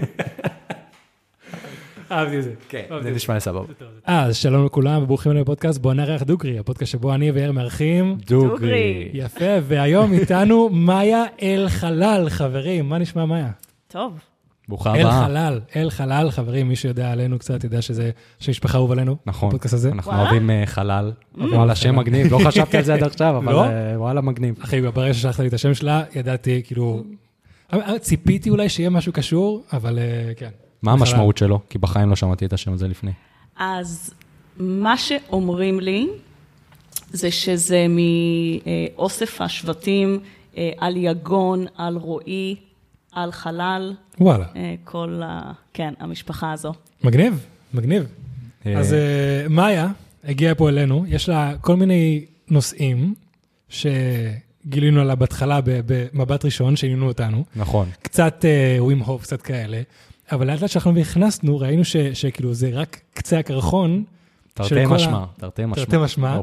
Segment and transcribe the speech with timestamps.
[2.11, 2.53] אהבתי את זה.
[2.69, 3.73] כן, זה נשמע לי סבבה.
[4.07, 8.17] אה, אז שלום לכולם וברוכים אלינו לפודקאסט בוא נארח דוגרי, הפודקאסט שבו אני ויאיר מארחים.
[8.27, 9.09] דוגרי.
[9.13, 12.89] יפה, והיום איתנו מאיה אל חלל, חברים.
[12.89, 13.51] מה נשמע מאיה?
[13.87, 14.19] טוב.
[14.69, 15.25] ברוכה אל הבאה.
[15.25, 19.15] חלל, אל חלל, חברים, מי שיודע עלינו קצת יודע שזה שם משפחה אהוב עלינו.
[19.25, 19.49] נכון.
[19.49, 19.91] בפודקאסט הזה.
[19.91, 20.23] אנחנו וואלה?
[20.23, 21.11] אוהבים אה, חלל.
[21.37, 22.31] וואלה, שם מגניב.
[22.31, 23.65] לא חשבתי על זה עד עכשיו, אבל לא?
[23.65, 24.55] אה, וואלה, מגניב.
[24.63, 27.03] אחי, ברגע ששלחת לי את השם שלה, ידעתי, כאילו...
[27.99, 30.49] ציפיתי אולי שיהיה משהו קשור, אבל אה, כן.
[30.81, 31.59] מה המשמעות שלו?
[31.69, 33.11] כי בחיים לא שמעתי את השם הזה לפני.
[33.57, 34.13] אז
[34.57, 36.07] מה שאומרים לי,
[37.11, 37.85] זה שזה
[38.95, 40.19] מאוסף השבטים
[40.57, 42.55] אה, על יגון, על רועי,
[43.11, 45.51] על חלל, וואלה, אה, כל ה...
[45.73, 46.73] כן, המשפחה הזו.
[47.03, 48.03] מגניב, מגניב.
[48.65, 49.87] אה, אז אה, מאיה
[50.23, 53.13] הגיעה פה אלינו, יש לה כל מיני נושאים
[53.69, 57.43] שגילינו עליה בהתחלה במבט ראשון, שעניינו אותנו.
[57.55, 57.89] נכון.
[58.01, 58.45] קצת
[58.79, 59.81] ווים הופ, קצת כאלה,
[60.31, 64.03] אבל לאט לאט שאנחנו נכנסנו, ראינו ש- שכאילו זה רק קצה הקרחון
[64.53, 65.85] תרתי משמע, תרתי משמע.
[65.85, 66.39] תרתי משמע.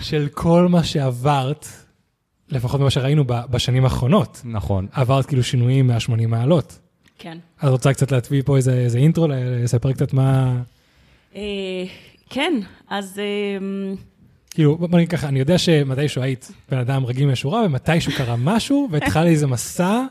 [0.00, 1.66] של כל מה שעברת,
[2.50, 4.42] לפחות ממה שראינו ב- בשנים האחרונות.
[4.44, 4.86] נכון.
[4.92, 6.78] עברת כאילו שינויים 180 מעלות.
[7.18, 7.38] כן.
[7.64, 10.60] את רוצה קצת להטביע פה איזה, איזה אינטרו, לספר קצת מה...
[11.36, 11.42] אה,
[12.30, 12.52] כן,
[12.88, 13.18] אז...
[13.18, 13.94] אה,
[14.50, 18.88] כאילו, בוא נגיד ככה, אני יודע שמתישהו היית בן אדם רגיל מהשורה, ומתישהו קרה משהו,
[18.90, 20.02] והתחל איזה מסע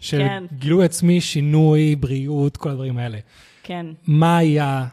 [0.00, 0.44] של כן.
[0.58, 3.18] גילוי עצמי, שינוי, בריאות, כל הדברים האלה.
[3.62, 3.86] כן.
[4.06, 4.84] מה היה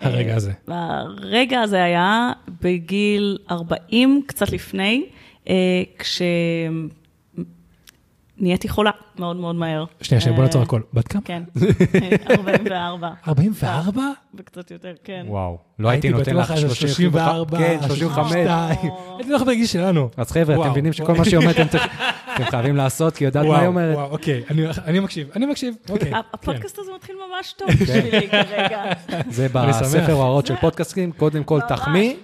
[0.00, 0.52] הרגע אה, הזה?
[0.68, 5.04] הרגע הזה היה בגיל 40, קצת לפני,
[8.38, 9.84] כשנהייתי חולה מאוד מאוד מהר.
[10.00, 10.80] שנייה, שנייה, בוא אה, נעצור הכל.
[10.94, 11.22] בת כמה?
[11.24, 11.42] כן,
[12.30, 14.02] 44, 44?
[14.38, 15.24] וקצת יותר, כן.
[15.28, 15.58] וואו.
[15.78, 17.58] לא הייתי נותן לך איזה 34.
[17.58, 18.32] כן, 35.
[18.32, 18.76] 32.
[19.18, 20.08] הייתי לך בגיל שלנו.
[20.16, 20.70] אז חבר'ה, אתם.
[20.70, 21.90] מבינים שכל מה שהיא אומרת, אתם צריכים-
[22.34, 23.96] אתם חייבים לעשות, כי היא יודעת מה היא אומרת.
[23.96, 26.10] וואו, אוקיי, אני- אני מקשיב, אני מקשיב, אוקיי.
[26.10, 26.16] כן.
[26.34, 28.82] הפודקאסט הזה מתחיל ממש טוב בשבילי כרגע.
[29.30, 29.48] זה.
[29.48, 32.14] בספר ההוראות של פודקאסטים, קודם כל תחמיא.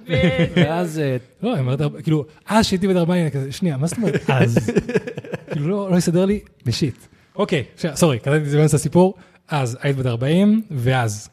[0.57, 3.97] ואז אה, לא, אני אומרת, כאילו, אז שהייתי בן 40, אני כזה, שנייה, מה זאת
[3.99, 4.71] אומרת אז?
[5.51, 6.41] כאילו, לא לא יסתדר לי
[6.81, 7.07] בשיט.
[7.37, 7.65] אוקיי,
[7.95, 9.15] סורי, קטעתי את זה באמצע הסיפור.
[9.49, 11.29] אז היית בת 40, ואז.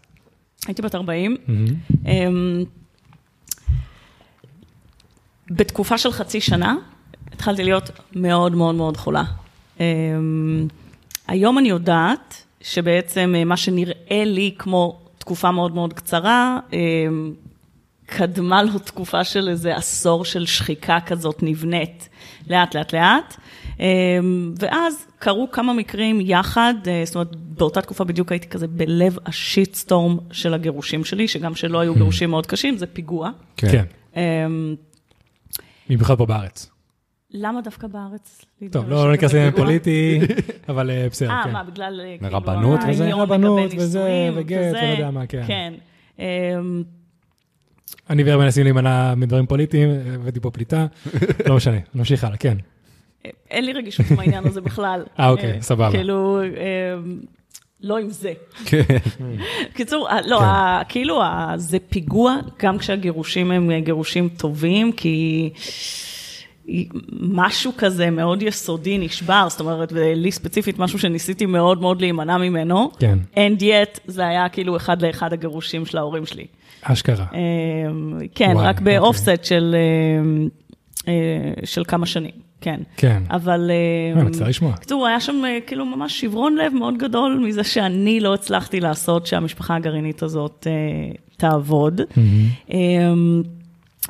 [0.67, 1.37] הייתי בת 40.
[2.05, 2.63] אמ,
[5.49, 6.75] בתקופה של חצי שנה,
[7.33, 9.23] התחלתי להיות מאוד מאוד מאוד חולה.
[9.79, 10.67] אמ,
[11.27, 17.33] היום אני יודעת שבעצם אה, מה שנראה לי כמו תקופה מאוד מאוד קצרה, אמ,
[18.05, 22.09] קדמה לו תקופה של איזה עשור של שחיקה כזאת נבנית,
[22.49, 23.37] לאט לאט לאט.
[23.79, 29.17] אמ, ואז קרו כמה מקרים יחד, אה, זאת אומרת, באותה תקופה בדיוק הייתי כזה בלב
[29.25, 33.29] השיטסטורם של הגירושים שלי, שגם שלא היו גירושים מאוד קשים, זה פיגוע.
[33.57, 33.83] כן.
[34.15, 34.75] אמ,
[35.89, 36.69] במיוחד פה בארץ.
[37.31, 38.45] למה דווקא בארץ?
[38.71, 40.19] טוב, לא לא ניכנס לעניין פוליטי,
[40.69, 41.51] אבל אה, בסדר, אה, כן.
[41.51, 43.13] מה, בגלל אה, כאילו, רבנות וזה?
[43.13, 44.57] רבנות וזה, וגט.
[44.71, 45.43] ולא יודע מה, כן.
[45.47, 45.73] כן.
[48.09, 50.85] אני ואיר מנסים להימנע מדברים פוליטיים, הבאתי פה פליטה,
[51.45, 52.57] לא משנה, נמשיך הלאה, כן.
[53.51, 55.03] אין לי רגישות עם העניין הזה בכלל.
[55.19, 55.91] אה, אוקיי, סבבה.
[55.91, 57.19] כאילו, אמ,
[57.81, 58.33] לא עם זה.
[58.65, 58.81] כן.
[59.73, 60.45] קיצור, ה- לא, כן.
[60.89, 61.21] כאילו,
[61.55, 65.49] זה פיגוע, גם כשהגירושים הם אה, גירושים טובים, כי
[67.19, 72.91] משהו כזה מאוד יסודי נשבר, זאת אומרת, ולי ספציפית, משהו שניסיתי מאוד מאוד להימנע ממנו.
[72.99, 73.17] כן.
[73.35, 76.45] And yet, זה היה כאילו אחד לאחד הגירושים של ההורים שלי.
[76.81, 77.25] אשכרה.
[78.35, 78.99] כן, וואי, רק אוקיי.
[78.99, 79.75] באופסט של,
[80.19, 80.47] אמ,
[81.07, 81.13] אה,
[81.65, 82.31] של כמה שנים,
[82.61, 82.79] כן.
[82.97, 83.23] כן.
[83.29, 83.71] אבל...
[83.71, 84.71] אה, אמ, מצטער לשמוע.
[84.71, 89.25] בקיצור, היה שם אה, כאילו ממש שברון לב מאוד גדול מזה שאני לא הצלחתי לעשות
[89.27, 92.01] שהמשפחה הגרעינית הזאת אה, תעבוד.
[92.71, 93.43] אמ,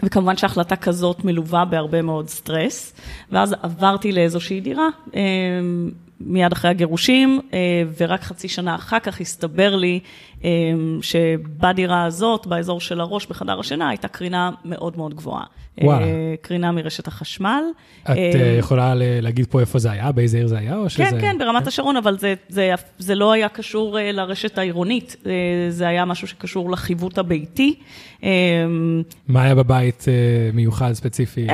[0.03, 2.93] וכמובן שהחלטה כזאת מלווה בהרבה מאוד סטרס,
[3.31, 9.75] ואז עברתי לאיזושהי דירה אמ, מיד אחרי הגירושים, אה, ורק חצי שנה אחר כך הסתבר
[9.75, 9.99] לי
[10.43, 15.43] אמ, שבדירה הזאת, באזור של הראש, בחדר השינה, הייתה קרינה מאוד מאוד גבוהה.
[15.83, 16.05] וואלה.
[16.05, 17.63] אה, קרינה מרשת החשמל.
[18.03, 21.03] את אה, יכולה להגיד פה איפה זה היה, באיזה עיר זה היה, או שזה...
[21.03, 25.31] כן, כן, ברמת השרון, אבל זה, זה, זה לא היה קשור אה, לרשת העירונית, אה,
[25.69, 27.75] זה היה משהו שקשור לחיווט הביתי.
[28.23, 28.29] אה,
[29.27, 30.13] מה היה בבית אה,
[30.53, 31.47] מיוחד, ספציפי?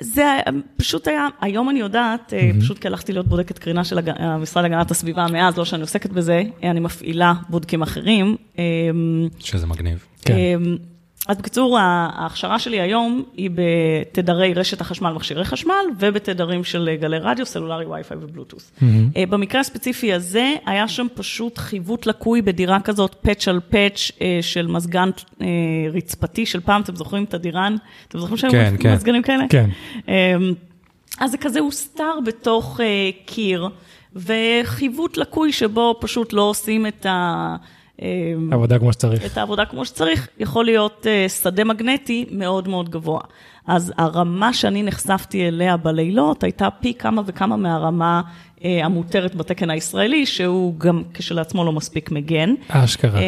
[0.00, 0.40] זה
[0.76, 4.62] פשוט היה, היום אני יודעת, אה, פשוט כי הלכתי להיות בודקת קרינה של הג- המשרד
[4.62, 8.36] להגנת הסביבה מאז, לא שאני עוסקת בזה, אני מפעילה בודקים אחרים.
[8.58, 8.64] אה,
[9.38, 10.04] שזה מגניב.
[10.24, 10.34] כן.
[11.28, 17.18] אה, אז בקיצור, ההכשרה שלי היום היא בתדרי רשת החשמל, מכשירי חשמל, ובתדרים של גלי
[17.18, 18.72] רדיו, סלולרי, וי-פיי ובלוטוס.
[18.78, 19.26] Mm-hmm.
[19.28, 24.10] במקרה הספציפי הזה, היה שם פשוט חיווט לקוי בדירה כזאת, פאץ' על פאץ'
[24.40, 25.10] של מזגן
[25.92, 27.76] רצפתי של פעם, אתם זוכרים את הדירן?
[28.08, 28.94] אתם זוכרים שהיו כן, כן.
[28.94, 29.44] מזגנים כאלה?
[29.48, 29.70] כן.
[31.20, 32.80] אז זה כזה הוסתר בתוך
[33.26, 33.68] קיר,
[34.16, 37.56] וחיווט לקוי שבו פשוט לא עושים את ה...
[38.50, 39.32] עבודה כמו שצריך.
[39.32, 43.20] את העבודה כמו שצריך, יכול להיות uh, שדה מגנטי מאוד מאוד גבוה.
[43.66, 48.22] אז הרמה שאני נחשפתי אליה בלילות הייתה פי כמה וכמה מהרמה
[48.58, 52.54] uh, המותרת בתקן הישראלי, שהוא גם כשלעצמו לא מספיק מגן.
[52.68, 53.20] אשכרה.
[53.20, 53.22] Um,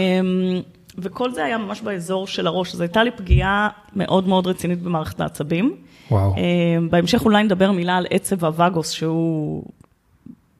[0.99, 5.21] וכל זה היה ממש באזור של הראש, אז הייתה לי פגיעה מאוד מאוד רצינית במערכת
[5.21, 5.77] העצבים.
[6.11, 6.35] וואו.
[6.35, 6.39] Uh,
[6.91, 9.65] בהמשך אולי נדבר מילה על עצב הווגוס, שהוא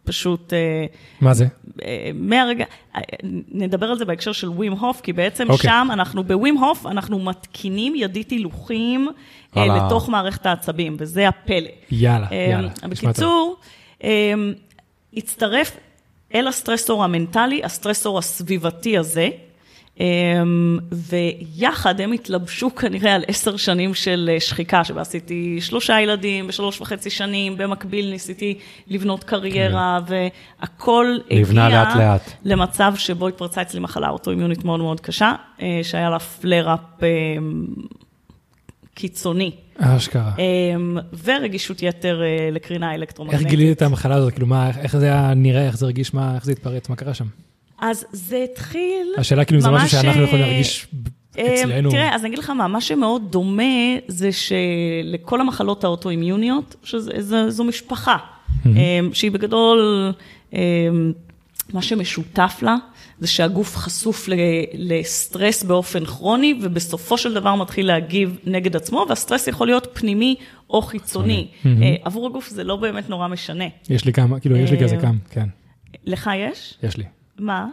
[0.07, 0.53] פשוט...
[1.21, 1.47] מה זה?
[2.15, 2.65] מהרגע,
[3.53, 5.53] נדבר על זה בהקשר של ווים הוף, כי בעצם okay.
[5.53, 5.71] אוקיי.
[5.71, 9.09] שם אנחנו, בווים הוף, אנחנו מתקינים ידית הילוכים
[9.57, 11.69] לתוך מערכת העצבים, וזה הפלא.
[11.91, 12.71] יאללה, יאללה.
[12.83, 13.57] בקיצור,
[15.15, 15.77] הצטרף
[16.35, 19.29] אל הסטרסור המנטלי, הסטרסור הסביבתי הזה,
[20.93, 26.81] ויחד הם התלבשו כנראה על עשר שנים של אה, שחיקה, שבה עשיתי שלושה ילדים בשלוש
[26.81, 28.59] וחצי שנים, במקביל ניסיתי
[28.89, 30.15] לבנות קריירה, כן.
[30.61, 32.33] והכל הגיע לאט לאט.
[32.45, 35.33] למצב שבו התפרצה אצלי מחלה אוטואימיונית מאוד מאוד קשה,
[35.63, 37.67] אה, שהיה לה פלר-אפ אמ,
[38.95, 39.51] קיצוני.
[39.79, 40.33] אשכרה.
[40.39, 43.47] אמ, ורגישות יתר אה, לקרינה אלקטרומגנטית.
[43.47, 44.33] איך גילית את המחלה הזאת?
[44.33, 47.15] כאילו, מה, איך זה היה נראה, איך זה הרגיש, מה, איך זה התפרץ, מה קרה
[47.15, 47.27] שם?
[47.79, 49.07] אז זה התחיל...
[49.19, 50.87] השאלה כאילו, זה משהו שאנחנו יכולים להרגיש
[51.39, 51.91] אה, אצלנו.
[51.91, 53.63] תראה, אז אני אגיד לך מה, מה שמאוד דומה
[54.09, 58.17] זה שלכל המחלות האוטואימיוניות, שזו משפחה,
[58.67, 60.13] אה, שהיא בגדול,
[60.55, 60.61] אה,
[61.73, 62.77] מה שמשותף לה,
[63.19, 64.29] זה שהגוף חשוף
[64.75, 70.37] לסטרס באופן כרוני, ובסופו של דבר מתחיל להגיב נגד עצמו, והסטרס יכול להיות פנימי
[70.71, 71.49] או חיצוני.
[72.03, 73.65] עבור הגוף זה לא באמת נורא משנה.
[73.91, 75.47] יש לי כמה, כאילו, יש לי כזה כמה, כן.
[76.05, 76.75] לך יש?
[76.83, 77.05] יש לי.
[77.39, 77.69] מה?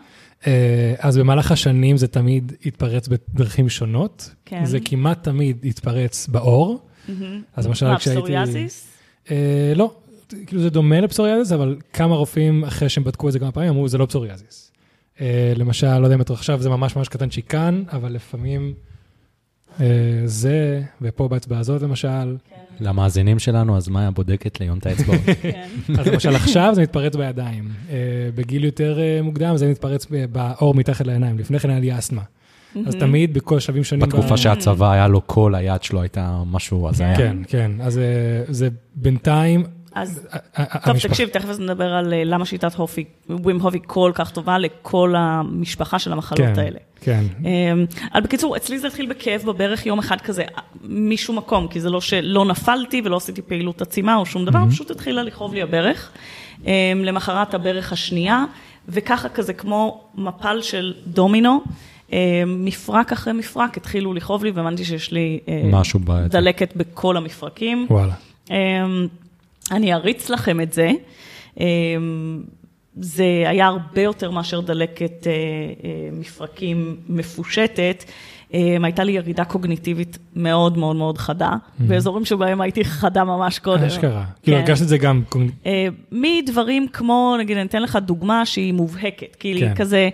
[0.48, 4.36] אה, אז במהלך השנים זה תמיד התפרץ בדרכים שונות.
[4.45, 4.65] כן.
[4.65, 6.80] זה כמעט תמיד התפרץ בעור.
[7.56, 8.19] אז למשל כשהייתי...
[8.19, 8.88] מה, פסוריאזיס?
[9.31, 9.94] אה, לא,
[10.48, 13.88] כאילו זה דומה לפסוריאזיס, אבל כמה רופאים אחרי שהם בדקו את זה כמה פעמים אמרו,
[13.88, 14.71] זה לא פסוריאזיס.
[15.21, 18.74] אה, למשל, לא יודע אם אתה עכשיו, זה ממש ממש קטן שיקן, אבל לפעמים
[20.25, 22.38] זה, ופה באצבע הזאת למשל.
[22.50, 22.86] כן.
[22.86, 25.20] למאזינים שלנו, אז מאיה בודקת ליום את האצבעות.
[25.42, 25.68] כן.
[26.00, 27.70] אז למשל עכשיו זה מתפרץ בידיים.
[27.90, 27.96] אה,
[28.36, 32.22] בגיל יותר אה, מוקדם זה מתפרץ בעור מתחת לעיניים, לפני כן היה לי אסתמה.
[32.88, 34.10] אז תמיד בכל שלבים שונים.
[34.10, 37.18] בתקופה שהצבא היה לו קול, היד שלו הייתה משהו הזיה.
[37.18, 38.00] כן, כן, אז
[38.48, 39.64] זה בינתיים
[39.95, 40.28] אז,
[40.86, 45.13] טוב, תקשיב, תכף נדבר על אה, למה שיטת הופי, ווים הופי כל כך טובה לכל
[45.18, 46.80] המשפחה של המחלות כן, האלה.
[47.01, 47.24] כן.
[47.40, 50.44] אמ, אבל בקיצור, אצלי זה התחיל בכאב בברך יום אחד כזה,
[50.84, 54.92] משום מקום, כי זה לא שלא נפלתי ולא עשיתי פעילות עצימה או שום דבר, פשוט
[54.92, 56.12] התחילה לכאוב לי הברך.
[56.66, 56.72] אמ,
[57.04, 58.45] למחרת הברך השנייה,
[58.90, 61.62] וככה כזה כמו מפל של דומינו.
[62.12, 62.18] אמ,
[62.48, 66.00] מפרק אחרי מפרק התחילו לכאוב לי, והבנתי שיש לי משהו
[66.30, 67.88] דלקת בכל המפרקים.
[67.90, 68.13] וואלה.
[69.71, 70.92] אני אריץ לכם את זה.
[71.60, 72.44] אמ,
[72.95, 78.04] זה היה הרבה יותר מאשר דלקת אה, אה, מפרקים מפושטת.
[78.83, 81.83] הייתה לי ירידה קוגניטיבית מאוד מאוד מאוד חדה, mm-hmm.
[81.83, 83.83] באזורים שבהם הייתי חדה ממש קודם.
[83.83, 84.63] אשכרה, כאילו כן.
[84.63, 85.24] הרגשת את זה גם.
[85.66, 89.75] אה, מדברים כמו, נגיד, אני אתן לך דוגמה שהיא מובהקת, כאילו כן.
[89.75, 90.09] כזה...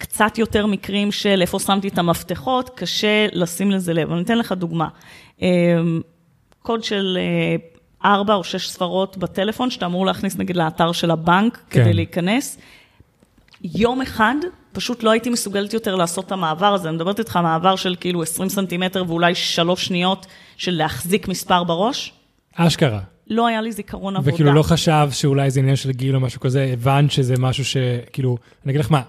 [0.00, 4.12] קצת יותר מקרים של איפה שמתי את המפתחות, קשה לשים לזה לב.
[4.12, 4.88] אני אתן לך דוגמה.
[6.62, 7.18] קוד של
[8.04, 11.82] ארבע או שש ספרות בטלפון, שאתה אמור להכניס נגיד לאתר של הבנק כן.
[11.82, 12.58] כדי להיכנס.
[13.62, 14.34] יום אחד,
[14.72, 16.88] פשוט לא הייתי מסוגלת יותר לעשות את המעבר הזה.
[16.88, 20.26] אני מדברת איתך מעבר של כאילו 20 סנטימטר ואולי שלוש שניות
[20.56, 22.12] של להחזיק מספר בראש.
[22.54, 23.00] אשכרה.
[23.30, 24.34] לא היה לי זיכרון עבודה.
[24.34, 28.36] וכאילו לא חשב שאולי זה עניין של גיל או משהו כזה, הבנת שזה משהו שכאילו,
[28.64, 29.02] אני אגיד לך מה,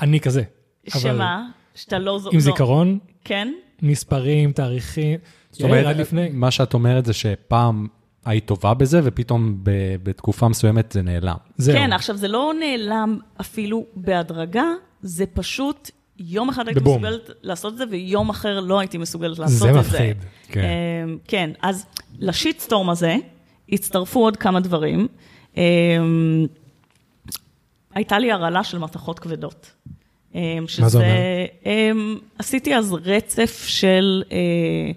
[0.00, 0.42] אני כזה.
[0.88, 1.42] שמה?
[1.74, 2.20] שאתה לא...
[2.26, 2.40] עם לא...
[2.40, 2.98] זיכרון?
[3.24, 3.52] כן.
[3.82, 5.18] מספרים, תאריכים.
[5.50, 5.96] זאת אומרת,
[6.32, 7.86] מה שאת אומרת זה שפעם
[8.26, 9.58] היית טובה בזה, ופתאום
[10.02, 11.36] בתקופה מסוימת זה נעלם.
[11.56, 11.76] זהו.
[11.76, 14.64] כן, עכשיו זה לא נעלם אפילו בהדרגה,
[15.02, 17.02] זה פשוט יום אחד הייתי בבום.
[17.02, 19.90] מסוגלת לעשות את זה, ויום אחר לא הייתי מסוגלת לעשות זה את מפחיד.
[19.90, 19.98] זה.
[19.98, 20.16] זה מפחיד,
[20.48, 20.64] כן.
[21.04, 21.86] אמ, כן, אז
[22.18, 23.16] לשיטסטורם הזה
[23.72, 25.08] הצטרפו עוד כמה דברים.
[25.56, 25.62] אמ,
[27.94, 29.70] הייתה לי הרעלה של מתכות כבדות.
[30.66, 31.14] שזה, מה זה אומר?
[32.38, 34.22] עשיתי אז רצף של...
[34.32, 34.92] אה, אה,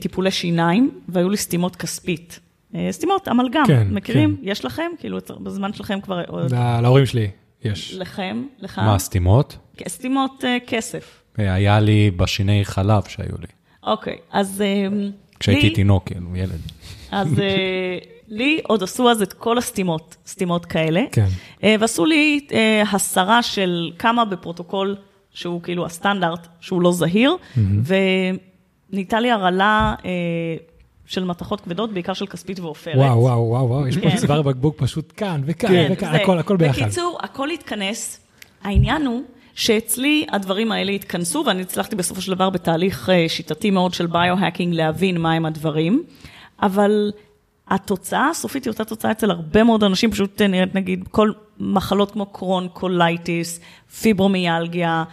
[0.00, 2.40] טיפולי שיניים, והיו לי סתימות כספית.
[2.74, 4.36] אה, סתימות, אמלגם, כן, מכירים?
[4.36, 4.48] כן.
[4.48, 4.90] יש לכם?
[4.98, 6.22] כאילו, בזמן שלכם כבר...
[6.82, 7.30] להורים שלי
[7.64, 7.94] יש.
[7.94, 8.44] לכם?
[8.58, 8.78] לך?
[8.78, 9.56] מה, סתימות?
[9.88, 11.22] סתימות כסף.
[11.36, 13.46] היה לי בשיני חלב שהיו לי,
[13.82, 14.62] אוקיי, אז...
[15.40, 16.60] כשהייתי לי- תינוק, כאילו, ילד.
[17.10, 21.02] אז אה, לי עוד עשו אז את כל הסתימות, סתימות כאלה.
[21.12, 21.26] כן.
[21.64, 24.96] אה, ועשו לי אה, הסרה של כמה בפרוטוקול
[25.30, 27.36] שהוא כאילו הסטנדרט, שהוא לא זהיר,
[28.92, 30.10] וניתה לי הרעלה אה,
[31.06, 32.96] של מתכות כבדות, בעיקר של כספית ועופרת.
[32.96, 34.16] וואו, וואו, וואו, וואו, יש פה כן.
[34.16, 36.82] צוואר בקבוק פשוט כאן וכאן כן, וכאן, זה- הכל, הכל ביחד.
[36.82, 38.20] בקיצור, הכל התכנס.
[38.62, 39.22] העניין הוא
[39.54, 44.74] שאצלי הדברים האלה התכנסו, ואני הצלחתי בסופו של דבר בתהליך אה, שיטתי מאוד של ביו-האקינג
[44.74, 46.02] להבין מהם הדברים,
[46.62, 47.12] אבל
[47.68, 51.30] התוצאה הסופית היא אותה תוצאה אצל הרבה מאוד אנשים, פשוט אה, נראית נגיד כל
[51.60, 53.60] מחלות כמו קרון, קולייטיס,
[54.00, 55.04] פיברומיאלגיה,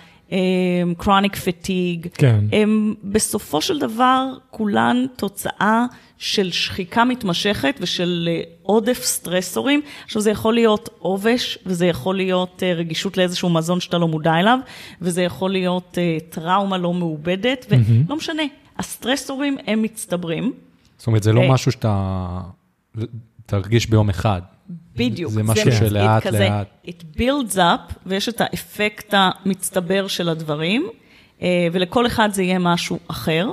[0.98, 2.46] chronic fatigue, כן.
[2.52, 5.86] הם בסופו של דבר כולן תוצאה
[6.18, 9.82] של שחיקה מתמשכת ושל אה, עודף סטרסורים.
[10.06, 14.34] עכשיו זה יכול להיות עובש, וזה יכול להיות אה, רגישות לאיזשהו מזון שאתה לא מודע
[14.40, 14.60] אליו,
[15.02, 18.44] וזה יכול להיות אה, טראומה לא מעובדת, ולא משנה,
[18.78, 20.54] הסטרסורים הם מצטברים.
[20.98, 21.50] זאת אומרת, זה לא.
[21.50, 22.42] משהו שאתה
[23.46, 24.42] תרגיש ביום אחד.
[24.96, 25.32] בדיוק.
[25.32, 26.68] זה משהו שלאט, כזה, לאט.
[26.88, 30.88] It builds up, ויש את האפקט המצטבר של הדברים,
[31.42, 33.50] אה, ולכל אחד זה יהיה משהו אחר,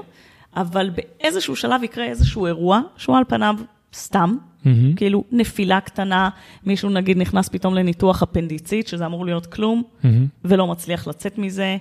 [0.56, 3.56] אבל באיזשהו שלב יקרה איזשהו אירוע, שהוא על פניו
[3.94, 4.94] סתם, מהמם.
[4.94, 6.28] כאילו נפילה קטנה,
[6.66, 10.26] מישהו נגיד נכנס פתאום לניתוח אפנדיצית, שזה אמור להיות כלום, מהמם.
[10.44, 11.76] ולא מצליח לצאת מזה,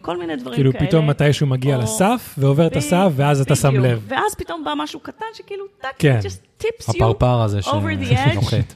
[0.00, 0.86] כל מיני דברים כאילו כאלה.
[0.86, 3.84] פתאום מתישהו מגיע או- לסף ועובר את הסף, ואז אתה שם בדיוק.
[3.84, 4.04] לב.
[4.08, 6.20] ואז פתאום בא משהו קטן שכאילו, טאק, כן.
[6.22, 8.74] just tips you הפרפר הזה ש- over the edge, שנוחת.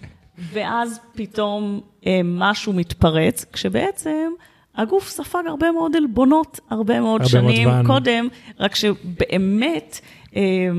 [0.52, 4.30] ואז פתאום אה, משהו מתפרץ, כשבעצם
[4.76, 7.82] הגוף ספג הרבה מאוד עלבונות, הרבה מאוד הרבה מאוד שנים זמן.
[7.86, 8.28] קודם,
[8.60, 10.00] רק שבאמת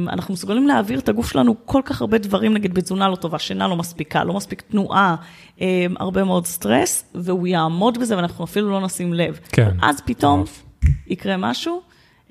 [0.08, 3.68] אנחנו מסוגלים להעביר את הגוף שלנו כל כך הרבה דברים, נגיד בתזונה לא טובה, שינה
[3.68, 5.16] לא מספיקה, לא מספיק תנועה,
[5.62, 9.40] אה, הרבה מאוד סטרס, והוא יעמוד בזה ואנחנו אפילו לא נשים לב.
[9.52, 9.72] כן.
[9.82, 10.64] אז פתאום מטורף.
[11.08, 11.82] יקרה משהו.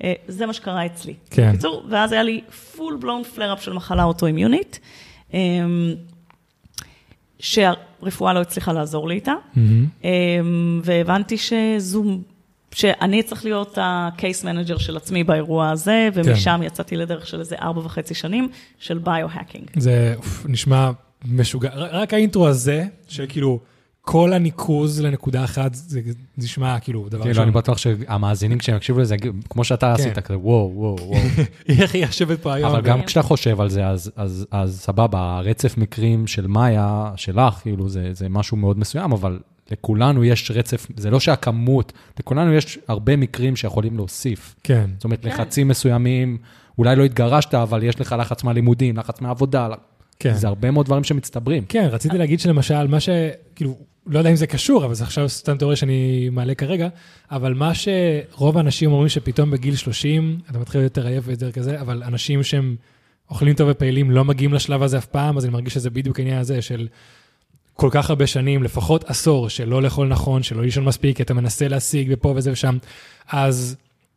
[0.03, 1.13] אה, זה מה שקרה אצלי.
[1.29, 1.49] כן.
[1.49, 2.41] בקיצור, ואז היה לי
[2.75, 4.79] full blown flare up של מחלה אוטואימיונית,
[5.33, 5.39] אה,
[7.39, 9.33] שהרפואה לא הצליחה לעזור לי איתה.
[10.03, 10.09] אה,
[10.83, 12.03] והבנתי שזו,
[12.71, 17.79] שאני צריך להיות ה-case manager של עצמי באירוע הזה, ומשם יצאתי לדרך של איזה ארבע
[17.79, 19.65] וחצי שנים של ביו-האקינג.
[19.75, 20.91] זה אוף, נשמע
[21.25, 21.69] משוגע.
[21.73, 23.59] רק האינטרו הזה, של כאילו
[24.01, 26.01] כל הניקוז לנקודה אחת, זה
[26.37, 29.15] נשמע כאילו דבר כאילו, אני בטוח שהמאזינים, כשהם יקשיבו לזה,
[29.49, 30.01] כמו שאתה כן.
[30.01, 31.19] עשית, כזה וואו, וואו, וואו.
[31.81, 32.71] איך היא יושבת פה היום?
[32.71, 33.05] אבל גם כן.
[33.05, 38.09] כשאתה חושב על זה, אז, אז, אז סבבה, הרצף מקרים של מאיה, שלך, כאילו, זה,
[38.13, 39.39] זה משהו מאוד מסוים, אבל
[39.71, 44.55] לכולנו יש רצף, זה לא שהכמות, לכולנו יש הרבה מקרים שיכולים להוסיף.
[44.63, 44.89] כן.
[44.95, 46.37] זאת אומרת, לחצים מסוימים,
[46.77, 49.67] אולי לא התגרשת, אבל יש לך לחץ מהלימודים, לחץ מהעבודה,
[50.19, 50.33] כן.
[50.33, 51.65] זה הרבה מאוד דברים שמצטברים.
[51.69, 53.09] כן, רציתי להגיד שלמשל, מה ש...
[53.55, 56.87] כאילו, לא יודע אם זה קשור, אבל זה עכשיו סתם תיאוריה שאני מעלה כרגע,
[57.31, 61.81] אבל מה שרוב האנשים אומרים שפתאום בגיל 30, אתה מתחיל להיות יותר עייף ויותר כזה,
[61.81, 62.75] אבל אנשים שהם
[63.29, 66.37] אוכלים טוב ופעילים לא מגיעים לשלב הזה אף פעם, אז אני מרגיש שזה בדיוק העניין
[66.37, 66.87] הזה של
[67.77, 71.33] כל כך הרבה שנים, לפחות עשור, של לא לאכול נכון, של לא לישון מספיק, אתה
[71.33, 72.77] מנסה להשיג ופה וזה ושם,
[73.31, 73.75] אז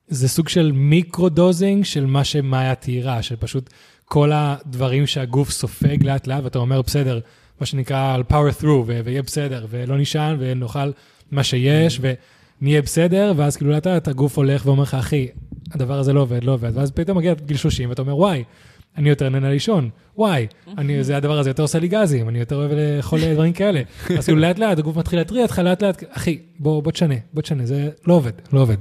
[0.09, 3.71] זה סוג של microdosing של מה שמיה תיארה, של פשוט
[4.05, 7.21] כל הדברים שהגוף סופג לאט לאט, ואתה אומר, בסדר,
[7.61, 10.91] מה שנקרא על power through, ו- ויהיה בסדר, ולא נישן, ונאכל
[11.31, 15.29] מה שיש, ונהיה בסדר, ואז כאילו לאט לאט הגוף הולך ואומר לך, אחי,
[15.73, 18.45] הדבר הזה לא עובד, לא עובד, ואז פתאום מגיע גיל 30, ואתה אומר, וואי,
[19.01, 20.47] אני יותר נהנה לישון, וואי,
[20.79, 23.83] אני, זה הדבר הזה יותר עושה לי גזים, אני יותר אוהב לאכול דברים כאלה.
[24.19, 27.43] אז כאילו לאט לאט הגוף מתחיל להתריע אותך, לאט לאט, אחי, בוא, בוא תשנה, בוא
[27.43, 28.77] תשנה, זה לא עובד, לא עובד.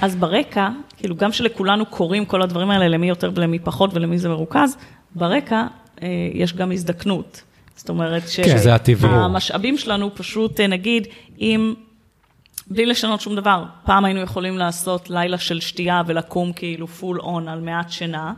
[0.00, 4.28] אז ברקע, כאילו גם שלכולנו קורים כל הדברים האלה, למי יותר ולמי פחות ולמי זה
[4.28, 4.76] מרוכז,
[5.14, 5.66] ברקע
[6.02, 7.42] אה, יש גם הזדקנות.
[7.76, 8.40] זאת אומרת ש...
[8.40, 9.10] שזה הטבעי.
[9.10, 11.06] המשאבים שלנו פשוט, אה, נגיד,
[11.40, 11.74] אם,
[12.66, 17.48] בלי לשנות שום דבר, פעם היינו יכולים לעשות לילה של שתייה ולקום כאילו פול און
[17.48, 18.32] על מעט שינה,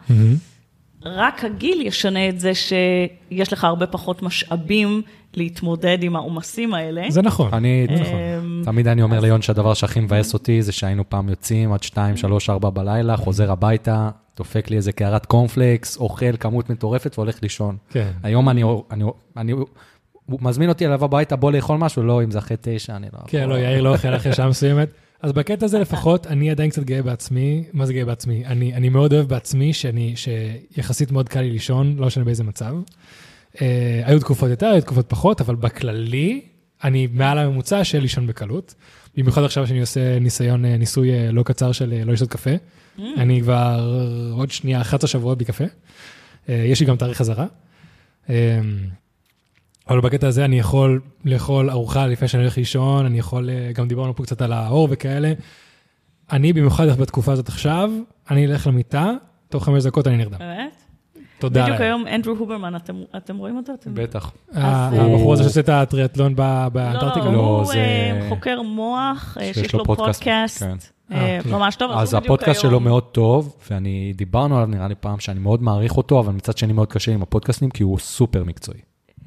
[1.04, 5.02] רק הגיל ישנה את זה שיש לך הרבה פחות משאבים
[5.34, 7.02] להתמודד עם העומסים האלה.
[7.08, 7.54] זה נכון.
[7.54, 11.82] אני, אמ, תמיד אני אומר ליון שהדבר שהכי מבאס אותי זה שהיינו פעם יוצאים עד
[11.82, 17.42] 2, 3, 4 בלילה, חוזר הביתה, דופק לי איזה קערת קורנפלקס, אוכל כמות מטורפת והולך
[17.42, 17.76] לישון.
[17.90, 18.10] כן.
[18.22, 19.04] היום אני, אני,
[19.36, 23.06] אני, הוא מזמין אותי אליו הביתה, בוא לאכול משהו, לא, אם זה אחרי תשע, אני
[23.12, 23.18] לא...
[23.26, 24.88] כן, לא, יאיר לא אוכל אחרי שעה מסוימת.
[25.22, 27.64] אז בקטע הזה לפחות, אני עדיין קצת גאה בעצמי.
[27.72, 28.46] מה זה גאה בעצמי?
[28.46, 32.74] אני, אני מאוד אוהב בעצמי שאני, שיחסית מאוד קל לי לישון, לא משנה באיזה מצב.
[33.54, 33.58] Uh,
[34.04, 36.40] היו תקופות יותר, היו תקופות פחות, אבל בכללי,
[36.84, 38.74] אני מעל הממוצע של לישון בקלות.
[39.16, 42.50] במיוחד עכשיו שאני עושה ניסיון, אה, ניסוי אה, לא קצר של לא לשתות קפה.
[42.98, 43.98] אני כבר
[44.32, 45.64] עוד שנייה, 11 שבועות בלי קפה.
[45.64, 47.46] Uh, יש לי גם תאריך חזרה.
[49.88, 53.88] אבל בקטע הזה אני יכול לאכול ארוחה לפני שאני הולך לישון, אני יכול, אה, גם
[53.88, 55.32] דיברנו פה קצת על האור וכאלה.
[56.32, 57.90] אני במיוחד בתקופה הזאת עכשיו,
[58.30, 59.10] אני אלך למיטה,
[59.48, 60.38] תוך חמש דקות אני נרדם.
[60.38, 60.82] באמת?
[61.38, 61.80] תודה בדיוק.
[61.80, 63.72] היום אנדרו הוברמן, אתם, אתם רואים אותו?
[63.74, 63.90] אתם...
[63.94, 64.32] בטח.
[64.54, 66.34] ה- אז, הבחור הזה אה, שעושה את הטריאטלון
[66.72, 67.26] באנטארקטיקה?
[67.26, 70.76] לא, לא, הוא אה, חוקר מוח, אה, שיש לו פודקאסט, כן.
[71.12, 71.90] אה, אה, ממש טוב.
[71.90, 76.20] אז הפודקאסט שלו מאוד טוב, ואני, דיברנו עליו נראה לי פעם שאני מאוד מעריך אותו,
[76.20, 78.80] אבל מצד שני מאוד קשה עם הפודקאסטים, כי הוא סופר מקצועי.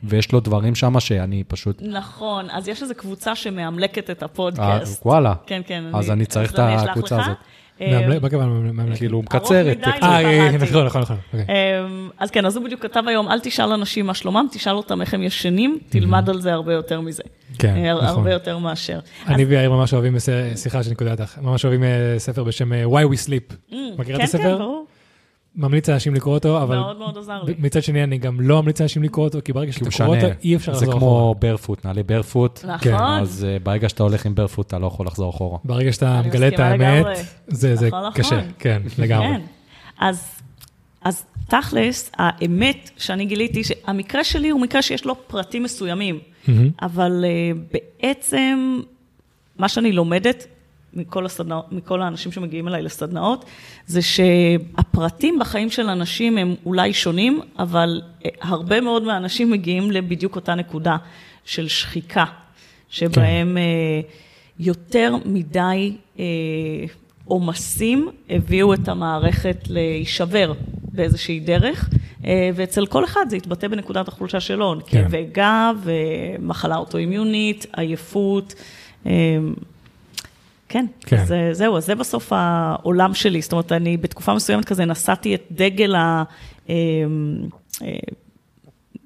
[0.03, 5.05] ויש לו דברים שם שאני פשוט, נכון, אז יש איזו קבוצה שמאמלקת את אה, הפודקאסט.
[5.05, 5.83] וואלה, כן, כן.
[5.93, 7.21] אז אני צריך את הקבוצה.
[7.21, 7.37] הזאת.
[7.81, 8.97] אה, מה הכוונה מאמלק?
[8.97, 10.51] כאילו הוא ארוך מקצר את מדי, קצת- אה, אה.
[10.57, 11.17] נכון, נכון, נכון.
[11.33, 11.45] אוקיי.
[11.85, 15.01] אמ, אז כן, אז הוא בדיוק כתב היום, אל תשאל אנשים מה שלומם, תשאל אותם
[15.01, 17.23] איך הם ישנים, תלמד על זה הרבה יותר מזה.
[17.59, 18.05] כן, אה, נכון.
[18.07, 18.99] הרבה יותר מאשר.
[19.27, 20.15] אני ויאיר ממש אוהבים,
[20.55, 23.73] סליחה שאני קוטע אותך, ממש אוהבים אה, ספר בשם אה, Why We Sleep.
[23.97, 24.43] מכירה את כן, הספר?
[24.43, 24.85] כן, ברור.
[25.55, 27.53] ממליץ לאנשים לקרוא אותו, אבל מאוד מאוד עזר לי.
[27.59, 30.17] מצד שני אני גם לא ממליץ לאנשים לקרוא אותו, כי ברגע שאתה קורא.
[30.17, 31.33] אותו אי אפשר זה לחזור כמו אחורה.
[31.33, 32.59] ברפוט, נעלי ברפוט.
[32.81, 33.19] כן, נכון.
[33.21, 35.57] אז אה, ברגע שאתה הולך עם ברפוט, אתה לא יכול לחזור אחורה.
[35.63, 37.05] ברגע שאתה מגלה את האמת.
[37.47, 38.51] זה זה נכון, קשה, נכון.
[38.59, 39.27] כן, לגמרי.
[39.27, 39.41] כן.
[39.99, 40.25] אז,
[41.01, 46.19] אז תכלס, האמת שאני גיליתי, שהמקרה שלי הוא מקרה שיש לו פרטים מסוימים.
[46.81, 48.79] אבל uh, בעצם
[49.57, 50.47] מה שאני לומדת
[50.93, 53.45] מכל, הסדנאות, מכל האנשים שמגיעים אליי לסדנאות,
[53.87, 60.35] זה שהפרטים בחיים של אנשים הם אולי שונים, אבל uh, הרבה מאוד מהאנשים מגיעים לבדיוק
[60.35, 60.97] אותה נקודה
[61.45, 62.25] של שחיקה,
[62.89, 64.05] שבהם uh,
[64.59, 66.19] יותר מדי uh,
[67.25, 70.53] עומסים הביאו את המערכת להישבר
[70.93, 71.89] באיזושהי דרך,
[72.25, 75.03] אה, ואצל כל אחד זה התבטא בנקודת החולשה שלו, כן.
[75.03, 78.55] כאבי גב, אה, מחלה אוטואימיונית, עייפות.
[80.73, 81.17] כן, כן.
[81.17, 83.41] אז אה, זהו, אז זה בסוף העולם שלי.
[83.41, 86.23] זאת אומרת, אני בתקופה מסוימת כזה נשאתי את דגל ה...
[86.69, 86.75] אה,
[87.83, 87.89] אה,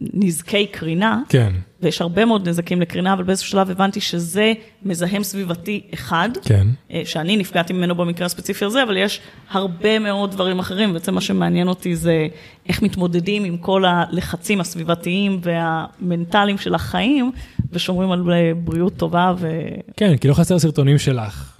[0.01, 5.81] נזקי קרינה, כן, ויש הרבה מאוד נזקים לקרינה, אבל באיזשהו שלב הבנתי שזה מזהם סביבתי
[5.93, 6.67] אחד, כן.
[7.03, 10.93] שאני נפגעתי ממנו במקרה הספציפי הזה, אבל יש הרבה מאוד דברים אחרים.
[10.93, 12.27] בעצם מה שמעניין אותי זה
[12.69, 17.31] איך מתמודדים עם כל הלחצים הסביבתיים והמנטליים של החיים,
[17.71, 18.23] ושומרים על
[18.63, 19.49] בריאות טובה ו...
[19.97, 21.56] כן, כי לא חסר סרטונים שלך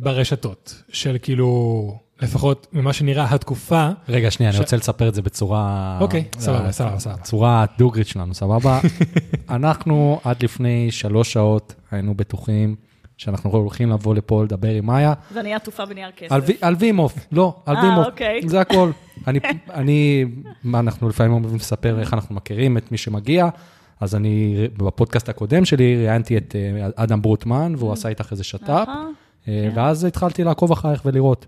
[0.00, 5.22] ברשתות, של כאילו, לפחות ממה שנראה התקופה, רגע, שנייה, אני ש- רוצה לספר את זה
[5.22, 5.98] בצורה...
[6.00, 7.16] אוקיי, סבבה, סבבה, סבבה.
[7.16, 8.80] צורה הדוגרית שלנו, סבבה?
[9.50, 12.76] אנחנו עד לפני שלוש שעות היינו בטוחים
[13.16, 16.32] שאנחנו הולכים לבוא לפה לדבר עם מאיה ואני עטופה בנייר כסף.
[16.32, 18.40] על, וי- על וימוף, לא, על אה, וימוף, אוקיי.
[18.46, 18.90] זה הכל.
[19.26, 20.24] אני, אני,
[20.64, 23.48] מה, אנחנו לפעמים אוהבים לספר איך אנחנו מכירים את מי שמגיע,
[24.00, 28.88] אז אני, בפודקאסט הקודם שלי ראיינתי את אה, אדם ברוטמן, והוא עשה איתך איזה שת"פ,
[29.48, 31.46] אה, ואז התחלתי לעקוב אחרייך ולראות.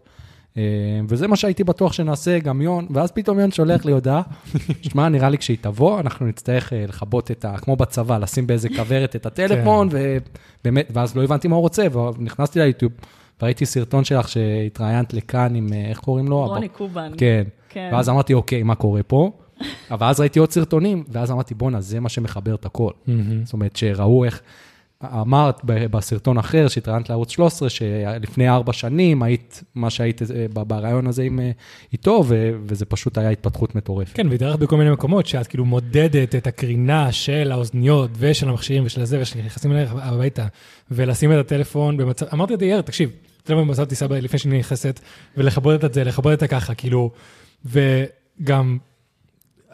[0.57, 0.63] אה,
[1.09, 4.23] וזה מה שהייתי בטוח שנעשה, גם יון, ואז פתאום יון שולח לי הודעה,
[4.91, 7.59] שמע, נראה לי כשהיא תבוא, אנחנו נצטרך אה, לכבות את ה...
[7.59, 11.87] כמו בצבא, לשים באיזה כוורת את הטלפון, ובאמת, ואז לא הבנתי מה הוא רוצה,
[12.19, 12.93] ונכנסתי ליוטיוב,
[13.43, 16.47] וראיתי סרטון שלך שהתראיינת לכאן עם, איך קוראים לו?
[16.47, 17.13] רוני קובן.
[17.17, 17.43] כן.
[17.69, 17.91] כן.
[17.93, 19.33] ואז אמרתי, אוקיי, מה קורה פה?
[19.91, 22.91] אבל אז ראיתי עוד סרטונים, ואז אמרתי, בואנה, זה מה שמחבר את הכל.
[23.45, 24.43] זאת אומרת, שראו איך,
[25.05, 31.23] אמרת בסרטון אחר, שהתראיינת לערוץ 13, שלפני ארבע שנים היית, מה שהיית אה, ברעיון הזה
[31.23, 31.51] עם, אה,
[31.93, 34.17] איתו, ו- וזה פשוט היה התפתחות מטורפת.
[34.17, 39.03] כן, והתארחת בכל מיני מקומות שאת כאילו מודדת את הקרינה של האוזניות ושל המכשירים ושל
[39.03, 40.47] הזה, ושנכנסים אלייך הביתה,
[40.91, 43.11] ולשים את הטלפון במצב, אמרתי ליאיר, תקשיב,
[43.45, 45.01] טלפון במצב טיסה לפני שאני נכנסת,
[45.37, 47.11] ולכבות את זה, לכבות את הככה, כאילו,
[47.65, 48.79] וגם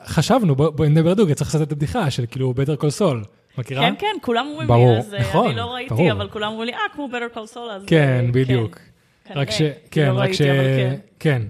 [0.04, 3.26] חשבנו, בוא בוא נדבר דוגרי, צריך לעשות את הבדיחה של כאילו better call soul,
[3.58, 3.82] מכירה?
[3.82, 4.92] כן, כן, כולם אומרים ברור.
[4.92, 6.12] לי, אז אה, נכון, אני לא ראיתי, ברור.
[6.12, 7.82] אבל כולם אומרים לי, אה, כמו better call Saul, אז...
[7.86, 8.78] כן, אה, בדיוק.
[9.24, 9.58] כנראה, רק ש...
[9.58, 10.42] כי כן, לא רק ש...
[10.42, 10.94] כן.
[11.18, 11.42] כן.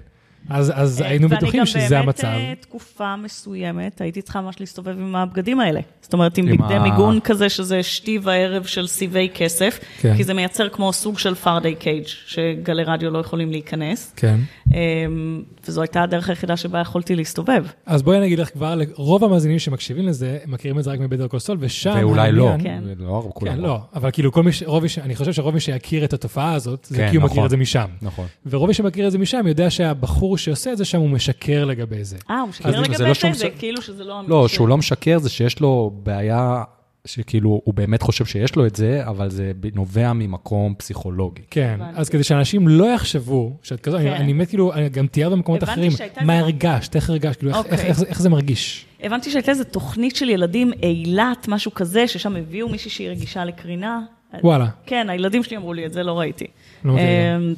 [0.49, 2.27] אז אז אה, היינו בטוחים שזה המצב.
[2.27, 5.79] ואני גם באמת, תקופה מסוימת, הייתי צריכה ממש להסתובב עם הבגדים האלה.
[6.01, 10.17] זאת אומרת, עם בגדי ה- מיגון כזה, שזה שתי וערב של סיבי כסף, כן.
[10.17, 14.13] כי זה מייצר כמו סוג של פרדי קייג', שגלי רדיו לא יכולים להיכנס.
[14.15, 14.37] כן.
[14.73, 17.65] אמ, וזו הייתה הדרך היחידה שבה יכולתי להסתובב.
[17.85, 21.27] אז בואי אני אגיד לך כבר, רוב המאזינים שמקשיבים לזה, מכירים את זה רק מבדר
[21.27, 22.83] קולסול, ושם ואולי לא, כן.
[22.99, 23.67] לא, כולם כן, לא.
[23.67, 24.63] לא, אבל כאילו כל מי ש...
[24.63, 24.99] רוב מי ש...
[24.99, 27.31] אני חושב שרוב מי שיכיר את התופעה הזאת, זה כן, כי הוא נכון.
[27.35, 27.85] מכיר את זה משם.
[28.01, 28.25] נכון.
[28.45, 32.03] ורוב מי שמכיר את זה משם יודע שהבחור שעושה את זה שם, הוא משקר לגבי
[32.03, 32.17] זה.
[32.29, 34.21] אה, הוא משקר זה לגבי לא זה, שום זה ס- כאילו שזה לא.
[34.27, 36.63] לא, שהוא לא משקר, זה שיש לו בעיה,
[37.07, 41.41] שכאילו, הוא באמת חושב שיש לו את זה, אבל זה נובע ממקום פסיכולוגי.
[41.51, 41.99] כן, הבנתי.
[41.99, 44.13] אז כדי שאנשים לא יחשבו שאת כזו, אני- כן.
[44.13, 45.91] אני מת כאילו, אני גם תיאר במקומות אחרים,
[46.21, 47.71] מה הרגשת, איך הרגשת, כאילו, איך- אוקיי.
[47.73, 48.85] איך- איך זה- איך זה מרגיש.
[49.03, 54.01] הבנתי שהייתה איזו תוכנית של ילדים, אילת, משהו כזה, ששם הביאו מישהי שהיא רגישה לקרינה.
[54.43, 56.45] וואלה, כן, הילדים שלי אמרו לי את זה, לא ראיתי.
[56.85, 57.53] לא אמ,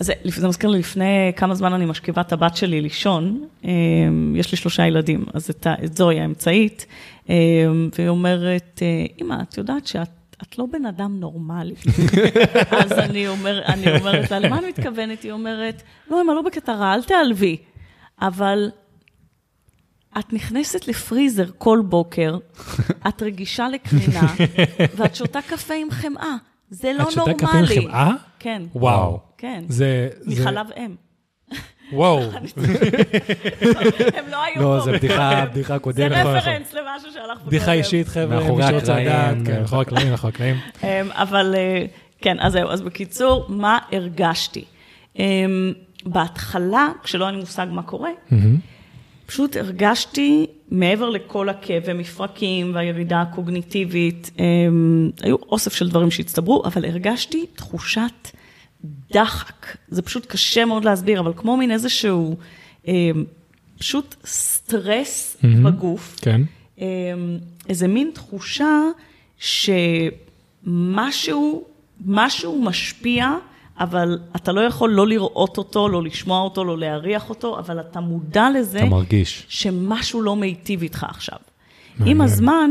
[0.00, 3.68] אז זה, מזכיר לי, לפני כמה זמן אני משכיבה את הבת שלי לישון, אמ,
[4.36, 7.19] יש לי שלושה ילדים, אז את, זוהי האמצעית, אמ,
[7.94, 8.82] והיא אומרת,
[9.20, 10.08] אמא, את יודעת שאת
[10.42, 11.74] את לא בן אדם נורמלי.
[12.80, 15.22] אז אני, אומר, אני אומרת לה, למה אני מתכוונת?
[15.22, 17.56] היא אומרת, לא, אמא, לא בקטע רע, אל תיעלבי.
[18.22, 18.70] אבל
[20.18, 22.38] את נכנסת לפריזר כל בוקר,
[23.08, 24.34] את רגישה לקרינה,
[24.96, 26.36] ואת שותה קפה עם חמאה.
[26.70, 27.32] זה לא את נורמלי.
[27.32, 28.10] שותה קפה עם חמאה?
[28.38, 28.62] כן.
[28.74, 29.20] וואו.
[29.38, 29.64] כן.
[29.68, 30.08] זה...
[30.20, 30.94] זה- מחלב אם.
[31.92, 32.20] וואו.
[34.18, 34.60] הם לא היו פה.
[34.60, 36.12] לא, זה בדיחה, בדיחה זה קודמת.
[36.12, 37.46] נכון, רפרנס למשהו שהלך פה.
[37.46, 37.72] בדיחה.
[37.72, 39.44] אישית, חבר'ה, מאחורי מי שרוצה לדעת, הקלעים.
[39.44, 40.56] כן, מאחורי הקלעים, מאחורי הקלעים.
[40.84, 41.84] אמ, אבל אה,
[42.20, 44.64] כן, אז זהו, אז בקיצור, מה הרגשתי?
[45.18, 45.72] אמ,
[46.04, 48.10] בהתחלה, כשלא היה לי מושג מה קורה,
[49.26, 56.84] פשוט הרגשתי, מעבר לכל הכאבי מפרקים והירידה הקוגניטיבית, אמ, היו אוסף של דברים שהצטברו, אבל
[56.84, 58.30] הרגשתי תחושת
[59.12, 59.76] דחק.
[59.88, 62.36] זה פשוט קשה מאוד להסביר, אבל כמו מין איזשהו,
[62.86, 63.24] אמ,
[63.78, 66.16] פשוט סטרס בגוף.
[66.22, 66.40] כן.
[66.78, 66.84] אמ,
[67.68, 68.80] איזה מין תחושה
[70.66, 71.64] שמשהו,
[72.06, 73.34] משהו משפיע,
[73.80, 78.00] אבל אתה לא יכול לא לראות אותו, לא לשמוע אותו, לא להריח אותו, אבל אתה
[78.00, 79.46] מודע לזה אתה מרגיש.
[79.48, 81.38] שמשהו לא מיטיב איתך עכשיו.
[81.98, 82.16] מעניין.
[82.16, 82.70] עם הזמן,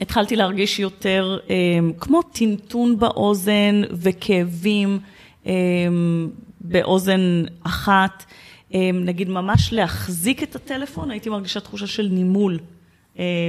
[0.00, 4.98] התחלתי להרגיש יותר אמ, כמו טינטון באוזן וכאבים
[5.46, 6.28] אמ,
[6.60, 8.24] באוזן אחת.
[8.74, 12.58] אמ, נגיד, ממש להחזיק את הטלפון, הייתי מרגישה תחושה של נימול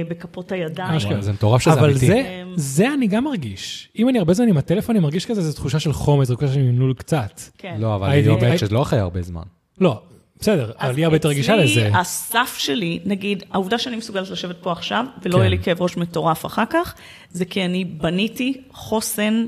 [0.08, 0.94] בכפות הידיים.
[0.94, 1.22] אשכרה.
[1.22, 2.06] זה מטורף שזה אבל אמיתי.
[2.06, 3.88] זה, זה אני גם מרגיש.
[3.98, 6.52] אם אני הרבה זמן עם הטלפון, אני מרגיש כזה, זו תחושה של חומץ, זו תחושה
[6.52, 7.40] של נמלול קצת.
[7.58, 7.76] כן.
[7.78, 9.42] לא, אבל היא אומרת שזה לא אחרי הרבה זמן.
[9.80, 10.02] לא,
[10.40, 11.88] בסדר, אבל היא הרבה יותר רגישה לזה.
[11.88, 15.38] אצלי, הסף שלי, נגיד, העובדה שאני מסוגלת לשבת פה עכשיו, ולא כן.
[15.38, 16.94] יהיה לי כאב ראש מטורף אחר כך,
[17.30, 19.46] זה כי אני בניתי חוסן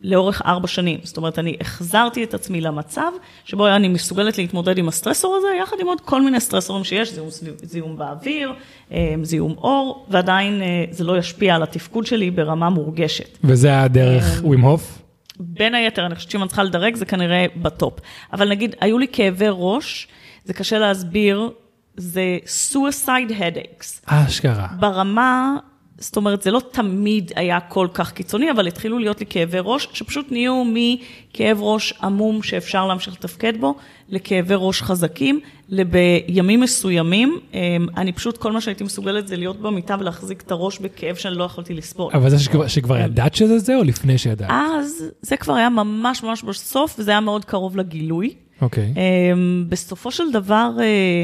[0.00, 0.98] לאורך ארבע שנים.
[1.02, 3.12] זאת אומרת, אני החזרתי את עצמי למצב
[3.44, 7.28] שבו אני מסוגלת להתמודד עם הסטרסור הזה, יחד עם עוד כל מיני סטרסורים שיש, זיהום,
[7.62, 8.52] זיהום באוויר,
[8.92, 13.38] אה, זיהום אור, ועדיין אה, זה לא ישפיע על התפקוד שלי ברמה מורגשת.
[13.44, 15.05] וזה היה דרך ווים הוף.
[15.38, 18.00] בין היתר, אני חושבת שאם אני צריכה לדרג, זה כנראה בטופ.
[18.32, 20.08] אבל נגיד, היו לי כאבי ראש,
[20.44, 21.50] זה קשה להסביר,
[21.96, 22.38] זה
[22.72, 24.00] suicide headaches.
[24.06, 24.66] אשכרה.
[24.78, 25.56] ברמה,
[25.98, 29.88] זאת אומרת, זה לא תמיד היה כל כך קיצוני, אבל התחילו להיות לי כאבי ראש,
[29.92, 33.74] שפשוט נהיו מכאב ראש עמום שאפשר להמשיך לתפקד בו,
[34.08, 39.96] לכאבי ראש חזקים, לבימים מסוימים, אמ, אני פשוט, כל מה שהייתי מסוגלת זה להיות במיטה
[40.00, 42.12] ולהחזיק את הראש בכאב שאני לא יכולתי לסבול.
[42.14, 44.50] אבל זה שכבר- שכבר ידעת שזה זה, או לפני שידעת?
[44.52, 48.34] אז זה כבר היה ממש ממש בסוף, וזה היה מאוד קרוב לגילוי.
[48.62, 48.94] אוקיי.
[49.32, 51.22] אמ, בסופו של דבר, אה,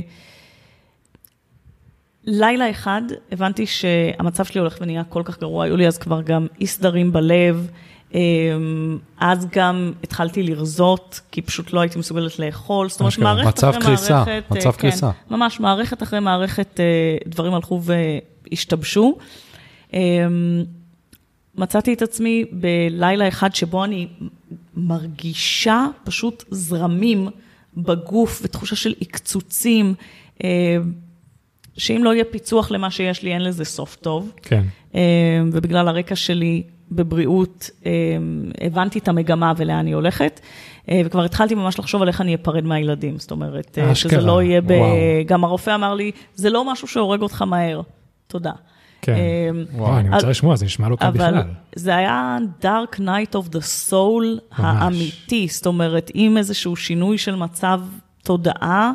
[2.24, 6.46] לילה אחד הבנתי שהמצב שלי הולך ונהיה כל כך גרוע, היו לי אז כבר גם
[6.60, 7.70] אי סדרים בלב,
[8.14, 13.80] אמ, אז גם התחלתי לרזות, כי פשוט לא הייתי מסוגלת לאכול, זאת אומרת, מערכת אחרי
[13.80, 15.10] קריסה, מערכת, אה, מצב כן, קריסה.
[15.30, 19.18] ממש, מערכת אחרי מערכת, אה, דברים הלכו והשתבשו.
[19.92, 19.98] אמ,
[21.54, 24.08] מצאתי את עצמי בלילה אחד שבו אני
[24.76, 27.28] מרגישה פשוט זרמים
[27.76, 29.94] בגוף ותחושה של עקצוצים,
[30.44, 30.76] אה,
[31.76, 34.32] שאם לא יהיה פיצוח למה שיש לי, אין לזה סוף טוב.
[34.42, 34.62] כן.
[34.94, 35.00] אה,
[35.52, 37.92] ובגלל הרקע שלי בבריאות, אה,
[38.60, 40.40] הבנתי את המגמה ולאן היא הולכת,
[40.88, 43.18] אה, וכבר התחלתי ממש לחשוב על איך אני אפרד מהילדים.
[43.18, 44.70] זאת אומרת, אה, שזה אשכרה, לא יהיה ב...
[44.70, 44.96] וואו.
[45.26, 47.80] גם הרופא אמר לי, זה לא משהו שהורג אותך מהר.
[48.26, 48.52] תודה.
[49.02, 49.14] כן.
[49.14, 51.42] אה, וואו, אני רוצה לשמוע, זה נשמע לא קל אבל בכלל.
[51.76, 57.80] זה היה Dark Night of the Soul האמיתי, זאת אומרת, עם איזשהו שינוי של מצב
[58.22, 58.92] תודעה.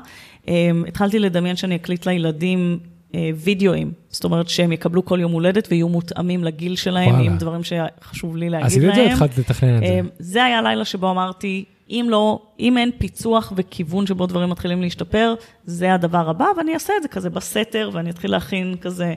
[0.47, 2.79] אמ, התחלתי לדמיין שאני אקליט לילדים
[3.15, 7.25] אה, וידאוים, זאת אומרת שהם יקבלו כל יום הולדת ויהיו מותאמים לגיל שלהם, וואלה.
[7.25, 8.99] עם דברים שחשוב לי להגיד להם.
[8.99, 9.99] או התחלת לתכנן את זה?
[9.99, 14.81] אמ, זה היה לילה שבו אמרתי, אם לא, אם אין פיצוח וכיוון שבו דברים מתחילים
[14.81, 15.33] להשתפר,
[15.65, 19.13] זה הדבר הבא, ואני אעשה את זה כזה בסתר, ואני אתחיל להכין כזה.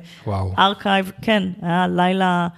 [0.58, 2.48] archive, כן, היה לילה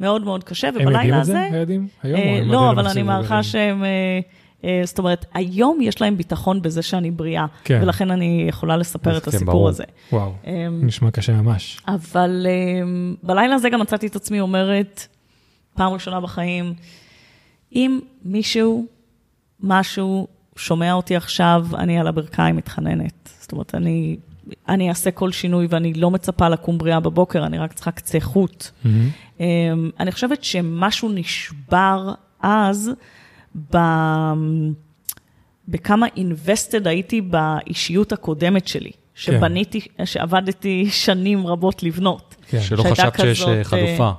[0.00, 1.32] מאוד מאוד קשה, הם ובלילה יודעים את הזה...
[1.32, 1.88] זה, הילדים?
[2.02, 2.20] היום?
[2.20, 3.02] אה, הם לא, אבל אני?
[3.02, 3.84] מעריכה שהם...
[3.84, 4.20] אה,
[4.84, 7.78] זאת אומרת, היום יש להם ביטחון בזה שאני בריאה, כן.
[7.82, 9.68] ולכן אני יכולה לספר את כן, הסיפור ברור.
[9.68, 9.84] הזה.
[10.12, 11.80] וואו, אמ, נשמע קשה ממש.
[11.88, 15.06] אבל um, בלילה הזה גם מצאתי את עצמי אומרת,
[15.74, 16.74] פעם ראשונה בחיים,
[17.74, 18.86] אם מישהו,
[19.60, 23.30] משהו, שומע אותי עכשיו, אני על הברכיים מתחננת.
[23.40, 24.16] זאת אומרת, אני,
[24.68, 28.66] אני אעשה כל שינוי ואני לא מצפה לקום בריאה בבוקר, אני רק צריכה קצה חוט.
[28.84, 29.08] מהמם.
[29.38, 29.42] Um,
[30.00, 32.90] אני חושבת שמשהו נשבר אז
[33.74, 33.78] ב...
[35.68, 42.36] בכמה invested הייתי באישיות הקודמת שלי, שבניתי, שעבדתי שנים רבות לבנות.
[42.48, 42.60] כן.
[42.60, 44.10] שלא חשבת שיש כזאת, אה, חלופה.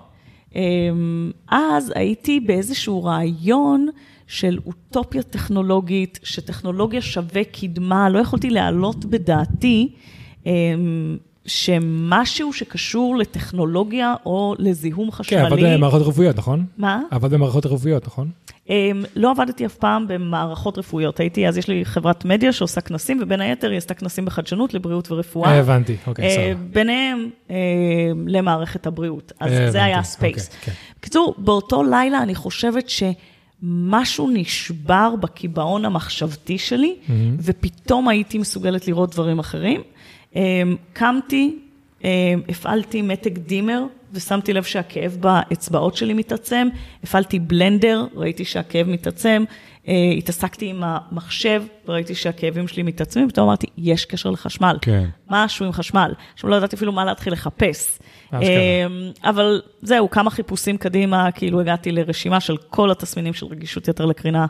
[0.55, 3.87] אמ, אז הייתי באיזשהו רעיון
[4.27, 9.93] של אוטופיה טכנולוגית, שטכנולוגיה שווה קדמה, לא יכולתי להעלות בדעתי
[10.45, 15.41] אמ, שמשהו שקשור לטכנולוגיה או לזיהום כן, חשמלי...
[15.41, 16.65] עבדת במערכות רפואיות, נכון?
[16.77, 17.01] מה?
[17.11, 18.29] עבדת במערכות רפואיות, נכון?
[18.69, 21.19] אמ, לא עבדתי אף פעם במערכות רפואיות.
[21.19, 25.11] הייתי, אז יש לי חברת מדיה שעושה כנסים, ובין היתר היא עשתה כנסים בחדשנות לבריאות
[25.11, 25.51] ורפואה.
[25.51, 26.65] אה, הבנתי, אוקיי, אה, סבבה.
[26.73, 27.55] ביניהם אה,
[28.27, 29.31] למערכת הבריאות.
[29.39, 30.47] אז אה, זה היה הבנתי, הספייס.
[30.47, 30.71] אוקיי, כן.
[30.99, 36.95] בקיצור, באותו לילה אני חושבת שמשהו נשבר בקיבעון המחשבתי שלי,
[37.39, 39.81] ופתאום הייתי מסוגלת לראות דברים אחרים.
[40.35, 40.61] אה,
[40.93, 41.59] קמתי,
[42.03, 46.67] אה, הפעלתי מתג דימר, ושמתי לב שהכאב באצבעות שלי מתעצם,
[47.03, 49.43] הפעלתי בלנדר, ראיתי שהכאב מתעצם,
[49.87, 54.77] אה, התעסקתי עם המחשב, וראיתי שהכאבים שלי מתעצמים, ופתאום אמרתי, יש קשר לחשמל.
[54.81, 55.05] כן.
[55.29, 56.13] משהו עם חשמל.
[56.33, 57.99] עכשיו לא ידעתי אפילו מה להתחיל לחפש.
[58.31, 58.45] אשכרה.
[58.85, 64.05] אמ, אבל זהו, כמה חיפושים קדימה, כאילו הגעתי לרשימה של כל התסמינים של רגישות יתר
[64.05, 64.45] לקרינה אה,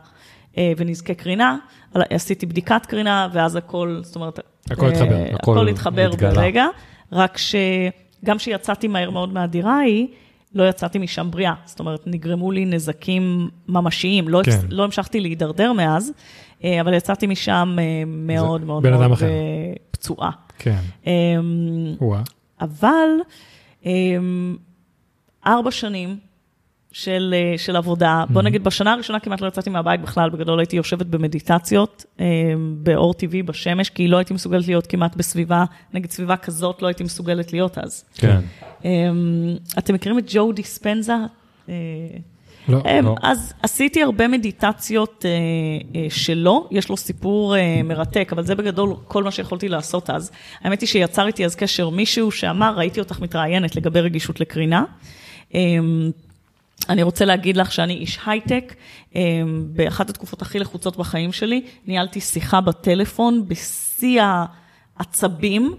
[0.58, 1.58] ונזקי קרינה.
[1.94, 4.40] עשיתי בדיקת קרינה, ואז הכל, זאת אומרת...
[4.72, 5.36] הכל אה, התחבר.
[5.36, 6.12] הכל הכל התחבר.
[6.16, 6.66] ברגע,
[7.12, 10.08] רק שגם כשיצאתי מהר מאוד מהדירה ההיא,
[10.56, 11.54] לא יצאתי משם בריאה.
[11.66, 14.30] זאת אומרת, נגרמו לי נזקים ממשיים.
[14.30, 14.60] לא, כן.
[14.70, 16.12] לא המשכתי להידרדר מאז,
[16.64, 19.26] אה, אבל יצאתי משם אה, מאוד מאוד מאוד אחר.
[19.26, 19.32] אה,
[19.92, 20.32] פצועה.
[20.58, 20.80] כן.
[21.08, 21.96] אמ.
[22.62, 23.10] אבל
[23.86, 24.56] אמ,
[25.48, 26.18] ארבע שנים
[26.92, 30.76] של, אה, של עבודה, בוא נגיד בשנה הראשונה כמעט לא יצאתי מהבית בכלל, בגדול הייתי
[30.76, 32.26] יושבת במדיטציות אמ,
[32.78, 37.04] באור טבעי בשמש, כי לא הייתי מסוגלת להיות כמעט בסביבה, נגיד סביבה כזאת לא הייתי
[37.04, 38.06] מסוגלת להיות אז.
[38.16, 38.40] כן.
[38.86, 41.14] אמ, אתם מכירים את ג'ו דיספנזה?
[41.70, 41.76] אה,
[42.68, 42.82] לא.
[42.86, 43.16] אמ, לא.
[43.22, 45.32] אז עשיתי הרבה מדיטציות אה,
[46.02, 50.32] אה, שלו, יש לו סיפור אה, מרתק, אבל זה בגדול כל מה שיכולתי לעשות אז.
[50.62, 54.84] האמת היא שיצר איתי אז קשר מישהו שאמר, ראיתי אותך מתראיינת לגבי רגישות לקרינה.
[56.92, 58.76] אני רוצה להגיד לך שאני איש הייטק,
[59.16, 64.22] אמ, באחת התקופות הכי לחוצות בחיים שלי, ניהלתי שיחה בטלפון בשיא
[64.98, 65.76] העצבים,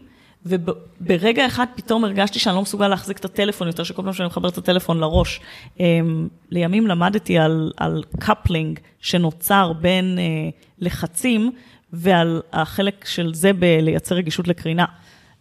[0.47, 4.49] וברגע אחד פתאום הרגשתי שאני לא מסוגל להחזיק את הטלפון יותר, שכל פעם שאני מחבר
[4.49, 5.41] את הטלפון לראש.
[5.81, 11.53] אמ, לימים למדתי על, על coupling שנוצר בין אה, לחצים,
[11.93, 14.85] ועל החלק של זה בלייצר רגישות לקרינה.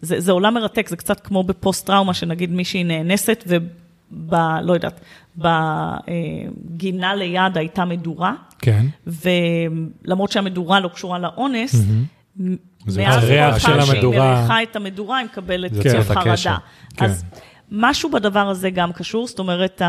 [0.02, 3.44] זה, זה עולם מרתק, זה קצת כמו בפוסט-טראומה, שנגיד מישהי נאנסת,
[4.12, 4.34] וב...
[4.64, 5.02] לא יודעת,
[5.38, 8.86] בגינה ליד הייתה מדורה, כן.
[9.08, 11.76] ולמרות שהמדורה לא קשורה לאונס,
[12.38, 14.40] מאז הריח של פעם שהיא המדורה.
[14.40, 16.58] מריחה את המדורה, היא מקבלת את חרדה.
[16.98, 17.06] כן.
[17.06, 17.26] אז
[17.72, 19.82] משהו בדבר הזה גם קשור, זאת אומרת,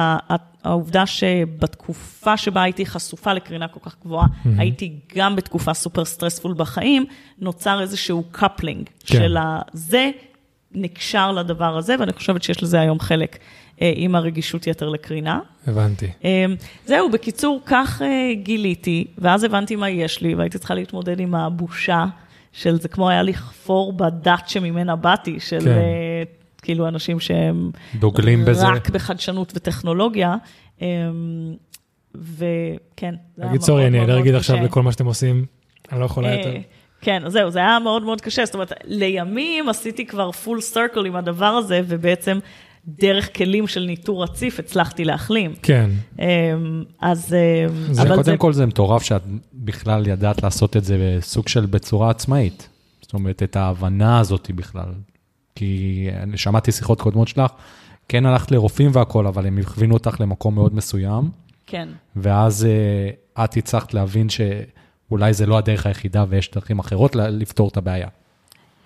[0.65, 4.27] העובדה שבתקופה שבה הייתי חשופה לקרינה כל כך גבוהה,
[4.59, 7.05] הייתי גם בתקופה super stressful בחיים,
[7.39, 9.19] נוצר איזשהו coupling כן.
[9.19, 9.61] של ה...
[9.73, 10.11] זה
[10.75, 13.39] נקשר לדבר הזה, ואני חושבת שיש לזה היום חלק
[13.95, 15.41] עם הרגישות יתר לקרינה.
[15.67, 16.07] הבנתי.
[16.25, 16.55] אמ,
[16.87, 22.05] זהו, בקיצור, כך אה, גיליתי, ואז הבנתי מה יש לי, והייתי צריכה להתמודד עם הבושה
[22.53, 25.69] של זה כמו היה לכפור בדת שממנה באתי, של כן.
[25.69, 26.23] אה,
[26.63, 27.71] כאילו אנשים שהם...
[27.95, 28.67] דוגלים בזה.
[28.67, 30.37] רק בחדשנות וטכנולוגיה.
[32.15, 34.65] וכן, זה היה תגיד, מאוד סורי, אני מאוד לא מאוד אגיד עכשיו קשה.
[34.65, 35.45] לכל מה שאתם עושים,
[35.93, 36.53] אני לא יכולה אה, יותר.
[37.01, 38.45] כן, זהו, זה היה מאוד מאוד קשה.
[38.45, 42.39] זאת אומרת, לימים עשיתי כבר פול סרקל עם הדבר הזה, ובעצם
[42.87, 45.55] דרך כלים של ניטור רציף הצלחתי להחלים.
[45.63, 45.91] כן.
[46.19, 47.35] אמ, אז...
[47.35, 49.23] אמ, זה אבל קודם כל זה מטורף שאת
[49.55, 52.69] בכלל ידעת לעשות את זה בסוג של בצורה עצמאית.
[53.03, 54.93] זאת אומרת, את ההבנה הזאת בכלל.
[55.55, 57.51] כי אני שמעתי שיחות קודמות שלך,
[58.09, 61.31] כן הלכת לרופאים והכול, אבל הם הכווינו אותך למקום מאוד מסוים,
[61.67, 67.69] כן, ואז uh, את הצלחת להבין שאולי זה לא הדרך היחידה ויש דרכים אחרות לפתור
[67.69, 68.09] את הבעיה.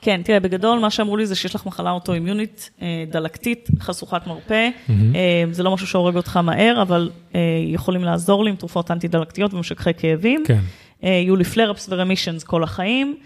[0.01, 4.69] כן, תראה, בגדול מה שאמרו לי זה שיש לך מחלה אוטואימיונית אה, דלקתית, חשוכת מרפא.
[4.91, 9.55] אה, זה לא משהו שהורג אותך מהר, אבל אה, יכולים לעזור לי עם תרופות אנטי-דלקתיות
[9.55, 10.43] ומשככי כאבים.
[10.47, 10.61] כן.
[11.03, 13.17] יהיו לי פלרפס ורמישנס כל החיים,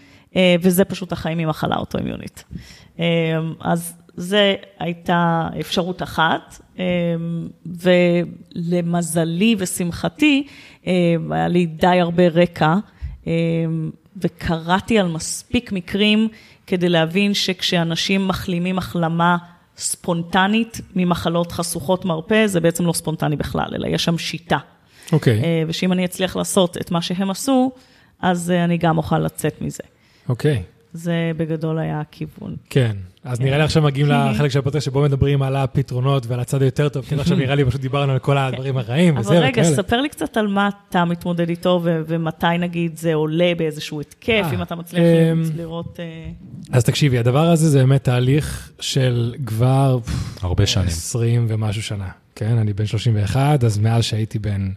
[0.61, 2.43] וזה פשוט החיים ממחלה אוטואימיונית.
[2.99, 3.05] אה,
[3.59, 6.61] אז זה הייתה אפשרות אחת,
[8.55, 10.47] ולמזלי ושמחתי,
[11.29, 12.75] היה לי די הרבה רקע,
[14.17, 16.27] וקראתי על מספיק מקרים
[16.71, 19.37] כדי להבין שכשאנשים מחלימים החלמה
[19.77, 24.57] ספונטנית ממחלות חשוכות מרפא, זה בעצם לא ספונטני בכלל, אלא יש שם שיטה.
[25.11, 27.71] אוקיי, אה, ושאם אני אצליח לעשות את מה שהם עשו,
[28.21, 29.83] אז אה, אני גם אוכל לצאת מזה.
[30.29, 30.63] אוקיי.
[30.93, 32.55] זה בגדול היה הכיוון.
[32.69, 32.95] כן.
[33.23, 36.89] אז נראה לי עכשיו מגיעים לחלק של הפודקאסט שבו מדברים על הפתרונות ועל הצד היותר
[36.89, 39.75] טוב, כי עכשיו נראה לי פשוט דיברנו על כל הדברים הרעים וזה אבל רגע, וכאלה.
[39.75, 44.53] ספר לי קצת על מה אתה מתמודד איתו, ומתי נגיד זה עולה באיזשהו התקף, אה,
[44.53, 45.99] אם אתה מצליח אמ, לראות...
[45.99, 46.31] אה,
[46.71, 49.99] אז תקשיבי, הדבר הזה זה באמת תהליך של כבר
[50.41, 50.87] הרבה שנים.
[50.87, 52.07] 20 ומשהו שנה.
[52.35, 54.69] כן, אני בן 31, אז מאז שהייתי בן...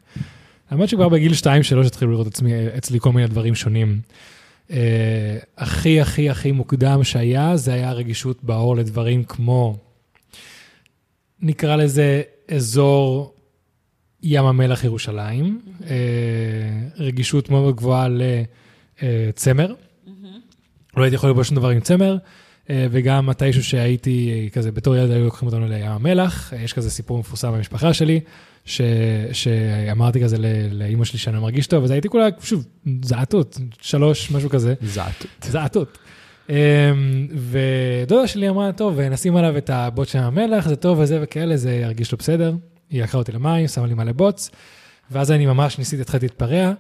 [0.71, 4.01] האמת שכבר בגיל 2-3 התחילו לראות עצמי, אצלי כל מיני דברים שונים.
[4.71, 9.77] אה, הכי הכי הכי מוקדם שהיה, זה היה רגישות בעור לדברים כמו,
[11.41, 13.35] נקרא לזה אזור
[14.23, 15.97] ים המלח ירושלים, אה,
[16.97, 18.09] רגישות מאוד גבוהה
[19.03, 19.75] לצמר.
[20.97, 22.19] לא הייתי יכול ללבוש שום דבר עם צמר, אה,
[22.71, 26.91] וגם מתישהו שהייתי אה, כזה, בתור ילד היו לוקחים אותנו לים המלח, אה, יש כזה
[26.91, 28.21] סיפור מפורסם במשפחה שלי,
[28.65, 28.81] ש,
[29.33, 30.37] שאמרתי כזה
[30.71, 32.65] לאימא שלי שאני לא מרגיש טוב, אז הייתי כולה, שוב,
[33.03, 34.75] זעתות, שלוש, משהו כזה.
[34.83, 35.27] זעת.
[35.43, 35.99] זעתות.
[36.51, 36.55] אמ,
[37.35, 41.75] ודודה שלי אמרה, טוב, נשים עליו את הבוט של המלח, זה טוב וזה וכאלה, זה
[41.75, 42.55] ירגיש לו בסדר.
[42.91, 44.51] היא לקחה אותי למים, שמה לי מלא בוץ,
[45.11, 46.73] ואז אני ממש ניסיתי, התחלתי להתפרע,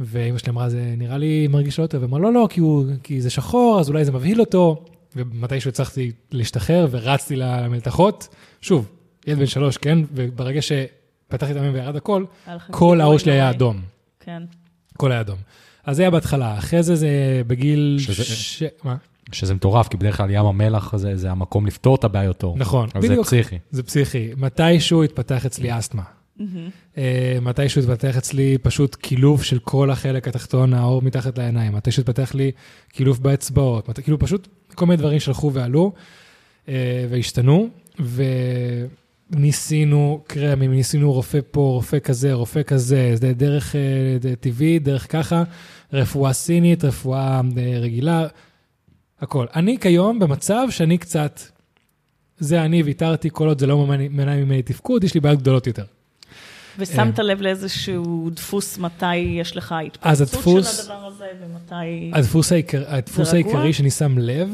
[0.00, 3.20] ואימא שלי אמרה, זה נראה לי מרגיש לא טוב, אמרה, לא, לא, כי, הוא, כי
[3.20, 4.84] זה שחור, אז אולי זה מבהיל אותו,
[5.16, 8.28] ומתישהו הצלחתי להשתחרר ורצתי למלתחות.
[8.60, 8.88] שוב,
[9.26, 9.98] ילד בן שלוש, כן?
[10.14, 12.24] וברגע שפתחתי את המים וירד הכל,
[12.70, 13.50] כל העור שלי היה.
[13.50, 13.80] אדום.
[14.20, 14.42] כן.
[14.94, 15.38] הכל היה אדום.
[15.84, 17.08] אז זה היה בהתחלה, אחרי זה זה
[17.46, 17.96] בגיל...
[18.00, 18.62] שזה- ש...
[18.84, 18.96] מה?
[19.32, 22.58] שזה מטורף, כי בדרך כלל ים המלח זה, זה המקום לפתור את הבעיות עור.
[22.58, 23.26] נכון, אבל זה בדיוק.
[23.26, 23.58] פסיכי.
[23.70, 24.30] זה פסיכי.
[24.36, 26.02] מתישהו התפתח אצלי אסתמה.
[26.98, 31.72] אה, מתישהו התפתח אצלי פשוט קילוף של כל החלק התחתון, העור מתחת לעיניים.
[31.72, 32.50] מתישהו התפתח לי
[32.92, 33.88] קילוף באצבעות.
[33.88, 34.00] מת...
[34.00, 35.92] כאילו פשוט כל מיני דברים שהלכו ועלו
[36.68, 37.68] אה, והשתנו,
[39.30, 45.42] וניסינו קרמים, ניסינו רופא פה, רופא כזה, רופא כזה, זה דרך אה, טבעית, דרך ככה,
[45.92, 48.26] רפואה סינית, רפואה אה, רגילה,
[49.20, 49.46] הכל.
[49.54, 51.40] אני כיום במצב שאני קצת,
[52.38, 55.84] זה אני ויתרתי, כל עוד זה לא מנע ממני תפקוד, יש לי בעיות גדולות יותר.
[56.78, 62.10] ושמת לב לאיזשהו דפוס מתי יש לך התפרצות הדפוס- של הדבר הזה, ומתי...
[62.14, 63.34] הדפוס, העיקר, הדפוס?
[63.34, 64.50] העיקרי שאני שם לב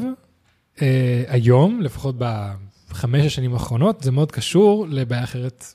[0.81, 5.65] אה, היום, לפחות בחמש השנים האחרונות, זה מאוד קשור לבעיה אחרת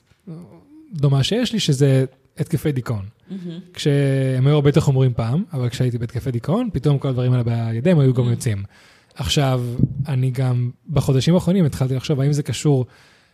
[0.93, 2.05] דומה שיש לי, שזה
[2.37, 3.05] התקפי דיכאון.
[3.29, 3.59] מהמם.
[3.73, 7.99] כשהם היו הרבה יותר חמורים פעם, אבל כשהייתי בהתקפי דיכאון, פתאום כל הדברים האלה בידיהם
[7.99, 8.63] היו גם יוצאים.
[9.15, 9.61] עכשיו,
[10.07, 12.85] אני גם בחודשים האחרונים התחלתי לחשוב האם זה קשור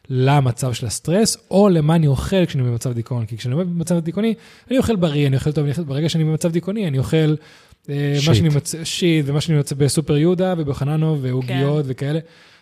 [0.09, 3.25] למצב של הסטרס, או למה אני אוכל כשאני במצב דיכאון.
[3.25, 4.33] כי כשאני במצב דיכאוני,
[4.69, 7.35] אני אוכל בריא, אני אוכל טוב, אני אוכל, ברגע שאני במצב דיכאוני, אני אוכל
[7.89, 8.33] אה, מה שיט.
[8.35, 11.91] שאני מוצא, שיט, ומה שאני מוצא בסופר יהודה ובחננו ועוגיות כן.
[11.91, 12.19] וכאלה.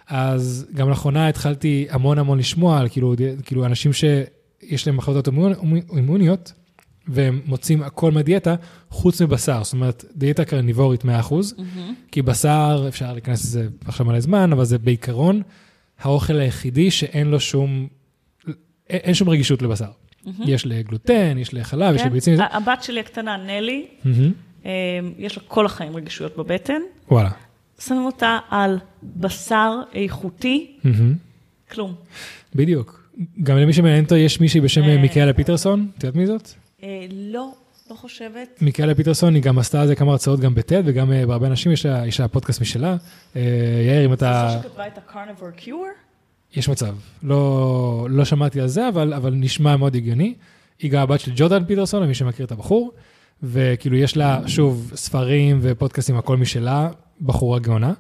[0.08, 5.96] אז גם לאחרונה התחלתי המון המון לשמוע על כאילו, כאילו אנשים שיש להם מחלות אוטואימונ-
[5.96, 6.54] אימוניות,
[7.08, 8.56] והם מוצאים הכל מהדיאטה,
[8.90, 9.64] חוץ מבשר.
[9.64, 11.94] זאת אומרת, דיאטה קרניבורית 100%, מהמם.
[12.12, 15.42] כי בשר, אפשר להיכנס לזה עכשיו מלא זמן, אבל זה בעיקרון
[16.00, 17.88] האוכל היחידי שאין לו שום,
[18.90, 19.90] אין, שום רגישות לבשר.
[20.46, 22.08] יש לגלוטן, יש לחלב, יש כן?
[22.08, 22.36] לביצים.
[22.36, 23.86] זה- ה- הבת שלי הקטנה, נלי.
[24.66, 24.72] אה,
[25.18, 26.82] יש לה כל החיים רגישויות בבטן,
[27.12, 27.30] וואלה.
[27.80, 31.14] שמים אותה על בשר איכותי, מהמם.
[31.72, 31.94] כלום.
[32.56, 33.10] בדיוק.
[33.44, 34.98] גם למי שמעניין אותו, יש מישהי בשם אה.
[35.02, 36.50] מיקאלה פיטרסון, את יודעת מי זאת?
[36.84, 37.52] אה, לא,
[37.90, 38.62] לא חושבת.
[38.62, 41.72] מיקאלה פיטרסון, היא גם עשתה על זה כמה הרצאות גם בטד, וגם אה, בהרבה אנשים
[41.72, 42.96] יש לה, יש לה פודקאסט משלה.
[43.36, 43.42] אה,
[43.88, 44.50] יאיר, אם אתה...
[44.54, 46.56] זו שכתבה את ה-carnivore cure?
[46.56, 46.96] יש מצב.
[47.24, 50.34] לא, לא שמעתי על זה, אבל, אבל נשמע מאוד הגיוני.
[50.80, 52.92] היא גם הבת של ג'ורדן פיטרסון, למי שמכיר את הבחור,
[53.44, 56.90] וכאילו יש לה, שוב, ספרים ופודקאסטים, הכל משלה,
[57.22, 57.94] בחורה גאונה.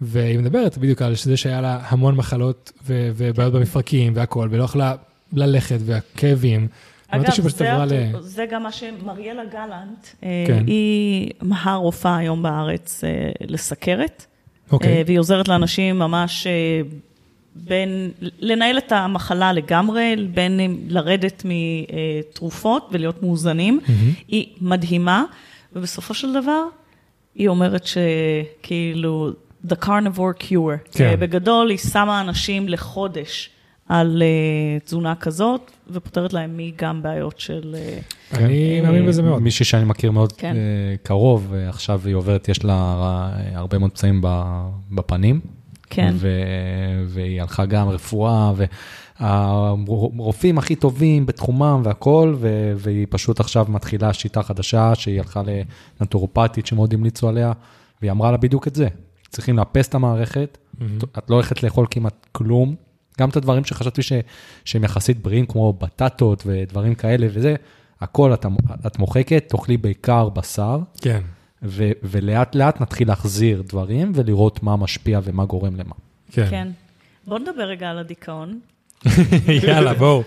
[0.00, 4.94] והיא מדברת בדיוק על זה שהיה לה המון מחלות ובעיות במפרקים והכל, ולא יכלה
[5.32, 6.68] ללכת והכאבים.
[7.22, 7.90] פשוט זה, עברה ל...
[8.20, 10.64] זה גם מה שמריאלה גלנט, אה, כן.
[10.66, 14.26] היא הרופאה היום בארץ אה, לסכרת,
[14.72, 16.46] אוקיי, אה, והיא עוזרת לאנשים ממש
[17.56, 23.80] בין, לנהל את המחלה לגמרי, בין לרדת מתרופות ולהיות מאוזנים.
[23.88, 24.12] מהמם.
[24.28, 25.24] היא מדהימה,
[25.72, 26.62] ובסופו של דבר,
[27.34, 29.30] היא אומרת שכאילו,
[29.68, 30.92] the carnivore cure.
[30.92, 31.16] כן.
[31.18, 33.50] בגדול, היא שמה אנשים לחודש
[33.88, 37.76] על אה, תזונה כזאת, ופותרת להם מגם בעיות של...
[37.78, 37.98] אה,
[38.32, 39.42] אני מאמין בזה מאוד.
[39.42, 40.56] מישהי שאני מכיר מאוד כן.
[40.56, 45.40] אה, קרוב, ועכשיו היא עוברת, יש לה אה, הרבה מאוד פצעים ב- בפנים.
[45.90, 46.14] כן.
[46.14, 46.28] ו-
[47.06, 48.52] והיא הלכה גם רפואה,
[49.20, 55.42] והרופאים הכי טובים בתחומם והכל, ו- והיא פשוט עכשיו מתחילה שיטה חדשה, שהיא הלכה
[56.00, 57.52] לנטורופטית שמאוד המליצו עליה,
[58.00, 58.88] והיא אמרה לה בדיוק את זה.
[59.28, 60.98] צריכים לאפס את המערכת, מהמם.
[61.18, 62.74] את לא הולכת לאכול כמעט כלום,
[63.20, 64.12] גם את הדברים שחשבתי ש-
[64.64, 67.54] שהם יחסית בריאים, כמו בטטות ודברים כאלה וזה,
[68.00, 68.46] הכל את,
[68.86, 71.20] את מוחקת, תאכלי בעיקר בשר, כן.
[71.62, 75.94] ו- ולאט לאט נתחיל להחזיר דברים ולראות מה משפיע ומה גורם למה.
[76.32, 76.46] כן.
[76.50, 76.68] כן.
[77.26, 78.58] בוא נדבר רגע על הדיכאון.
[79.66, 80.22] יאללה, בואו.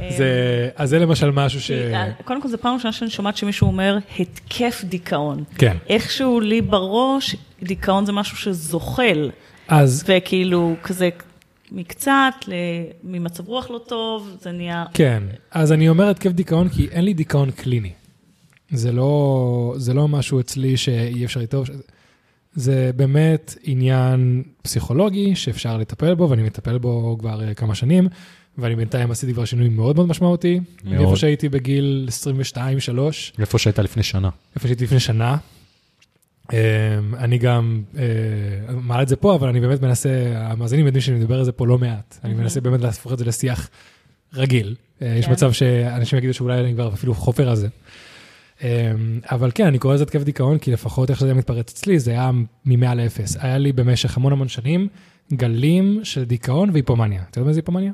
[0.00, 1.70] אה, זה, אז זה למשל משהו ש...
[1.70, 5.44] אה, קודם כל, זו פעם ראשונה שאני שומעת שמישהו אומר התקף דיכאון.
[5.58, 5.76] כן.
[5.88, 9.30] איכשהו לי בראש, דיכאון זה משהו שזוחל,
[9.68, 11.08] אז וכאילו כזה
[11.72, 12.52] מקצת, ל-
[13.04, 14.84] ממצב רוח לא טוב, זה נהיה...
[14.94, 17.92] כן, אז אני אומר התקף דיכאון כי אין לי דיכאון קליני.
[18.70, 21.62] זה לא, זה לא משהו אצלי שאי אפשר איתו.
[22.54, 28.08] זה באמת עניין פסיכולוגי שאפשר לטפל בו, ואני מטפל בו כבר אה, כמה שנים,
[28.58, 30.60] ואני בינתיים עשיתי כבר שינוי מאוד מאוד משמעותי.
[30.84, 30.96] מאוד.
[30.96, 32.08] מאיפה שהייתי בגיל
[32.54, 32.58] 22-3,
[33.38, 34.30] איפה שהיית לפני שנה.
[34.56, 35.36] איפה שהייתי לפני שנה.
[36.52, 41.18] אה, אני גם אה, מעלה את זה פה, אבל אני באמת מנסה, המאזינים יודעים שאני
[41.18, 42.18] מדבר על זה פה לא מעט.
[42.24, 43.70] אני מנסה באמת להפוך את זה לשיח
[44.34, 44.74] רגיל.
[45.02, 45.32] אה, יש כן.
[45.32, 47.68] מצב שאנשים יגידו שאולי אני כבר אפילו חופר על זה.
[48.62, 48.92] אה,
[49.30, 52.30] אבל כן, אני קורא לזה התקף דיכאון, כי לפחות איך שזה מתפרץ אצלי, זה היה
[52.64, 53.38] מ-100 ל-0.
[53.40, 54.88] היה לי במשך המון המון שנים
[55.32, 57.22] גלים של דיכאון והיפומניה.
[57.30, 57.92] אתה יודע מה זה היפומניה?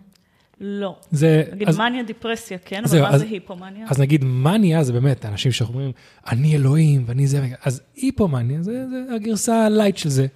[0.66, 0.96] לא.
[1.10, 1.42] זה...
[1.52, 3.86] נגיד אז- מניה דיפרסיה, כן, אבל זהו, מה אז- זה היפומניה?
[3.90, 5.92] אז נגיד מניה זה באמת אנשים שאומרים,
[6.28, 10.26] אני אלוהים ואני זה, אז היפומניה זה, זה הגרסה הלייט של זה.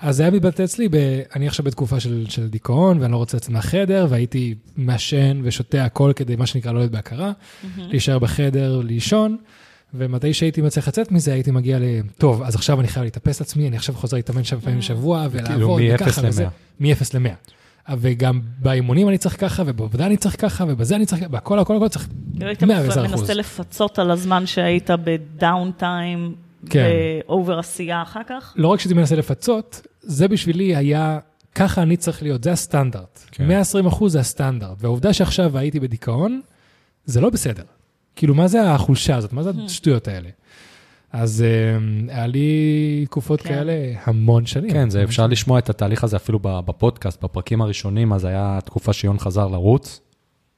[0.00, 0.94] אז זה היה מתבטא אצלי, ב,
[1.36, 6.12] אני עכשיו בתקופה של, של דיכאון ואני לא רוצה לצאת מהחדר, והייתי מעשן ושותה הכל
[6.16, 7.32] כדי, מה שנקרא, לא להיות בהכרה,
[7.76, 9.36] להישאר בחדר, לישון,
[9.94, 11.82] ומתי שהייתי מצליח לצאת מזה, הייתי מגיע ל...
[12.18, 15.78] טוב, אז עכשיו אני חייב להתאפס לעצמי, אני עכשיו חוזר להתאמן שבע פעמים בשבוע, ולעבוד,
[15.80, 16.44] כאילו, מ-0 וככה וזה.
[16.44, 16.48] ל-100.
[16.80, 17.52] מ-0 ל-100.
[17.98, 21.88] וגם באימונים אני צריך ככה, ובעבודה אני צריך ככה, ובזה אני צריך, בהכל, הכל, הכל
[21.88, 23.20] צריך כאילו היית 110 אחוז.
[23.20, 26.34] מנסה לפצות על הזמן שהיית בדאון טיים,
[26.70, 26.90] כן.
[27.26, 28.54] ואובר עשייה אחר כך?
[28.56, 31.18] לא רק שהייתי מנסה לפצות, זה בשבילי היה,
[31.54, 33.20] ככה אני צריך להיות, זה הסטנדרט.
[33.30, 33.48] כן.
[33.48, 34.76] 120 אחוז זה הסטנדרט.
[34.80, 36.40] והעובדה שעכשיו הייתי בדיכאון,
[37.04, 37.64] זה לא בסדר.
[38.16, 39.32] כאילו, מה זה החולשה הזאת?
[39.32, 40.28] מה זה השטויות האלה?
[41.12, 41.78] אז אה,
[42.14, 43.48] היה לי תקופות כן.
[43.48, 43.72] כאלה
[44.04, 44.70] המון שנים.
[44.70, 48.92] כן, זה אפשר לשמוע את התהליך הזה אפילו ב- בפודקאסט, בפרקים הראשונים, אז היה תקופה
[48.92, 50.00] שיון חזר לרוץ,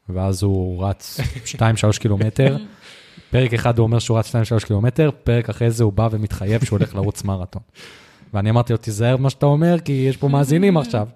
[0.09, 1.21] ואז הוא רץ
[1.57, 1.59] 2-3
[2.01, 2.57] קילומטר.
[3.31, 6.79] פרק אחד הוא אומר שהוא רץ 2-3 קילומטר, פרק אחרי זה הוא בא ומתחייב שהוא
[6.79, 7.63] הולך לרוץ מרתון.
[8.35, 11.09] ואני אמרתי לו, תיזהר במה שאתה אומר, כי יש פה מאזינים עכשיו.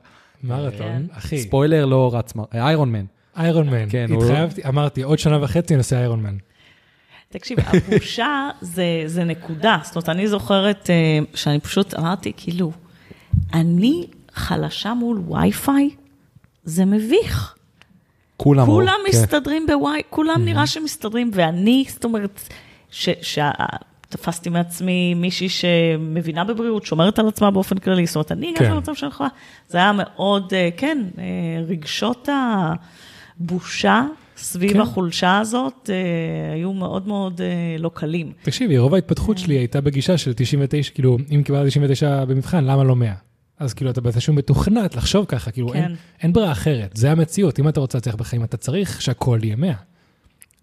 [0.44, 1.02] מרתון, כן.
[1.12, 1.38] אחי.
[1.38, 3.04] ספוילר, לא רץ, מר- איירון מן.
[3.36, 3.86] איירון מן.
[3.90, 6.36] כן, התחייבתי, אמרתי, עוד שנה וחצי אני עושה איירון מן.
[7.28, 9.78] תקשיב, הבושה זה, זה נקודה.
[9.84, 12.72] זאת אומרת, אני זוכרת אה, שאני פשוט אמרתי, כאילו,
[13.54, 15.90] אני חלשה מול וי-פיי,
[16.64, 17.54] זה מביך.
[18.36, 18.66] כולם...
[18.66, 19.18] כולם כן.
[19.18, 22.48] מסתדרים בוואי, כולם נראה שמסתדרים, ואני, זאת אומרת,
[22.90, 23.50] ש- שה-
[24.08, 28.70] תפסתי מעצמי מישהי שמבינה בבריאות, שומרת על עצמה באופן כללי, זאת אומרת, אני הגעתי כן.
[28.70, 29.28] למצב יכולה,
[29.68, 31.24] זה היה מאוד, אה, כן, אה,
[31.68, 32.28] רגשות
[33.40, 34.02] הבושה
[34.38, 34.80] סביב כן.
[34.80, 37.46] החולשה הזאת אה, היו מאוד מאוד אה,
[37.78, 38.32] לא קלים.
[38.42, 42.96] תקשיבי, רוב ההתפתחות שלי הייתה בגישה של 99, כאילו, אם קיבלתי 99 במבחן, למה לא
[42.96, 43.12] 100?
[43.58, 45.74] אז כאילו, אתה בתשלום מתוכנת לחשוב ככה, כאילו, כן.
[45.82, 47.58] אין, אין ברירה אחרת, זה המציאות.
[47.58, 49.72] אם אתה רוצה להצליח בחיים, אתה צריך שהכל יהיה 100.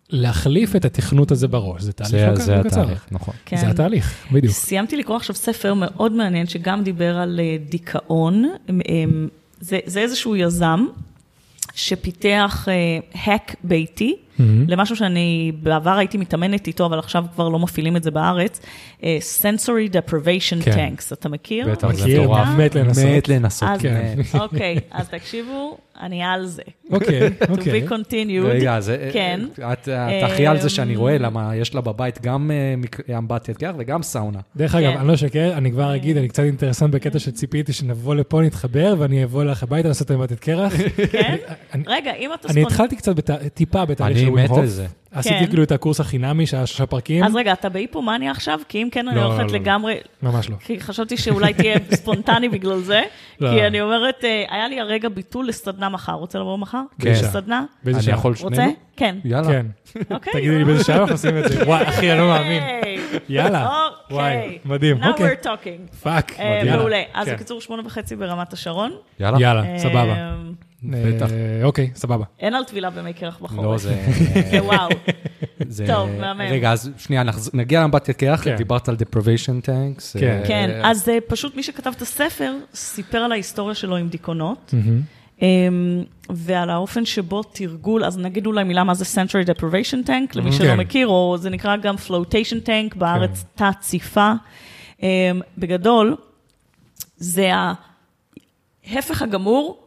[0.09, 2.81] להחליף את התכנות הזה בראש, זה תהליך זה- לא זה קצר.
[2.81, 3.33] התהליך, נכון.
[3.45, 3.57] כן.
[3.57, 4.53] זה התהליך, בדיוק.
[4.53, 8.45] סיימתי לקרוא עכשיו ספר מאוד מעניין, שגם דיבר על אה, דיכאון.
[8.69, 9.27] אמ, אמ,
[9.59, 10.85] זה, זה איזשהו יזם
[11.75, 12.67] שפיתח
[13.13, 14.65] האק ביתי, מהמם.
[14.67, 18.59] למשהו שאני בעבר הייתי מתאמנת איתו, אבל עכשיו כבר לא מפעילים את זה בארץ,
[19.03, 20.71] אה, sensory deprivation כן.
[20.71, 21.71] tanks, אתה מכיר?
[21.71, 22.47] בטח, זה מכיר, מטורף.
[22.57, 23.05] מת לנסות.
[23.05, 24.15] מת לנסות, אז, כן.
[24.39, 26.61] אוקיי, אז תקשיבו, אני על זה.
[26.91, 27.87] אוקיי, to אוקיי.
[27.87, 28.45] be continued.
[28.45, 29.41] רגע, זה, כן.
[29.73, 32.51] את את אחראי על זה שאני אמ, רואה, למה יש לה בבית גם
[33.09, 34.39] אה, אמבטיית קרח וגם סאונה.
[34.55, 34.97] דרך אגב, כן.
[34.97, 39.23] אני לא אשקר, אני כבר אגיד, אני קצת אינטרסנט בקטע שציפיתי שנבוא לפה, נתחבר, ואני
[39.23, 40.73] אבוא לך הביתה לעשות את אמבטיית קרח.
[41.11, 41.35] כן?
[41.87, 44.51] רגע, אם אתה אני התחלתי קצת טיפה בתהליך אני מת.
[44.51, 44.87] על זה.
[45.15, 45.47] עשיתי כן.
[45.47, 47.23] כאילו את הקורס החינמי, שהיה שלושה פרקים.
[47.23, 48.59] אז רגע, אתה בהיפומניה עכשיו?
[48.69, 49.53] כי אם כן, אני לא, הולכת לא, לא.
[49.53, 49.95] לגמרי...
[50.23, 50.55] ממש לא.
[50.55, 53.01] כי חשבתי שאולי תהיה ספונטני בגלל זה,
[53.39, 53.49] לא.
[53.49, 56.81] כי אני אומרת, אה, היה לי הרגע ביטול לסדנה מחר, רוצה לבוא מחר?
[56.99, 57.11] כן.
[57.11, 57.63] לסדנה?
[57.83, 58.15] באיזה אני שעה?
[58.15, 58.55] יכול רוצה?
[58.55, 58.73] שנינו?
[58.95, 59.15] כן.
[59.25, 59.47] יאללה.
[59.47, 59.65] כן.
[60.11, 60.33] אוקיי.
[60.33, 61.63] תגידי לי באיזה שעה אנחנו עושים את זה.
[61.67, 62.63] וואי, אחי, אני לא מאמין.
[62.63, 62.99] היי.
[63.29, 63.67] יאללה.
[63.67, 64.17] אוקיי.
[64.17, 65.03] וואי, מדהים.
[65.03, 65.33] Now אוקיי.
[65.33, 65.95] we're talking.
[66.03, 66.39] fuck.
[66.39, 66.77] אה.
[66.77, 67.03] מעולה.
[67.13, 67.33] אז כן.
[67.35, 68.91] בקיצור, שמונה וחצי ברמת השרון.
[69.19, 69.41] יאללה.
[69.41, 70.35] יאללה, סבבה.
[70.91, 71.31] בטח.
[71.31, 72.25] אה, אוקיי, סבבה.
[72.39, 73.63] אין על טבילה במי קרח בחורף.
[73.65, 73.95] לא, זה...
[74.51, 74.89] זה וואו.
[75.67, 76.41] זה- טוב, מהמם.
[76.41, 77.23] רגע, אז שנייה,
[77.53, 78.55] נגיע לאמבטיית קרח, כן.
[78.55, 80.19] דיברת על deprivation tanks.
[80.19, 80.39] כן.
[80.41, 84.73] אה, כן, אז אה, פשוט מי שכתב את הספר סיפר על ההיסטוריה שלו עם דיכאונות.
[85.41, 90.51] אמ, ועל האופן שבו תרגול, אז נגיד אולי מילה מה זה Sensory Deprivation Tank, למי
[90.51, 90.77] שלא כן.
[90.77, 94.33] מכיר, או זה נקרא גם Flotation Tank, בארץ תת-ציפה.
[95.03, 95.07] אמ,
[95.57, 96.15] בגדול,
[97.17, 97.51] זה
[98.93, 99.84] ההפך הגמור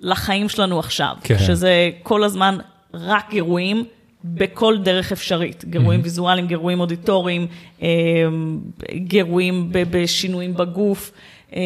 [0.00, 1.38] לחיים שלנו עכשיו, כן.
[1.38, 2.58] שזה כל הזמן
[2.94, 3.84] רק גירויים.
[4.24, 7.46] בכל דרך אפשרית, גירויים ויזואליים, גירויים אודיטוריים,
[7.82, 7.86] אמ,
[8.94, 11.12] גירויים בשינויים בגוף,
[11.52, 11.60] אמ,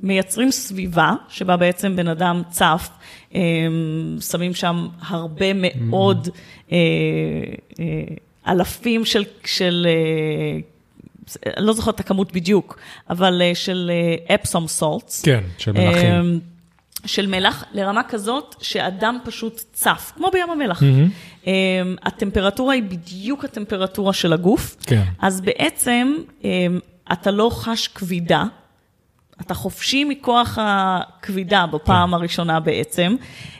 [0.00, 2.88] מייצרים סביבה שבה בעצם בן אדם צף,
[3.34, 3.40] אמ,
[4.20, 6.28] שמים שם הרבה מאוד
[6.72, 6.76] אה,
[7.80, 7.84] אה,
[8.48, 10.60] אלפים של, של אה,
[11.56, 12.78] אני לא זוכרת את הכמות בדיוק,
[13.10, 13.90] אבל של
[14.34, 15.22] אפסום סולטס.
[15.22, 15.44] כן.
[15.58, 16.40] של מלחים.
[17.06, 20.82] של מלח לרמה כזאת שאדם פשוט צף, כמו בים המלח.
[20.82, 21.46] Mm-hmm.
[22.02, 24.76] הטמפרטורה היא בדיוק הטמפרטורה של הגוף.
[24.86, 25.02] כן.
[25.20, 26.78] אז בעצם אמ,
[27.12, 28.44] אתה לא חש כבידה,
[29.40, 32.14] אתה חופשי מכוח הכבידה בפעם כן.
[32.14, 33.16] הראשונה בעצם.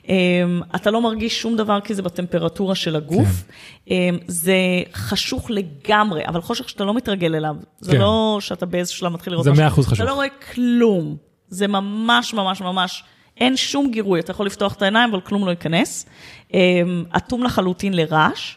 [0.08, 3.44] אמ, אתה לא מרגיש שום דבר כי זה בטמפרטורה של הגוף.
[3.86, 3.94] כן.
[4.26, 4.56] זה
[4.94, 7.56] חשוך לגמרי, אבל חושך שאתה לא מתרגל אליו.
[7.80, 7.98] זה כן.
[7.98, 9.66] לא שאתה באיזשהו שלב מתחיל לראות זה משהו.
[9.66, 9.92] 100% חשוך.
[9.92, 11.16] אתה לא רואה כלום.
[11.48, 13.04] זה ממש ממש ממש,
[13.42, 14.20] אין שום גירוי.
[14.20, 16.06] אתה יכול לפתוח את העיניים, אבל כלום לא ייכנס.
[16.54, 18.56] אמ, אטום לחלוטין לרעש.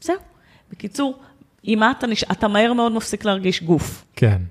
[0.00, 0.16] זהו.
[0.72, 1.18] בקיצור,
[1.62, 2.24] עם מה אתה נש...
[2.24, 4.04] אתה מהר מאוד מפסיק להרגיש גוף.
[4.16, 4.42] כן.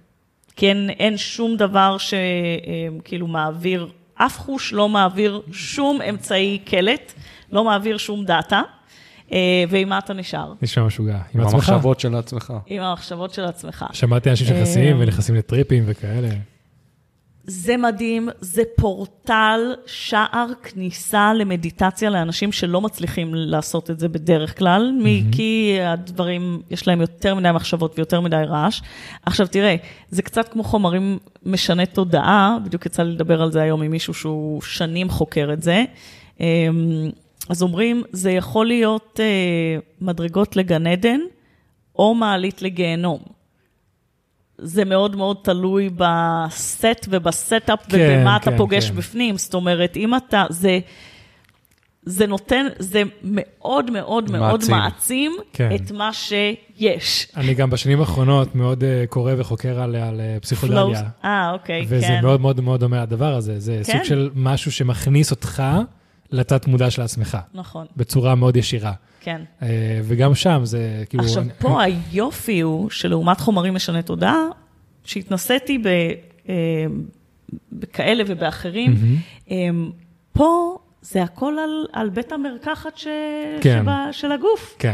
[0.55, 7.14] כי אין, אין שום דבר שכאילו מעביר, אף חוש לא מעביר שום אמצעי קלט,
[7.51, 8.62] לא מעביר שום דאטה,
[9.32, 10.53] אה, ועם מה אתה נשאר?
[10.62, 11.20] נשמע משוגע.
[11.36, 11.53] עם עצמך.
[11.53, 12.53] במחשבות של עצמך.
[12.68, 13.86] עם המחשבות של עצמך.
[13.93, 16.30] שמעתי אנשים שנכנסים אה, ונכנסים לטריפים וכאלה.
[17.52, 24.91] זה מדהים, זה פורטל, שער כניסה למדיטציה לאנשים שלא מצליחים לעשות את זה בדרך כלל,
[24.99, 25.36] mm-hmm.
[25.36, 28.82] כי הדברים, יש להם יותר מדי מחשבות ויותר מדי רעש.
[29.26, 29.76] עכשיו תראה,
[30.10, 34.14] זה קצת כמו חומרים משני תודעה, בדיוק יצא לי לדבר על זה היום עם מישהו
[34.14, 35.84] שהוא שנים חוקר את זה.
[36.39, 36.45] אמ,
[37.49, 41.20] אז אומרים, זה יכול להיות אה, מדרגות לגן עדן
[41.95, 43.41] או מעלית לגיהנום.
[44.62, 48.95] זה מאוד מאוד תלוי ב set וב setup כן, ובמה אתה כן, פוגש כן.
[48.95, 49.38] בפנים.
[49.38, 50.80] זאת אומרת, אם אתה, זה,
[52.03, 54.76] זה נותן, זה מאוד מאוד מאוד מעצים.
[54.76, 55.70] מעצים כן.
[55.76, 57.28] את מה שיש.
[57.38, 61.01] אני גם בשנים האחרונות מאוד אה, קורא וחוקר על, על אה, פסיכודליה.
[61.24, 62.20] אה, אוקיי, וזה כן.
[62.22, 63.59] מאוד מאוד מאוד דומה לדבר הזה.
[63.59, 63.93] זה כן.
[63.93, 65.64] סוג של משהו שמכניס אותך
[66.32, 68.93] לתת מודע של עצמך, נכון, בצורה מאוד ישירה.
[69.24, 69.41] כן.
[69.61, 69.67] אה,
[70.03, 71.24] וגם שם זה כאילו...
[71.24, 74.45] עכשיו, אני- פה היופי הוא שלעומת חומרים משני תודעה,
[75.05, 75.88] שהתנסיתי ב,
[76.49, 76.53] אה,
[77.72, 78.95] בכאלה ובאחרים,
[79.51, 79.55] אה,
[80.34, 83.07] פה זה הכל על, על בית המרקחת ש,
[83.61, 83.80] כן.
[83.84, 84.76] שבה, של הגוף.
[84.80, 84.93] כן,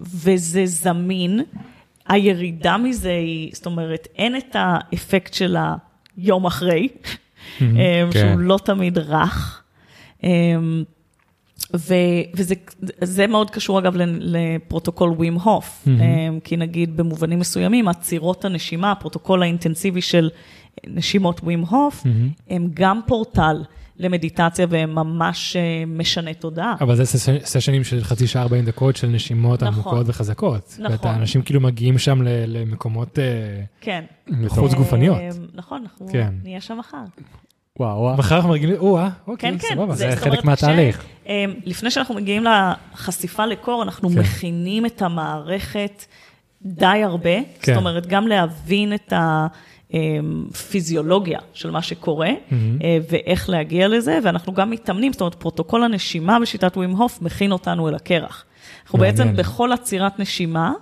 [0.00, 1.40] וזה זמין.
[2.08, 5.56] הירידה מזה היא, זאת אומרת, אין את האפקט של
[6.16, 6.88] היום אחרי,
[7.58, 7.64] כן.
[8.12, 9.62] שהוא לא תמיד רך.
[11.74, 11.94] אמ, ו,
[12.34, 12.54] וזה
[13.02, 16.00] זה מאוד קשור אגב לפרוטוקול ווים הוף, מהמם.
[16.00, 20.30] אמ, כי נגיד במובנים מסוימים, עצירות הנשימה, הפרוטוקול האינטנסיבי של
[20.86, 22.28] נשימות ווים הוף, מהמם.
[22.50, 23.62] הם גם פורטל
[23.98, 26.74] למדיטציה והם ממש אה, משנה תודעה.
[26.80, 29.74] אבל זה סש- סשנים של חצי שעה 40 דקות של נשימות נכון.
[29.74, 30.76] עמוקות וחזקות.
[30.78, 30.92] נכון.
[30.92, 33.24] ואתה, אנשים כאילו מגיעים שם ל- למקומות אה,
[33.80, 34.04] כן.
[34.48, 35.16] חוץ גופניות.
[35.18, 36.34] אה, נכון, אנחנו כן.
[36.42, 36.98] נהיה שם מחר.
[37.80, 38.16] וואו, וואו.
[38.16, 39.74] מחר אנחנו מרגילים, או-אה, אוקיי, כן, כן.
[39.74, 39.94] סבבה.
[39.94, 40.98] זה זאת חלק מהתהליך.
[40.98, 44.18] כש- אה, לפני שאנחנו מגיעים לחשיפה לקור, אנחנו כן.
[44.18, 46.04] מכינים את המערכת
[46.62, 47.30] די הרבה.
[47.62, 47.74] כן.
[47.74, 49.12] זאת אומרת, גם להבין את
[49.92, 52.78] הפיזיולוגיה של מה שקורה, מהמם.
[52.84, 57.52] אה, ואיך להגיע לזה, ואנחנו גם מתאמנים, זאת אומרת, פרוטוקול הנשימה בשיטת ווים הוף מכין
[57.52, 58.44] אותנו אל הקרח.
[58.84, 59.16] אנחנו מעניין.
[59.16, 60.72] בעצם בכל עצירת נשימה,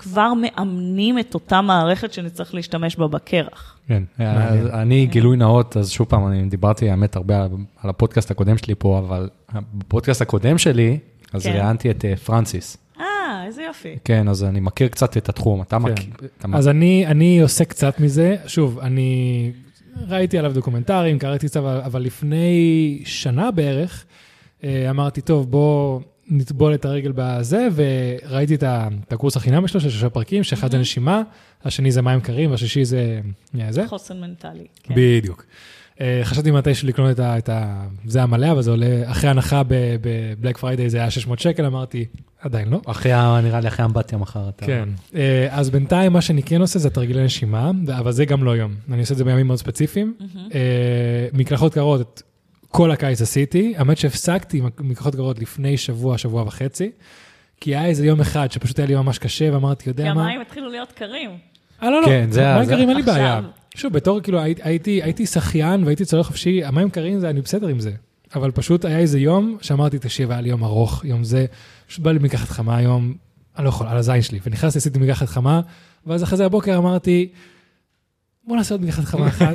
[0.00, 3.78] כבר מאמנים את אותה מערכת שנצטרך להשתמש בה בקרח.
[3.88, 4.66] כן, מעניין.
[4.66, 7.50] אני גילוי נאות, אז שוב פעם, אני דיברתי האמת הרבה על-
[7.90, 9.28] הפודקאסט הקודם שלי פה, אבל
[9.74, 10.98] בפודקאסט הקודם שלי,
[11.32, 11.52] אז כן.
[11.52, 12.76] ראיינתי את אה, פרנסיס.
[13.00, 13.04] אה,
[13.46, 13.96] איזה יופי.
[14.04, 16.06] כן, אז אני מכיר קצת את התחום, אתה מכיר.
[16.38, 18.36] אתה אז אני, אני עושה קצת מזה.
[18.46, 19.52] שוב, אני
[20.08, 24.04] ראיתי עליו דוקומנטרים, קראתי קצת, אבל, אבל לפני שנה בערך,
[24.64, 26.00] אה, אמרתי, טוב, בוא
[26.30, 30.70] נטבול את הרגל בזה, וראיתי את, ה, את הקורס החינמי שלו, של שלושה פרקים, שאחד
[30.70, 31.22] זה נשימה,
[31.64, 33.20] השני זה מים קרים, והשישי זה...
[33.60, 33.88] אה, זה.
[33.88, 34.66] חוסן מנטלי.
[34.82, 34.94] כן.
[34.96, 35.44] בדיוק.
[36.00, 37.38] אה, חשבתי מתישהו לקנות את ה...
[37.38, 41.38] את ה זה המלא, אבל זה עולה, אחרי הנחה ב Black Friday זה היה 600
[41.38, 42.04] שקל, אמרתי,
[42.40, 42.80] עדיין לא.
[42.86, 43.12] אחרי,
[43.42, 44.66] נראה לי אחרי אמבטיה מחר אתה...
[44.66, 44.88] כן.
[45.14, 48.74] אה, אז בינתיים מה שאני כן עושה זה תרגילי נשימה, אבל זה גם לא יום.
[48.90, 50.14] אני עושה את זה בימים מאוד ספציפיים.
[50.54, 52.22] אה, מקלחות קרות,
[52.70, 53.74] כל הקיץ עשיתי.
[53.76, 56.90] האמת שהפסקתי עם מקלחות קרות לפני שבוע, שבוע וחצי.
[57.60, 60.22] כי היה איזה יום אחד שפשוט היה לי ממש קשה, ואמרתי, כי יודע מה?
[60.24, 61.30] המים התחילו להיות קרים.
[61.82, 63.14] אה, לא, לא, כן, זה מים זה- קרים אין לי עכשיו.
[63.14, 63.40] בעיה.
[63.74, 67.66] שוב, בתור, כאילו, הייתי- הייתי הייתי שחיין והייתי צולל חופשי, המים קרים זה, אני בסדר
[67.68, 67.92] עם זה.
[68.34, 71.46] אבל פשוט היה איזה יום שאמרתי, תקשיב, היה לי יום ארוך, יום זה,
[71.88, 73.14] פשוט בא לי מקחת חמה היום,
[73.56, 74.38] אני לא יכול, על הזין שלי.
[74.46, 75.60] ונכנסתי, עשיתי מקחת חמה,
[76.06, 77.28] ואז אחרי זה הבוקר אמרתי,
[78.50, 79.54] בוא נעשה עוד מקחת חמה אחת.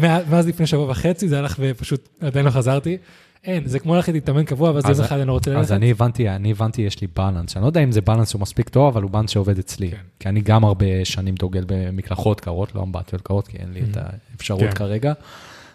[0.00, 2.96] מאז- ואז לפני שבוע וחצי זה הלך ופשוט עדיין לא חזרתי.
[3.44, 5.62] אין, זה כמו ללכת להתאמן קבוע, ואז אז- יום אחד אני לא רוצה ללכת.
[5.62, 8.40] אז אני הבנתי, אני הבנתי, יש לי בלנס, אני לא יודע אם זה בלנס שהוא
[8.40, 9.90] מספיק טוב, אבל הוא בלנס שעובד אצלי.
[9.90, 9.96] כן.
[10.20, 13.96] כי אני גם הרבה שנים דוגל במקלחות קרות, לא אמבטיות קרות, כי אין לי את
[14.32, 14.70] האפשרות כן.
[14.72, 15.12] כרגע.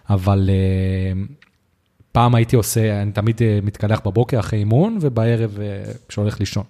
[0.09, 1.21] אבל אה,
[2.11, 5.65] פעם הייתי עושה, אני תמיד אה, מתקלח בבוקר אחרי אימון, ובערב אה,
[6.07, 6.63] כשהולך לישון.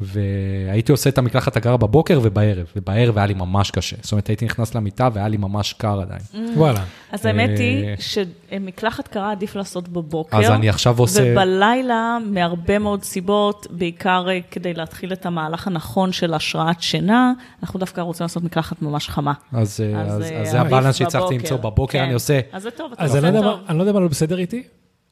[0.00, 3.96] והייתי עושה את המקלחת הקרה בבוקר ובערב, ובערב היה לי ממש קשה.
[4.02, 6.20] זאת אומרת, הייתי נכנס למיטה והיה לי ממש קר עדיין.
[6.56, 6.84] וואלה.
[7.12, 10.38] אז האמת היא אה, שמקלחת קרה עדיף לעשות בבוקר.
[10.38, 11.32] אז אני עכשיו עושה...
[11.32, 17.32] ובלילה, מהרבה מאוד סיבות, בעיקר אה, כדי להתחיל את המהלך הנכון של השראת שינה,
[17.62, 19.32] אנחנו דווקא רוצים לעשות מקלחת ממש חמה.
[19.52, 21.34] אז, אה, אז, אז זה הבאלנס שהצלחתי.
[21.34, 21.56] למצוא.
[21.56, 22.04] בבוקר כן.
[22.04, 22.40] אני עושה...
[22.52, 23.60] אז זה טוב, אתה לא עושה טוב.
[23.68, 24.62] אני לא יודע מה לא בסדר איתי,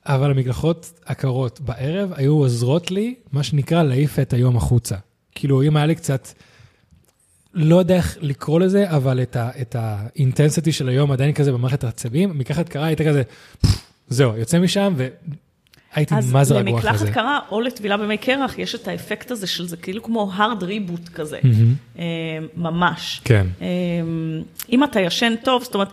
[0.06, 4.96] אבל המקלחות הקרות בערב היו עוזרות לי, מה שנקרא, להעיף את היום החוצה.
[5.34, 6.28] כאילו, אם היה לי קצת,
[7.54, 11.84] לא יודע איך לקרוא לזה, אבל את ה- את האינטנסיטי של היום עדיין כזה במערכת
[11.84, 13.22] העצבים, מקלחת קרה הייתה כזה,
[14.08, 17.12] זהו, יוצא משם והייתי אז מה זה רגוע אחרי למקלחת זה.
[17.12, 21.10] קרה או לטבילה במי קרח, יש את האפקט הזה של זה כאילו כמו hard reboot
[21.14, 21.40] כזה.
[21.98, 22.04] אה,
[22.56, 23.20] ממש.
[23.24, 23.46] כן.
[23.62, 23.66] אה,
[24.72, 25.88] אם אתה ישן טוב, זאת אומרת,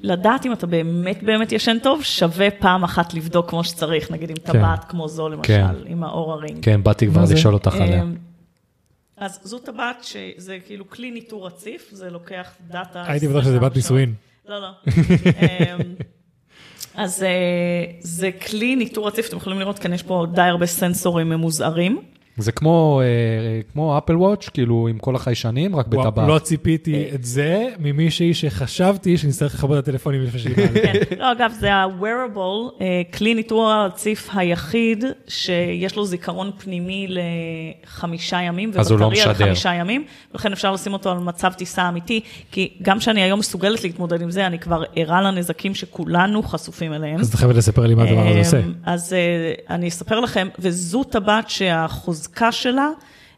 [0.00, 4.36] לדעת אם אתה באמת באמת ישן טוב, שווה פעם אחת לבדוק כמו שצריך, נגיד עם
[4.36, 5.66] טבעת כמו זו למשל, כן.
[5.86, 6.64] עם האור הרינג.
[6.64, 7.24] כן, באתי כבר?
[7.30, 8.02] לשאול אותך עליה.
[8.02, 8.16] אמ,
[9.16, 13.04] אז זו טבעת שזה כאילו כלי ניטור רציף, זה לוקח דאטה.
[13.06, 14.14] הייתי בטוח שזה בת נישואין.
[14.48, 14.68] לא, לא.
[14.86, 15.94] אמ,
[16.94, 17.28] אז אה,
[18.00, 22.02] זה כלי ניטור רציף, אתם יכולים לראות כאן יש פה די הרבה סנסורים ממוזערים.
[22.36, 26.28] זה כמו, אה, כמו אפל וואץ', כאילו עם כל החיישנים, רק בטבעת.
[26.28, 30.68] לא ציפיתי את זה ממישהי שחשבתי שנצטרך לכבות את הטלפונים לפני שהיא באה.
[30.82, 38.42] כן, לא, אגב, זה ה-wearable, אה, כלי ניטור הרציף היחיד שיש לו זיכרון פנימי לחמישה
[38.42, 39.44] ימים, אז הוא לא ובטריה משדר.
[39.44, 42.20] לחמישה ימים, ולכן אפשר לשים אותו על מצב טיסה אמיתי,
[42.52, 47.20] כי גם שאני היום מסוגלת להתמודד עם זה, אני כבר ערה לנזקים שכולנו חשופים אליהם.
[47.20, 48.58] אז את חייבת לספר לי מה הדבר הזה עושה.
[48.58, 51.48] אמ, אז אה, אני אספר לכם, וזו טבעת
[52.22, 52.88] שהחוזקה שלה,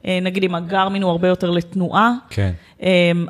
[0.06, 2.52] אה, נגיד אם הגרמין הוא הרבה יותר לתנועה, כן.
[2.82, 2.86] אמ,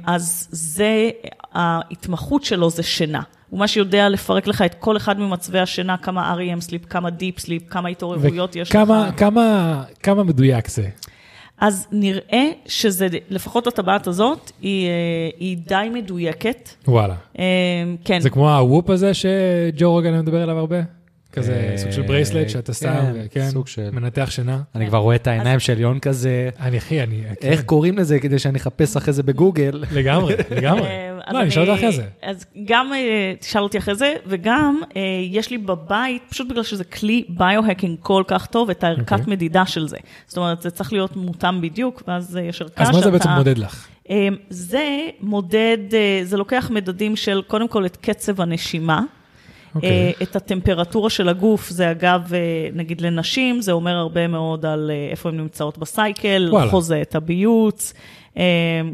[0.07, 1.11] אז זה,
[1.53, 3.23] ההתמחות שלו זה שינה.
[3.51, 7.39] הוא מה שיודע לפרק לך את כל אחד ממצבי השינה, כמה REM sleep, כמה deep
[7.39, 8.77] sleep, כמה התעוררויות יש לך.
[9.17, 10.89] כמה- כמה מדויק זה?
[11.59, 14.93] אז נראה שזה, לפחות הטבעת הזאת, היא, אה,
[15.39, 16.69] היא די מדויקת.
[16.89, 17.15] וואלה.
[17.39, 17.43] אמ,
[18.05, 18.21] כן.
[18.21, 20.77] זה כמו הוופ הזה שג'ו רוגן מדבר עליו הרבה?
[21.35, 24.61] כזה אה, סוג של ברייסלט שאתה שם, כן, כן, סוג של- מנתח שינה.
[24.75, 27.23] אני כבר רואה את העיניים של יון כזה, אני אחי, אני...
[27.41, 29.85] כן, איך קוראים לזה כדי שאני אחפש אחרי זה בגוגל?
[29.93, 30.83] לגמרי, לגמרי.
[30.83, 32.05] אה, לא, אני אשאל אותך אחרי זה.
[32.23, 34.81] אז גם אה, תשאל אותי אחרי זה, וגם
[35.31, 39.33] יש לי בבית, פשוט בגלל שזה כלי ביו-הקינג כל כך טוב, את הערכת אוקיי.
[39.35, 39.97] מדידה של זה.
[40.27, 43.29] זאת אומרת, זה צריך להיות מותאם בדיוק, ואז יש ערכה אז מה זה שאתה- בעצם
[43.31, 43.87] מודד לך?
[44.51, 44.89] זה
[45.21, 45.79] מודד,
[46.23, 49.01] זה לוקח מדדים של קודם כל את קצב הנשימה.
[49.75, 49.91] אוקיי.
[49.91, 54.91] אה, את הטמפרטורה של הגוף, זה אגב, אה, נגיד לנשים, זה אומר הרבה מאוד על
[54.91, 56.71] אה, איפה הן נמצאות בסייקל, וואלה.
[56.71, 57.93] חוזה את הביוץ,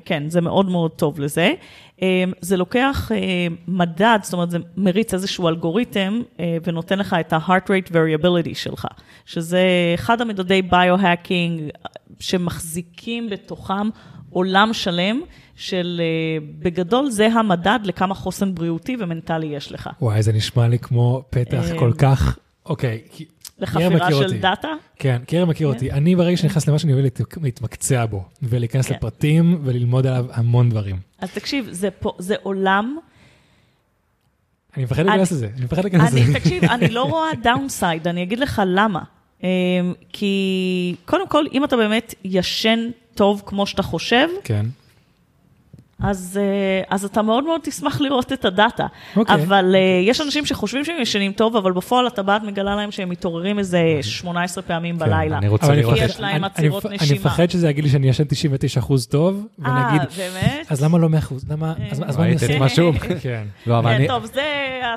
[0.05, 1.53] כן, זה מאוד מאוד טוב לזה.
[2.41, 3.11] זה לוקח
[3.69, 6.21] מדד, זאת אומרת, זה מריץ איזשהו אלגוריתם
[6.65, 8.87] ונותן לך את ה-heart rate variability שלך,
[9.27, 9.61] שזה
[9.95, 11.63] אחד המדדי ביו-האקינג
[12.19, 13.89] שמחזיקים בתוכם
[14.31, 15.21] עולם שלם
[15.57, 19.91] של, אה, בגדול, זה המדד לכמה חוסן בריאותי ומנטלי יש לך.
[20.01, 22.39] וואי, זה נשמע לי כמו פתח אה, כל כך...
[22.67, 23.01] אוקיי.
[23.59, 24.39] לחפירה של אותי.
[24.39, 24.69] דאטה?
[24.97, 25.93] כן, קייר מכיר אותי.
[25.93, 28.95] אני ברגע שנכנס למה שאני אוהב להת- להתמקצע בו, ולהיכנס כן.
[28.95, 30.97] לפרטים וללמוד עליו המון דברים.
[31.19, 32.97] אז תקשיב, זה, פה, זה עולם,
[34.77, 36.35] אני מפחד להיכנס לזה, אני מפחד להיכנס לזה.
[36.35, 39.01] תקשיב, אני לא רואה downside, אני אגיד לך למה.
[39.43, 39.49] אמ,
[40.13, 42.91] כי קודם כל, אם אתה באמת ישן
[43.21, 44.67] טוב כמו שאתה חושב, כן.
[46.03, 48.87] אז, אה, אז אתה מאוד מאוד תשמח לראות את הדאטה.
[49.17, 49.35] אוקיי.
[49.35, 53.59] אבל אה, יש אנשים שחושבים שהם ישנים טוב, אבל בפועל הטבעת מגלה להם שהם מתעוררים
[53.59, 55.39] איזה 18 פעמים בלילה.
[55.39, 57.11] אני רוצה לראות את יש להם עצירות נשימה.
[57.11, 60.67] אני מפחד שזה יגיד לי שאני ישן 99% טוב, אה, ונגיד, באמת?
[60.73, 61.35] אז למה לא 100%?
[61.51, 62.59] למה, אז אז מה אני ראית את אעשה?
[62.59, 62.93] משהו?
[63.23, 63.43] כן.
[63.67, 64.09] לא, אבל כן, אני...
[64.09, 64.43] טוב, זה,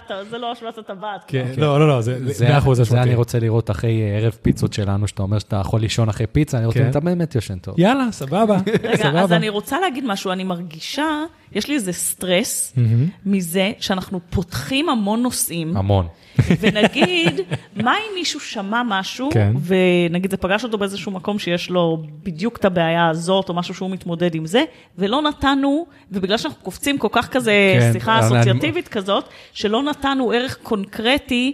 [0.05, 1.23] אתה- זה לא אשמת הטבעת.
[1.27, 1.61] כן, כבר.
[1.63, 3.01] לא, לא, לא, זה זה, 100% זה אשמתי.
[3.01, 6.57] אני רוצה לראות אחרי אה, ערב פיצות שלנו, שאתה אומר שאתה יכול לישון אחרי פיצה,
[6.57, 6.85] אני רוצה כן.
[6.85, 7.75] אם אתה באמת ישן טוב.
[7.79, 9.35] יאללה, סבבה, רגע, אז סבבה.
[9.35, 10.92] אני רוצה להגיד משהו, אני מרגישה,
[11.51, 12.73] יש לי איזה סטרס.
[13.25, 16.07] מזה שאנחנו פותחים המון נושאים, המון.
[16.59, 17.39] ונגיד,
[17.83, 19.53] מה אם מישהו שמע משהו, כן.
[19.65, 23.89] ונגיד זה פגש אותו באיזשהו מקום שיש לו בדיוק את הבעיה הזאת, או משהו שהוא
[23.89, 24.63] מתמודד עם זה,
[24.97, 29.23] ולא נתנו, ובגלל שאנחנו קופצים כל כך כזה כן, שיחה אני- אסוציאטיבית כזאת,
[29.53, 31.53] שלא נתנו ערך קונקרטי.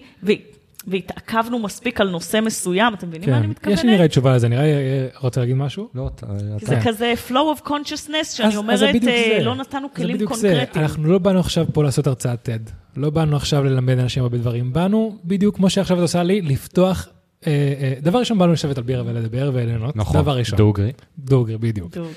[0.87, 3.77] והתעכבנו מספיק על נושא מסוים, אתם מבינים מה אני כן, מתכוונת?
[3.79, 5.87] יש לי נראה תשובה לזה, נראה, אה, רוצה להגיד משהו?
[5.95, 6.25] לא, אתה...
[6.65, 9.43] זה אתה- כזה flow of consciousness, אז- שאני אז זה אומרת, בדיוק אה, זה.
[9.45, 10.47] לא נתנו זה כלים בדיוק זה.
[10.49, 10.85] קונקרטיים.
[10.85, 12.71] אנחנו לא באנו עכשיו פה לעשות הרצאת TED.
[12.97, 14.73] לא באנו עכשיו ללמד אנשים הרבה דברים.
[14.73, 17.07] באנו, בדיוק כמו שעכשיו את עושה לי, לפתוח...
[17.47, 17.51] אה,
[17.81, 19.95] אה, דבר ראשון, באנו לשבת על בירה ולדבר וליהנות.
[19.95, 20.57] נכון, דבר ראשון.
[20.57, 20.91] דוגרי.
[21.19, 21.91] דוגרי, בדיוק.
[21.91, 22.07] בדיוק.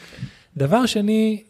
[0.57, 1.43] דבר שני,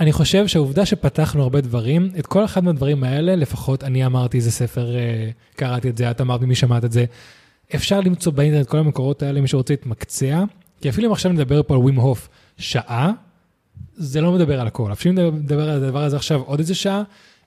[0.00, 4.50] אני חושב שהעובדה שפתחנו הרבה דברים, את כל אחד מהדברים האלה, לפחות אני אמרתי איזה
[4.50, 7.04] ספר, אה, קראתי את זה, את אמרת ממי שמעת את זה,
[7.74, 10.44] אפשר למצוא באינטרנט כל המקורות האלה, מי שרוצה להתמקצע,
[10.80, 12.28] כי אפילו אם עכשיו נדבר פה על ווים הוף
[12.58, 13.12] שעה,
[13.96, 14.92] זה לא מדבר על הכל.
[14.92, 17.02] אפילו אם נדבר על הדבר הזה עכשיו עוד איזה שעה,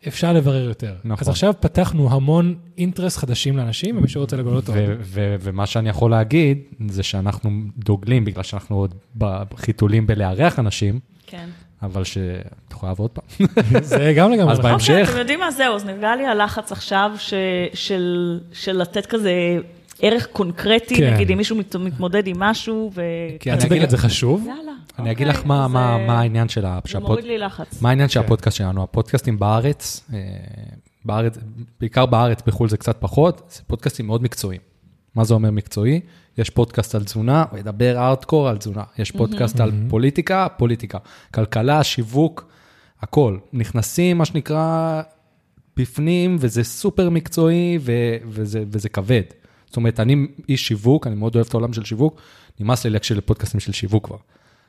[0.07, 0.95] אפשר לברר יותר.
[1.03, 1.17] נכון.
[1.21, 4.77] אז עכשיו פתחנו המון אינטרס חדשים לאנשים, ומי שרוצה לגלות עוד.
[4.77, 6.57] ו- ו- ומה שאני יכול להגיד,
[6.89, 11.49] זה שאנחנו דוגלים, בגלל שאנחנו עוד בחיתולים בלארח אנשים, כן.
[11.83, 12.17] אבל ש...
[12.67, 13.47] אתה יכול לעבוד עוד פעם.
[13.83, 14.51] זה גם לגמרי.
[14.53, 14.71] אז נכון.
[14.71, 17.11] בהמשך- אוקיי, אתם יודעים מה, זהו, אז נרגע לי הלחץ עכשיו
[17.73, 19.31] של של לתת כזה
[20.01, 21.13] ערך קונקרטי, כן.
[21.13, 23.01] נגיד אם מישהו מת- מתמודד עם משהו, ו...
[23.39, 24.45] כי אני את צודקת, זה חשוב.
[24.47, 24.71] יאללה.
[24.99, 27.25] אני אגיד אוקיי, לך מה- אז, מה אה, מה העניין של ה- זה שהפוד- מוריד
[27.25, 27.81] לי לחץ.
[27.81, 28.25] מה העניין של כן.
[28.25, 28.83] הפודקאסט שלנו?
[28.83, 30.19] הפודקאסטים בארץ, אה,
[31.05, 31.37] בארץ,
[31.79, 34.61] בעיקר בארץ, בחו"ל זה קצת פחות, זה פודקאסטים מאוד מקצועיים.
[35.15, 35.99] מה זה אומר מקצועי?
[36.37, 38.83] יש פודקאסט על תזונה, הוא ידבר ארטקור על תזונה.
[38.97, 40.97] יש פודקאסט על פוליטיקה, פוליטיקה.
[41.33, 42.47] כלכלה, שיווק,
[43.01, 43.37] הכל.
[43.53, 45.01] נכנסים, מה שנקרא,
[45.77, 49.21] בפנים, וזה סופר מקצועי, ו- וזה, וזה כבד.
[49.65, 52.21] זאת אומרת, אני איש שיווק, אני מאוד אוהב את העולם של שיווק,
[52.59, 54.17] נמאס לי להקשיב לפודקאסטים של שיווק כבר.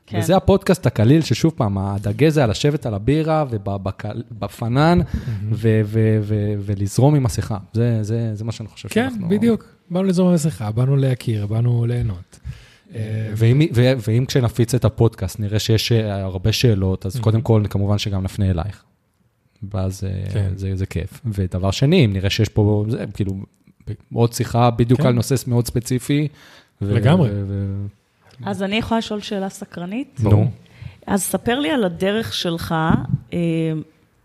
[0.06, 0.18] כן.
[0.18, 5.00] וזה הפודקאסט הקליל, ששוב פעם, הדגש זה על לשבת על הבירה ובפנן,
[5.52, 7.58] ו- ו- ו- ולזרום עם מסכה.
[7.72, 9.28] זה, זה, זה מה שאני חושב כן, שאנחנו...
[9.28, 9.64] בדיוק.
[9.90, 12.38] באנו לזרום במסכה, באנו להכיר, באנו ליהנות.
[12.94, 17.62] אה, ואם, ו- ואם כשנפיץ את הפודקאסט נראה שיש אה, הרבה שאלות, אז קודם כל,
[17.70, 18.84] כמובן שגם נפנה אלייך.
[19.72, 20.52] ואז אה, כן.
[20.56, 21.20] זה, זה כיף.
[21.26, 23.32] ודבר שני, אם נראה שיש פה, זה, כאילו,
[24.14, 25.06] עוד שיחה בדיוק כן.
[25.06, 26.28] על נושא מאוד ספציפי.
[26.82, 27.30] ו- לגמרי.
[27.32, 27.86] ו- ו-
[28.44, 30.20] אז אני יכולה לשאול שאלה סקרנית?
[30.22, 30.50] נו.
[31.06, 32.74] אז ספר לי על הדרך שלך
[33.32, 33.38] אה,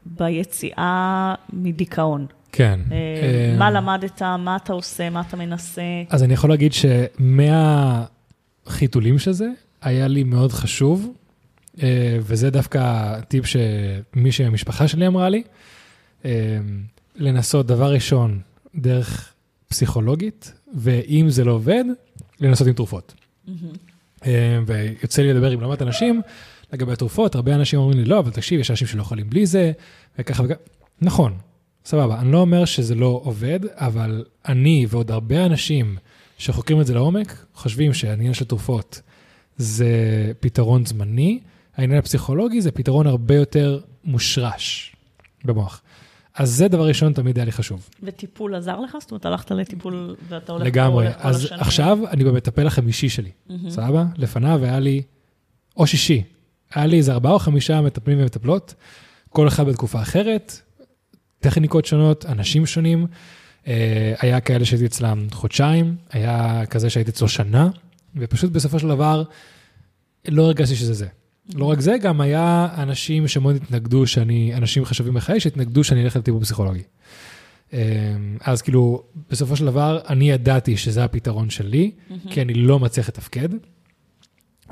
[0.05, 2.26] ביציאה מדיכאון.
[2.58, 2.80] כן.
[2.91, 5.82] אה, אה, מה למדת, מה אתה עושה, מה אתה מנסה?
[6.10, 6.72] אז אני יכול להגיד
[8.64, 9.47] שמהחיתולים של זה,
[9.82, 11.14] היה לי מאוד חשוב,
[11.84, 15.43] אה, וזה דווקא טיפ שמישהי מהמשפחה שלי אמרה לי,
[17.16, 18.39] לנסות דבר ראשון
[18.76, 19.34] דרך
[19.68, 21.84] פסיכולוגית, ואם זה לא עובד,
[22.39, 23.14] לנסות עם תרופות.
[24.66, 26.22] ויוצא לי לדבר עם לא מעט אנשים
[26.74, 29.72] לגבי התרופות, הרבה אנשים אומרים לי, לא, אבל תקשיב, יש אנשים שלא יכולים בלי זה,
[30.20, 30.60] וככה וככה.
[31.01, 31.38] נכון,
[31.88, 35.97] סבבה, אני לא אומר שזה לא עובד, אבל אני ועוד הרבה אנשים
[36.38, 39.01] שחוקרים את זה לעומק, חושבים שהעניין של תרופות
[39.57, 39.88] זה
[40.39, 41.39] פתרון זמני,
[41.77, 44.95] העניין הפסיכולוגי זה פתרון הרבה יותר מושרש
[45.45, 45.81] במוח.
[46.35, 47.89] אז זה דבר ראשון תמיד היה לי חשוב.
[48.03, 48.97] וטיפול עזר לך?
[49.01, 51.05] זאת אומרת, הלכת לטיפול ואתה הולך לגמרי.
[51.05, 51.59] הולך אז השנים?
[51.59, 53.31] עכשיו אני במטפל החמישי שלי,
[53.69, 54.05] סבבה?
[54.17, 55.01] לפניו היה לי,
[55.77, 56.23] או שישי,
[56.73, 58.73] היה לי איזה ארבעה או חמישה מטפלים ומטפלות,
[59.29, 60.61] כל אחד בתקופה אחרת,
[61.39, 63.07] טכניקות שונות, אנשים שונים.
[63.67, 67.69] אה, היה כאלה שהייתי אצלם חודשיים, היה כזה שהייתי אצלו שנה,
[68.15, 69.23] ופשוט בסופו של דבר
[70.27, 71.07] לא הרגשתי שזה זה.
[71.55, 76.15] לא רק זה, גם היה אנשים שמאוד התנגדו שאני, אנשים חשובים בחיי, שהתנגדו שאני אלך
[76.15, 76.83] לטיפול פסיכולוגי.
[77.73, 77.79] אה,
[78.41, 81.91] אז כאילו, בסופו של דבר, אני ידעתי שזה הפתרון שלי,
[82.29, 83.49] כי אני לא מצליח לתפקד.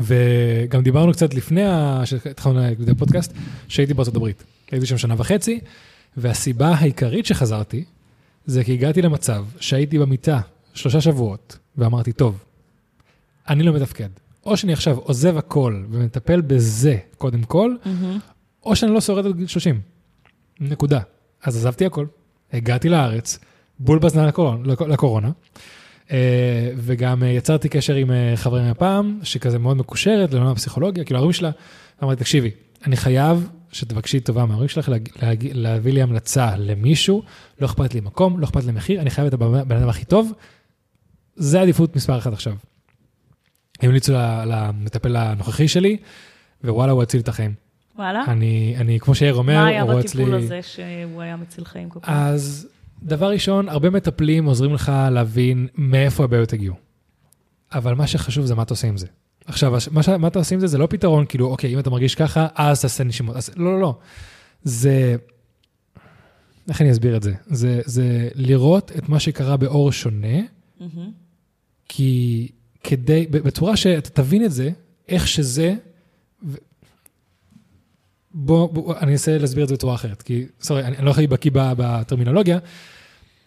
[0.01, 3.33] וגם דיברנו קצת לפני ה- שהתחלנו להקליט הפודקאסט,
[3.67, 4.43] שהייתי בארצות הברית.
[4.71, 5.59] הייתי שם שנה וחצי,
[6.17, 7.83] והסיבה העיקרית שחזרתי,
[8.45, 10.39] זה כי הגעתי למצב שהייתי במיטה
[10.73, 12.43] שלושה שבועות, ואמרתי, טוב,
[13.49, 14.09] אני לא מתפקד.
[14.45, 18.19] או שאני עכשיו עוזב הכל ומטפל בזה קודם כל, מהמם.
[18.65, 19.81] או שאני לא שורד עד גיל 30.
[20.59, 20.99] נקודה.
[21.43, 22.05] אז עזבתי הכל,
[22.53, 23.39] הגעתי לארץ,
[23.79, 25.31] בול בזמן לקורונה, לקורונה
[26.11, 31.17] אה, וגם אה, יצרתי קשר עם אה, חברים מהפעם, שכזה מאוד מקושרת לעולם הפסיכולוגיה, כאילו
[31.17, 31.51] ההורים שלה,
[32.03, 32.51] אמרתי, תקשיבי,
[32.85, 37.23] אני חייב שתבקשי טובה מההורים שלך להג- להג- להביא לי המלצה למישהו,
[37.61, 40.31] לא אכפת לי מקום, לא אכפת לי מחיר, אני חייב את הבן אדם הכי טוב,
[41.35, 42.55] זה עדיפות מספר אחת עכשיו.
[43.81, 44.13] המליצו
[44.47, 45.97] למטפל הנוכחי שלי,
[46.63, 47.53] ווואלה, הוא הציל את החיים.
[47.95, 48.23] וואלה?
[48.27, 50.21] אני, אני, כמו שיאיר אומר, מה היה הוא רואה אצלי...
[50.23, 52.09] בטיפול הזה שהוא היה מציל חיים כל כך?
[52.09, 52.67] אז
[53.03, 56.75] דבר ראשון, הרבה מטפלים עוזרים לך להבין מאיפה הבעיות הגיעו.
[57.73, 59.07] אבל מה שחשוב זה מה אתה עושה עם זה.
[59.45, 60.09] עכשיו, מה, ש...
[60.09, 62.81] מה אתה עושה עם זה זה לא פתרון, כאילו, אוקיי, אם אתה מרגיש ככה, אז
[62.81, 63.35] תעשה נשימות.
[63.35, 63.49] אז...
[63.55, 63.97] לא, לא, לא.
[64.63, 65.15] זה...
[66.69, 67.33] איך אני אסביר את זה?
[67.47, 70.37] זה, זה לראות את מה שקרה באור שונה,
[70.79, 71.11] מהמם.
[71.89, 72.47] כי
[72.83, 74.69] כדי, בצורה שאתה תבין את זה,
[75.07, 75.75] איך שזה,
[76.43, 76.57] ו...
[78.33, 81.27] בוא, בוא, אני אנסה להסביר את זה בצורה אחרת, כי, sorry, אני, אני לא הכי
[81.27, 82.59] בקיא בטרמינולוגיה,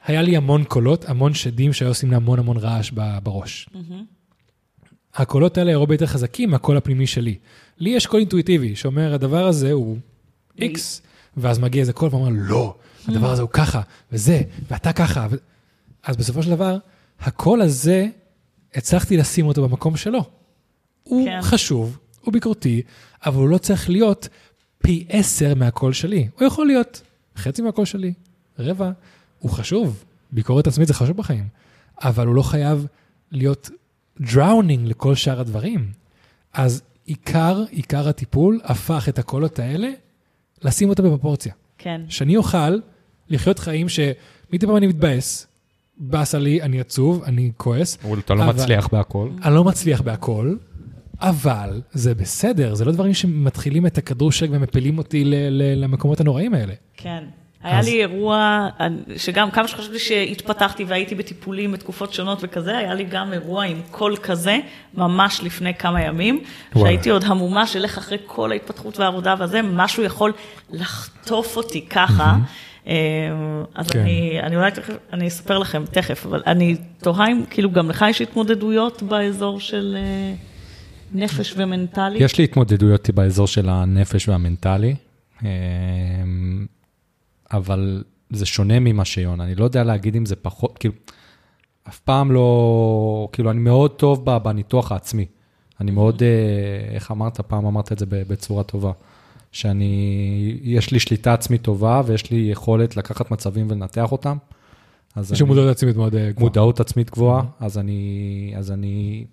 [0.05, 2.91] היה לי המון קולות, המון שדים שהיו עושים לי המון המון רעש
[3.23, 3.69] בראש.
[3.75, 4.05] מהמם.
[5.15, 7.39] הקולות האלה הרבה יותר חזקים מהקול הפנימי שלי.
[7.79, 9.97] לי יש קול אינטואיטיבי שאומר, הדבר הזה הוא
[10.59, 10.79] X,
[11.37, 12.75] ואז מגיע איזה קול ואומר, לא,
[13.09, 13.81] הדבר הזה הוא ככה,
[14.13, 15.27] וזה, ואתה ככה.
[15.31, 15.37] ו...
[16.03, 16.79] אז בסופו של דבר,
[17.21, 18.07] הקול הזה,
[18.75, 20.25] הצלחתי לשים אותו במקום שלו.
[21.03, 21.39] הוא כן.
[21.43, 22.83] חשוב, הוא ביקורתי,
[23.27, 24.29] אבל הוא לא צריך להיות
[24.79, 26.29] פי עשר מהקול שלי.
[26.39, 27.03] הוא יכול להיות
[27.37, 28.13] חצי מהקול שלי,
[28.59, 28.91] רבע.
[29.39, 31.49] הוא חשוב, ביקורת עצמית זה חשוב בחיים,
[32.03, 32.87] אבל הוא לא חייב
[33.33, 33.71] להיות
[34.23, 35.87] drowning לכל שאר הדברים.
[36.53, 39.89] אז עיקר, עיקר הטיפול הפך את הקולות האלה,
[40.63, 41.53] לשים אותם בפרופורציה.
[41.79, 42.01] כן.
[42.09, 42.79] שאני אוכל
[43.29, 45.47] לחיות חיים שמדי פעם אני מתבאס,
[45.99, 49.31] באסה לי, אני עצוב, אני כועס, אבל אתה לא אבל- מצליח בהכל.
[49.45, 50.55] אני לא מצליח בהכל,
[51.21, 56.21] אבל זה בסדר, זה לא דברים שמתחילים את הכדור שלג ומפילים אותי ל- ל- למקומות
[56.21, 56.75] הנוראים האלה.
[56.97, 57.25] כן.
[57.63, 58.69] היה אז- לי אירוע,
[59.17, 64.17] שגם כמה שחשבתי שהתפתחתי והייתי בטיפולים בתקופות שונות וכזה, היה לי גם אירוע עם קול
[64.17, 64.59] כזה,
[64.95, 66.41] ממש לפני כמה ימים,
[66.75, 66.89] וואלה.
[66.91, 70.33] שהייתי עוד המומה של איך אחרי כל ההתפתחות והעבודה וזה, משהו יכול
[70.71, 72.37] לחטוף אותי ככה.
[72.87, 72.95] אה,
[73.75, 73.99] אז כן.
[74.01, 78.05] אני, אני אולי תכף, אני אספר לכם תכף, אבל אני תוהה אם כאילו גם לך
[78.11, 80.35] יש התמודדויות באזור של אה,
[81.13, 82.19] נפש ומנטלי?
[82.19, 84.95] יש לי התמודדויות באזור של הנפש והמנטלי,
[85.43, 86.67] אמ,
[87.53, 90.95] אבל זה שונה ממה שיון, אני לא יודע להגיד אם זה פחות, כאילו,
[91.89, 95.27] אף פעם לא, כאילו, אני מאוד טוב בניתוח העצמי.
[95.81, 97.41] אני מאוד, אה, איך אמרת?
[97.41, 98.93] פעם אמרת את זה בצורה טובה.
[99.53, 104.37] שאני, יש לי שליטה עצמית טובה ויש לי יכולת לקחת מצבים ולנתח אותם.
[105.33, 106.45] יש לי מודעות עצמית מאוד אה, גבוהה.
[106.45, 109.25] מודעות עצמית גבוהה, אז אני, אז אני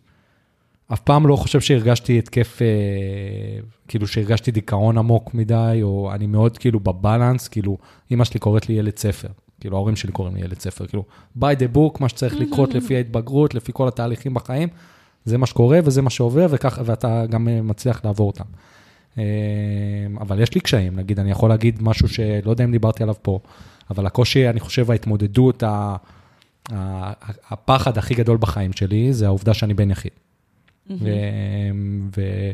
[0.93, 2.67] אף פעם לא חושב שהרגשתי התקף, אה,
[3.87, 7.77] כאילו שהרגשתי דיכאון עמוק מדי, או אני מאוד כאילו בבלנס, כאילו,
[8.11, 9.27] אמא שלי קוראת לי ילד ספר,
[9.59, 11.03] כאילו ההורים שלי קוראים לי ילד ספר, כאילו,
[11.39, 14.69] by the book, מה שצריך לקרות לפי ההתבגרות, לפי כל התהליכים בחיים,
[15.25, 18.45] זה מה שקורה וזה מה שעובר, וכך, ואתה גם אה, מצליח לעבור אותם.
[19.17, 19.23] אה,
[20.21, 23.39] אבל יש לי קשיים, נגיד, אני יכול להגיד משהו שלא יודע אם דיברתי עליו פה,
[23.89, 25.95] אבל הקושי, אני חושב, ההתמודדות, ה-
[27.49, 30.11] הפחד הכי גדול בחיים שלי, זה העובדה שאני בן יחיד.
[30.89, 31.09] ו-
[32.17, 32.51] ו-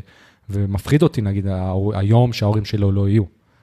[0.50, 1.46] ומפחיד אותי, נגיד,
[1.94, 3.22] היום שההורים שלו לא יהיו.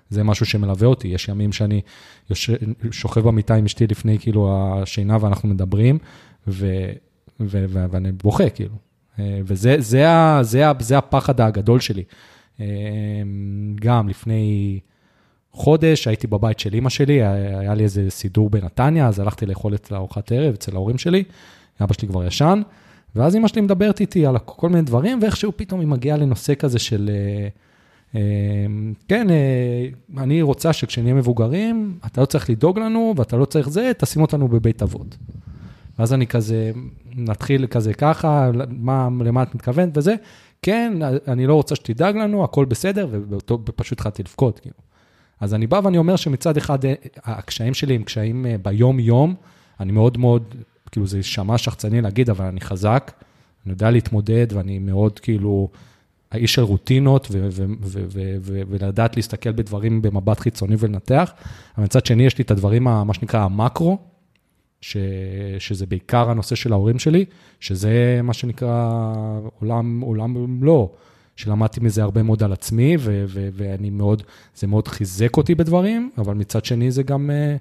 [0.09, 1.07] זה משהו שמלווה אותי.
[1.07, 1.82] יש ימים שאני
[2.30, 2.53] יושב,
[2.91, 5.97] שוכב במיטה עם אשתי לפני כאילו השינה ואנחנו מדברים,
[6.47, 6.67] ו,
[7.39, 8.76] ו, ו, ואני בוכה, כאילו.
[9.20, 12.03] אה, וזה זה, ה- זה, ה- זה הפחד הגדול שלי.
[12.59, 12.65] אה,
[13.76, 14.80] גם לפני
[15.51, 19.76] חודש הייתי בבית של אימא שלי, היה היה לי איזה סידור בנתניה, אז הלכתי לאכול
[19.76, 21.24] אצל ארוחת ערב, אצל ההורים שלי,
[21.82, 22.61] אבא שלי כבר ישן,
[23.16, 26.80] ואז אימא שלי מדברת איתי על כל מיני דברים, ואיכשהו פתאום היא מגיעה לנושא כזה
[26.80, 27.47] של, אה,
[28.16, 28.66] אה,
[29.07, 29.86] כן, אה,
[30.18, 34.47] אני רוצה שכשנהיה מבוגרים, אתה לא צריך לדאוג לנו, ואתה לא צריך זה, תשים אותנו
[34.47, 35.18] בבית אבות.
[35.99, 36.72] ואז אני כזה,
[37.16, 40.16] נתחיל כזה ככה, מה, למה את מתכוונת וזה,
[40.62, 40.93] כן,
[41.28, 43.07] אני לא רוצה שתדאג לנו, הכל בסדר,
[43.49, 44.76] ופשוט התחלתי לבכות, כאילו.
[45.39, 46.80] אז אני בא ואני אומר שמצד אחד,
[47.24, 49.36] הקשיים שלי הם קשיים ביום-יום,
[49.80, 50.55] אני מאוד מאוד,
[50.92, 53.12] כאילו זה יישמע שחצני להגיד, אבל אני חזק,
[53.66, 55.70] אני יודע להתמודד, ואני מאוד כאילו,
[56.32, 61.34] האיש של רוטינות, ו- ו- ו- ו- ו- ולדעת להסתכל בדברים במבט חיצוני ולנתח,
[61.78, 63.98] אבל מצד שני יש לי את הדברים, ה- מה שנקרא המקרו,
[64.82, 64.98] ש,
[65.60, 67.26] שזה בעיקר הנושא של ההורים שלי,
[67.60, 69.02] שזה מה שנקרא
[69.60, 70.92] עולם, עולם ומלואו,
[71.36, 74.24] שלמדתי מזה הרבה מאוד על עצמי, ו, ו, ואני מאוד,
[74.56, 77.56] זה מאוד חיזק אותי בדברים, אבל מצד שני זה גם, אה,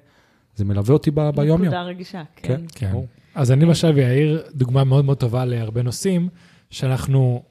[0.55, 1.61] זה מלווה אותי ב- ביום-יום.
[1.61, 2.61] נקודה רגישה, כן.
[2.75, 2.91] כן.
[2.91, 3.07] ברור.
[3.39, 6.29] אז אני למשל אעיר דוגמה מאוד מאוד טובה להרבה נושאים,
[6.69, 7.43] שאנחנו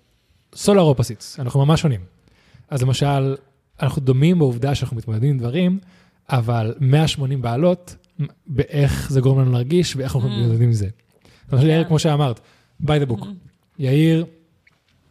[0.55, 2.01] סולר אופסיטס, אנחנו ממש שונים.
[2.71, 3.37] אז למשל,
[3.83, 5.79] אנחנו דומים בעובדה שאנחנו מתמודדים עם דברים,
[6.31, 7.97] אבל 180 בעלות,
[8.47, 10.33] באיך זה גורם לנו להרגיש ואיך אנחנו Mm.
[10.33, 10.89] מתמודדים עם זה.
[11.53, 12.41] למשל, יאיר, כמו שאמרת,
[12.83, 13.27] by the book.
[13.79, 14.25] יאיר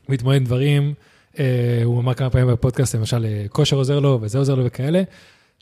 [0.09, 0.93] מתמודד עם דברים,
[1.39, 5.03] אה, הוא אמר כמה פעמים בפודקאסט, למשל, אה, כושר עוזר לו וזה עוזר לו וכאלה,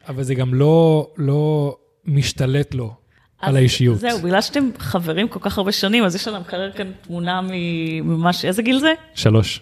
[0.07, 3.05] אבל זה גם לא, לא משתלט לו
[3.39, 3.99] על אז האישיות.
[3.99, 7.41] זהו, בגלל שאתם חברים כל כך הרבה שנים, אז יש לנו מקרר כאן תמונה
[8.03, 8.93] ממש, איזה גיל זה?
[9.15, 9.59] שלוש.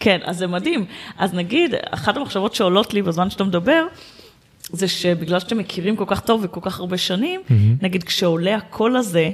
[0.00, 0.84] כן, אז זה מדהים.
[1.18, 3.86] אז נגיד, אחת המחשבות שעולות לי בזמן שאתה מדבר,
[4.70, 7.40] זה שבגלל שאתם מכירים כל כך טוב וכל כך הרבה שנים,
[7.82, 9.30] נגיד כשעולה הקול הזה,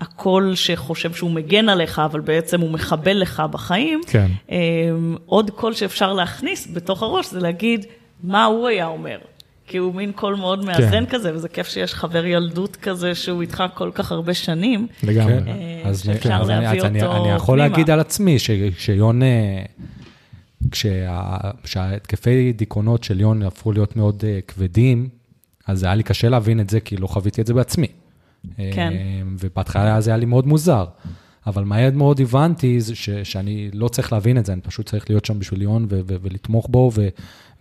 [0.00, 4.26] הקול שחושב שהוא מגן עליך, אבל בעצם הוא מחבל לך בחיים, כן.
[4.50, 7.86] אמ, עוד קול שאפשר להכניס בתוך הראש זה להגיד
[8.22, 9.18] מה הוא היה אומר.
[9.66, 13.64] כי הוא מין קול מאוד מאזן כזה, וזה כיף שיש חבר ילדות כזה שהוא איתך
[13.74, 14.86] כל כך הרבה שנים.
[15.02, 15.34] לגמרי.
[15.40, 15.48] כן.
[15.48, 17.68] אה, אז שאפשר אז אני- להביא אז אני- אותו אני יכול פנימה.
[17.68, 19.62] להגיד על עצמי, ש- כשיון, אה,
[20.70, 25.08] כשה- כשההתקפי דיכאונות של יון הפכו להיות מאוד אה, כבדים,
[25.66, 27.86] אז היה לי קשה להבין את זה, כי לא חוויתי את זה בעצמי.
[28.56, 28.92] כן.
[29.38, 30.84] ובהתחלה זה היה לי מאוד מוזר.
[31.46, 35.10] אבל מהר מאוד הבנתי זה ש, שאני לא צריך להבין את זה, אני פשוט צריך
[35.10, 37.08] להיות שם בשביל יון ו- ו- ולתמוך בו ו-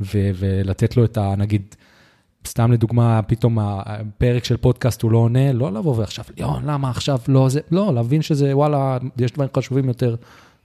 [0.01, 1.33] ו- ולתת לו את ה...
[1.37, 1.75] נגיד,
[2.55, 7.19] סתם לדוגמה, פתאום הפרק של פודקאסט הוא לא עונה, לא לבוא ועכשיו, יון, למה עכשיו
[7.27, 7.59] לא זה?
[7.71, 10.15] לא, להבין שזה, וואלה, יש דברים חשובים יותר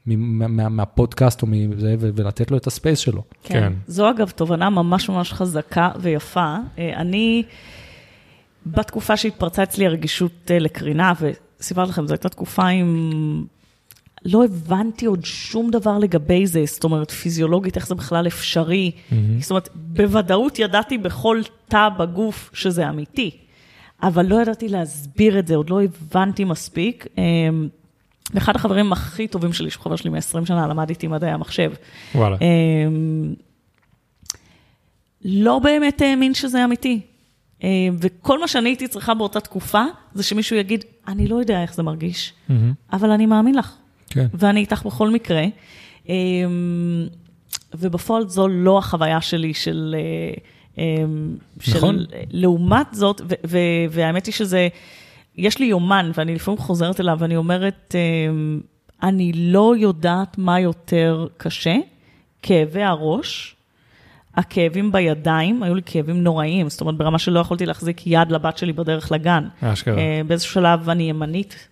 [0.07, 3.23] מ- מה- מהפודקאסט או מזה, ולתת לו את הספייס שלו.
[3.43, 3.55] כן.
[3.55, 3.73] כן.
[3.87, 6.57] זו אגב תובנה ממש ממש חזקה ויפה.
[6.79, 7.43] אה, אני,
[8.67, 11.13] בתקופה שהתפרצה אצלי הרגישות אה, לקרינה,
[11.61, 13.45] וסיפרתי לכם, זו הייתה תקופה עם...
[14.25, 18.91] לא הבנתי עוד שום דבר לגבי זה, זאת אומרת, פיזיולוגית, איך זה בכלל אפשרי.
[19.41, 23.31] זאת אומרת, בוודאות ידעתי בכל תא בגוף שזה אמיתי,
[24.03, 27.07] אבל לא ידעתי להסביר את זה, עוד לא הבנתי מספיק.
[27.19, 27.69] אמ,
[28.35, 31.73] ואחד החברים הכי טובים שלי, שהוא חבר שלי מ-20 שנה, למד איתי מדעי המחשב.
[32.15, 32.37] וואלה.
[32.41, 33.35] אמ,
[35.25, 37.01] לא באמת האמין שזה אמיתי.
[37.63, 37.69] אמ,
[38.01, 41.83] וכל מה שאני הייתי צריכה באותה תקופה, זה שמישהו יגיד, אני לא יודע איך זה
[41.83, 42.33] מרגיש,
[42.93, 43.77] אבל אני מאמין לך,
[44.11, 44.27] כן.
[44.35, 45.45] ואני איתך בכל מקרה.
[46.09, 47.07] אמ,
[47.75, 49.97] ובפועל זו לא החוויה שלי של...
[49.99, 50.35] אה,
[50.79, 52.05] אמ, של נכון.
[52.31, 53.21] לעומת זאת,
[53.91, 54.69] והאמת היא שזה,
[55.37, 58.61] יש לי יומן, ואני לפעמים חוזרת אליו, ואני אומרת, אמ,
[59.03, 61.77] אני לא יודעת מה יותר קשה,
[62.43, 63.57] כאבי הראש,
[64.35, 68.73] הכאבים בידיים, היו לי כאבים נוראיים, זאת אומרת, ברמה שלא יכולתי להחזיק יד לבת שלי
[68.73, 69.49] בדרך לגן.
[69.61, 69.99] אשכרה.
[69.99, 71.69] אה, באיזשהו שלב אני ימנית,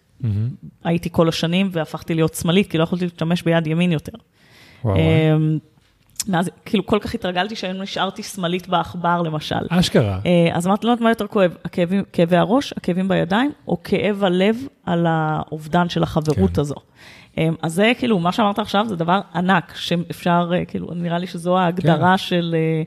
[0.85, 4.13] הייתי כל השנים, והפכתי להיות שמאלית, כי לא יכולתי להשתמש ביד ימין יותר.
[4.85, 5.07] וואו, וואו.
[5.37, 5.59] אמ,
[6.29, 9.55] מאז, כאילו, כל כך התרגלתי שהיום נשארתי שמאלית בעכבר, למשל.
[9.69, 10.21] אשכרה.
[10.27, 14.25] אה, אז אמרתי, לא יודעת מה יותר כואב, הכאבים, כאבי הראש, הכאבים בידיים, או כאב
[14.25, 14.57] הלב
[14.87, 16.61] על האובדן של החברות כן.
[16.61, 16.75] הזו.
[17.39, 21.27] אה, אז זה כאילו, מה שאמרת עכשיו זה דבר ענק, שאפשר, אה, כאילו, נראה לי
[21.27, 22.19] שזו ההגדרה כן.
[22.19, 22.83] של אה,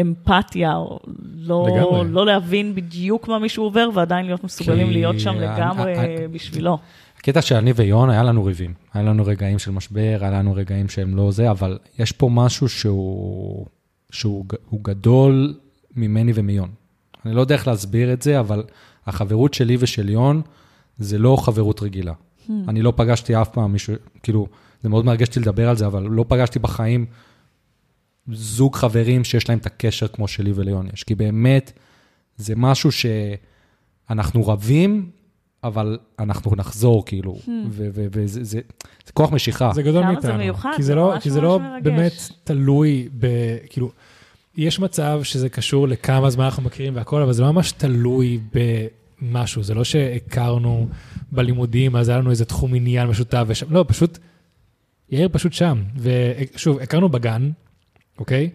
[0.00, 0.98] אמפתיה, או
[1.36, 2.10] לא, לגמרי.
[2.10, 5.92] לא להבין בדיוק מה מישהו עובר, ועדיין להיות מסוגלים להיות שם לגמרי
[6.32, 6.78] בשבילו.
[7.18, 8.74] הקטע שאני ויון, היה לנו ריבים.
[8.94, 12.68] היה לנו רגעים של משבר, היה לנו רגעים שהם לא זה, אבל יש פה משהו
[12.68, 13.66] שהוא,
[14.10, 14.44] שהוא
[14.82, 15.54] גדול
[15.96, 16.68] ממני ומיון.
[17.26, 18.62] אני לא יודע איך להסביר את זה, אבל
[19.06, 20.42] החברות שלי ושל יון,
[20.98, 22.12] זה לא חברות רגילה.
[22.68, 24.46] אני לא פגשתי אף פעם מישהו, כאילו,
[24.82, 27.06] זה מאוד מרגש אותי לדבר על זה, אבל לא פגשתי בחיים
[28.32, 31.04] זוג חברים שיש להם את הקשר כמו שלי וליון יש.
[31.04, 31.72] כי באמת,
[32.36, 35.10] זה משהו שאנחנו רבים,
[35.64, 37.38] אבל אנחנו נחזור, כאילו,
[37.70, 38.60] ו- וזה זה,
[39.06, 39.70] זה כוח משיכה.
[39.74, 40.22] זה גדול מאיתנו.
[40.22, 41.60] זה מיוחד, כי זה זה לא, כי זה לא.
[41.82, 42.12] באמת
[42.44, 43.26] תלוי ב...
[43.70, 43.90] כאילו,
[44.56, 49.62] יש מצב שזה קשור לכמה זמן אנחנו מכירים והכל, אבל זה לא ממש תלוי במשהו.
[49.62, 50.88] זה לא שהכרנו
[51.32, 53.66] בלימודים, אז היה לנו איזה תחום עניין משותף ושם.
[53.70, 54.18] לא, פשוט,
[55.10, 55.82] יאיר פשוט שם.
[55.96, 57.50] ושוב, הכרנו בגן,
[58.18, 58.50] אוקיי?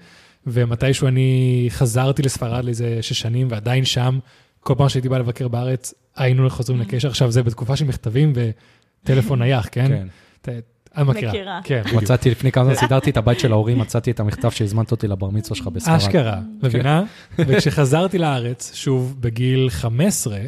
[0.47, 4.19] ומתישהו אני חזרתי לספרד לאיזה שש שנים, ועדיין שם,
[4.59, 7.07] כל פעם שהייתי בא לבקר בארץ, היינו חוזרים לקשר.
[7.07, 9.87] עכשיו, זה בתקופה של מכתבים וטלפון נייח, כן?
[9.87, 10.07] כן.
[10.41, 11.31] את מכירה.
[11.31, 11.59] מכירה.
[11.63, 12.03] כן, בדיוק.
[12.03, 15.29] מצאתי לפני כמה זמן, סידרתי את הבית של ההורים, מצאתי את המכתב שהזמנת אותי לבר
[15.29, 15.95] מצווה שלך בספרד.
[15.95, 17.03] אשכרה, מבינה?
[17.39, 20.39] וכשחזרתי לארץ, שוב בגיל 15,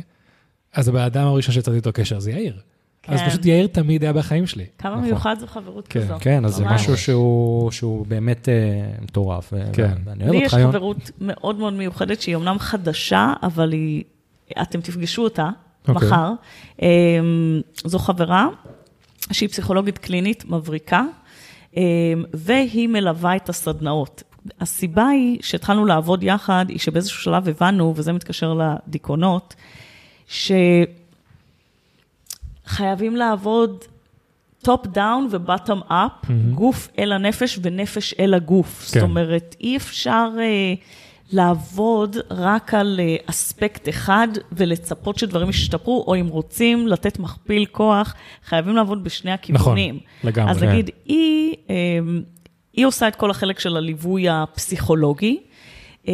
[0.74, 2.60] אז הבן אדם הראשון שיצרתי איתו קשר זה יאיר.
[3.08, 3.30] אז כן.
[3.30, 4.66] פשוט יאיר תמיד היה בחיים שלי.
[4.78, 5.04] כמה נכון.
[5.06, 6.14] מיוחד זו חברות כן, כזו.
[6.20, 6.82] כן, אז זה ממש.
[6.82, 8.54] משהו שהוא, שהוא באמת אה,
[9.02, 9.54] מטורף.
[9.74, 9.94] כן.
[10.06, 10.72] ואני אוהב לי יש אותך, יון.
[10.72, 14.04] חברות מאוד מאוד מיוחדת, שהיא אמנם חדשה, אבל היא,
[14.62, 15.50] אתם תפגשו אותה
[15.88, 16.08] אוקיי.
[16.08, 16.34] מחר.
[16.82, 18.48] אמ, זו חברה
[19.32, 21.04] שהיא פסיכולוגית קלינית מבריקה,
[21.78, 21.82] אמ,
[22.34, 24.24] והיא מלווה את הסדנאות.
[24.62, 29.56] הסיבה היא שהתחלנו לעבוד יחד, היא שבאיזשהו שלב הבנו, וזה מתקשר לדיכאונות,
[32.68, 33.84] שחייבים לעבוד
[34.64, 38.80] top down ו bottom up, גוף אל הנפש ונפש אל הגוף.
[38.80, 39.00] כן.
[39.00, 40.74] זאת אומרת, אי אפשר אה,
[41.32, 48.14] לעבוד רק על אה, אספקט אחד ולצפות שדברים ישתפרו, או אם רוצים לתת מכפיל כוח,
[48.46, 50.00] חייבים לעבוד בשני הכיוונים.
[50.24, 50.70] לגמרי, אז כן.
[50.70, 51.76] נגיד, היא, אה,
[52.74, 55.40] היא עושה את כל החלק של הליווי הפסיכולוגי,
[56.08, 56.14] אה,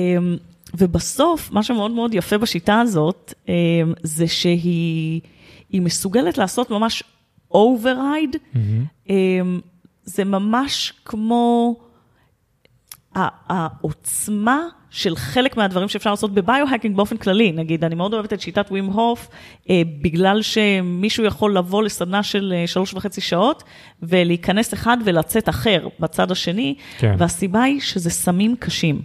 [0.74, 3.54] ובסוף, מה שמאוד מאוד יפה בשיטה הזאת, אה,
[4.04, 5.22] זה שהיא
[5.70, 7.03] היא מסוגלת לעשות ממש
[7.53, 8.38] override,
[9.09, 9.59] אמ,
[10.03, 11.76] זה ממש כמו
[13.15, 17.51] העוצמה של חלק מהדברים שאפשר לעשות בביו-האקינג באופן כללי.
[17.51, 19.30] נגיד, אני מאוד אוהבת את שיטת ווים הוף,
[19.70, 23.63] אה, בגלל שמישהו יכול לבוא לסדנה של אה, שלוש וחצי שעות,
[24.01, 27.15] ולהיכנס אחד ולצאת אחר בצד השני, כן.
[27.18, 29.01] והסיבה היא שזה סמים קשים.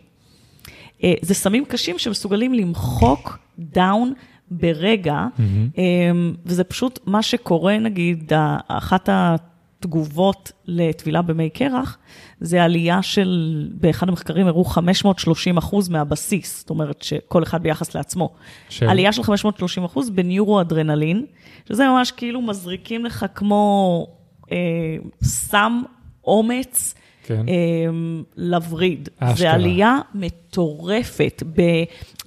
[1.04, 4.12] אה, זה סמים קשים שמסוגלים למחוק דאון
[4.61, 5.26] ברגע,
[5.78, 8.32] אמ, וזה פשוט מה שקורה, נגיד,
[8.68, 11.98] אחת התגובות לטבילה במי קרח,
[12.40, 18.34] זה עלייה של, באחד המחקרים הראו 530 אחוז מהבסיס, זאת אומרת שכל אחד ביחס לעצמו.
[18.68, 18.88] של?
[18.88, 21.26] עלייה של 530 אחוז בניורו-אדרנלין,
[21.68, 24.07] שזה ממש כאילו מזריקים לך כמו
[24.53, 24.57] אה,
[25.22, 25.82] סם
[26.24, 26.94] אומץ.
[27.27, 27.45] כן.
[27.49, 29.09] אמ, לווריד.
[29.18, 29.35] אשכרה.
[29.37, 31.43] זה עלייה מטורפת.
[31.57, 31.62] ב,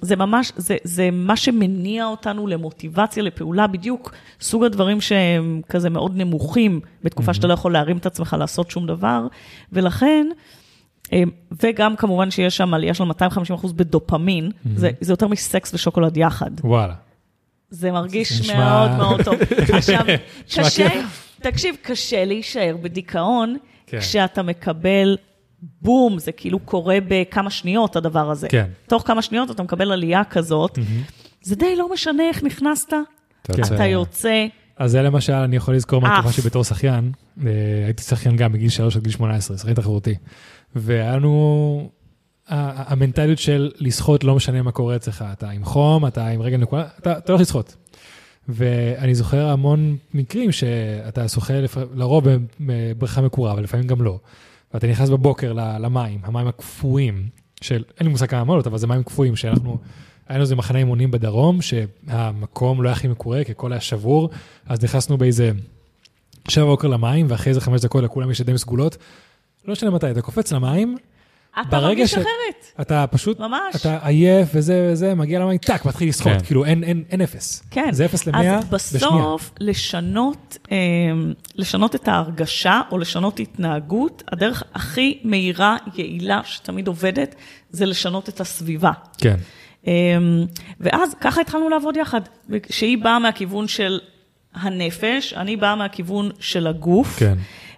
[0.00, 6.16] זה ממש, זה, זה מה שמניע אותנו למוטיבציה, לפעולה, בדיוק סוג הדברים שהם כזה מאוד
[6.16, 9.26] נמוכים, בתקופה שאתה לא יכול להרים את עצמך לעשות שום דבר,
[9.72, 10.26] ולכן...
[11.12, 11.28] אמ,
[11.62, 16.50] וגם כמובן שיש שם עלייה של 250 אחוז בדופמין, זה, זה יותר מסקס ושוקולד יחד.
[16.64, 16.94] וואלה.
[17.70, 19.34] זה מרגיש נשמע- מאוד מאוד טוב.
[19.74, 20.00] עכשיו,
[20.56, 20.88] קשה.
[21.40, 23.98] תקשיב, קשה להישאר בדיכאון, כן.
[24.00, 25.16] כשאתה מקבל
[25.82, 28.48] בום, זה כאילו קורה בכמה שניות, הדבר הזה.
[28.48, 28.66] כן.
[28.88, 30.78] תוך כמה שניות אתה מקבל עלייה כזאת,
[31.42, 32.92] זה די לא משנה איך נכנסת,
[33.42, 36.00] אתה יוצא- אתה יוצא, אז זה למשל, אני יכול לזכור.
[36.00, 37.12] מהתקופה שלי בתור שחיין,
[37.46, 37.50] אה,
[37.84, 40.14] הייתי שחיין גם בגיל 3 עד גיל 18, שחיין תחרותי.
[40.76, 41.90] והיה לנו
[42.48, 46.84] המנטליות של לשחות, לא משנה מה קורה אצלך, אתה עם חום, אתה עם רגל נקודה,
[46.98, 47.76] אתה אתה הולך לשחות.
[48.48, 52.24] ואני זוכר המון מקרים שאתה שוחה לפ- לרוב
[52.60, 54.18] בבריכה מקורה, אבל לפעמים גם לא.
[54.74, 57.28] ואתה נכנס בבוקר למים, המים הקפואים,
[57.60, 59.78] של, אין לי מושג כמה מעלות, אבל זה מים קפואים, שאנחנו,
[60.28, 64.30] היה לנו איזה מחנה אימונים בדרום, שהמקום לא היה הכי מקורה, כי הכל היה שבור,
[64.66, 65.50] אז נכנסנו באיזה
[66.48, 68.96] שבע בבוקר למים, ואחרי איזה חמש דקות לכולם יש ידיים סגולות.
[69.64, 70.96] לא משנה מתי, אתה קופץ למים,
[71.60, 73.76] אתה מרגיש ש- אחרת, אתה פשוט, ממש.
[73.76, 76.38] אתה עייף וזה וזה, מגיע למים, טאק, מתחיל לשחות, כן.
[76.44, 77.62] כאילו אין, אין, אין אפס.
[77.70, 77.88] כן.
[77.92, 79.08] זה אפס למאה אז בשנייה.
[79.08, 80.76] בסוף, לשנות, אה,
[81.54, 87.34] לשנות את ההרגשה או לשנות התנהגות, הדרך הכי מהירה, יעילה, שתמיד עובדת,
[87.70, 88.92] זה לשנות את הסביבה.
[89.18, 89.36] כן.
[89.86, 89.92] אמ,
[90.80, 92.20] ואז ככה התחלנו לעבוד יחד,
[92.70, 93.98] שהיא באה מהכיוון של
[94.54, 97.16] הנפש, אני באה מהכיוון של הגוף.
[97.18, 97.34] כן.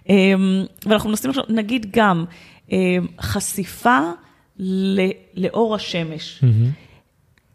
[0.09, 2.25] אמ, ואנחנו מנסים עכשיו, נגיד גם,
[3.21, 3.99] חשיפה
[4.59, 4.99] ל-
[5.35, 6.43] לאור השמש.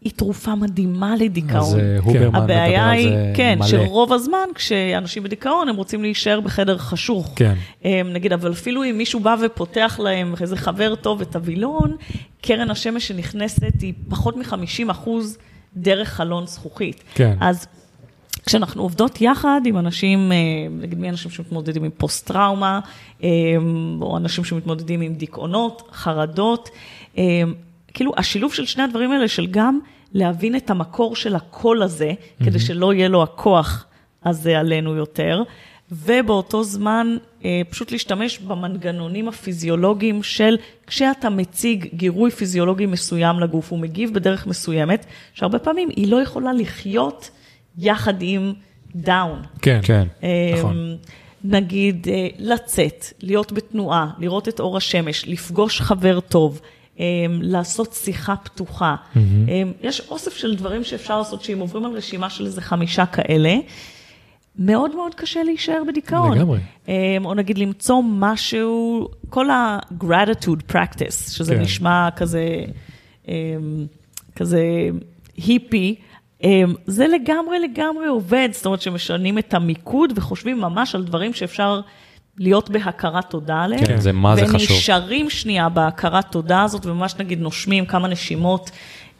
[0.01, 1.79] היא תרופה מדהימה אז לדיכאון.
[1.79, 3.67] אה, הוברמן מדבר הבעיה על היא, זה כן, מלא.
[3.67, 7.33] שרוב הזמן כשאנשים בדיכאון, הם רוצים להישאר בחדר חשוך.
[7.35, 7.53] כן.
[7.85, 11.95] אמ, נגיד, אבל אפילו אם מישהו בא ופותח להם איזה חבר טוב את הווילון,
[12.41, 15.37] קרן השמש שנכנסת היא פחות מ-50 אחוז
[15.77, 17.03] דרך חלון זכוכית.
[17.15, 17.37] כן.
[17.41, 17.67] אז
[18.45, 20.37] כשאנחנו עובדות יחד עם אנשים, אה,
[20.71, 22.79] נגיד מי אנשים שמתמודדים עם פוסט-טראומה,
[23.23, 23.29] אה,
[24.01, 26.69] או אנשים שמתמודדים עם דיכאונות, חרדות,
[27.17, 27.23] אה,
[27.93, 29.79] כאילו השילוב של שני הדברים האלה, של גם
[30.13, 32.11] להבין את המקור של הקול הזה,
[32.43, 33.85] כדי שלא יהיה לו הכוח
[34.25, 35.43] הזה עלינו יותר,
[35.91, 37.17] ובאותו זמן
[37.69, 45.05] פשוט להשתמש במנגנונים הפיזיולוגיים של כשאתה מציג גירוי פיזיולוגי מסוים לגוף, הוא מגיב בדרך מסוימת,
[45.33, 47.29] שהרבה פעמים היא לא יכולה לחיות
[47.77, 48.53] יחד עם
[48.95, 49.41] דאון.
[49.61, 49.79] כן.
[49.83, 50.07] כן.
[50.57, 50.77] נכון.
[50.77, 50.95] אמ,
[51.43, 56.61] נגיד, אה, לצאת, להיות בתנועה, לראות את אור השמש, לפגוש חבר טוב,
[56.99, 57.03] אמ,
[57.41, 58.95] לעשות שיחה פתוחה.
[59.15, 59.21] אמ,
[59.81, 63.55] יש אוסף של דברים שאפשר לעשות, שאם עוברים על רשימה של איזה חמישה כאלה,
[64.59, 66.37] מאוד מאוד קשה להישאר בדיכאון.
[66.37, 66.59] לגמרי.
[67.25, 71.61] או נגיד למצוא משהו, כל ה-gratitude practice, שזה כן.
[71.61, 72.65] נשמע כזה,
[74.35, 74.63] כזה
[75.37, 75.95] היפי,
[76.87, 81.81] זה לגמרי לגמרי עובד, זאת אומרת שמשנים את המיקוד וחושבים ממש על דברים שאפשר
[82.37, 83.85] להיות בהכרת תודה עליהם.
[83.85, 84.71] כן, זה מה זה חשוב.
[84.71, 88.71] ונשארים שנייה בהכרת תודה הזאת, וממש נגיד נושמים כמה נשימות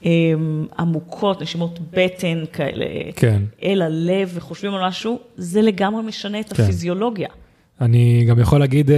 [0.05, 2.86] אמ, עמוקות, נשימות בטן כאלה,
[3.16, 3.41] כן.
[3.63, 6.63] אל הלב, וחושבים על משהו, זה לגמרי משנה את כן.
[6.63, 7.28] הפיזיולוגיה.
[7.82, 8.97] אני גם יכול להגיד, אה,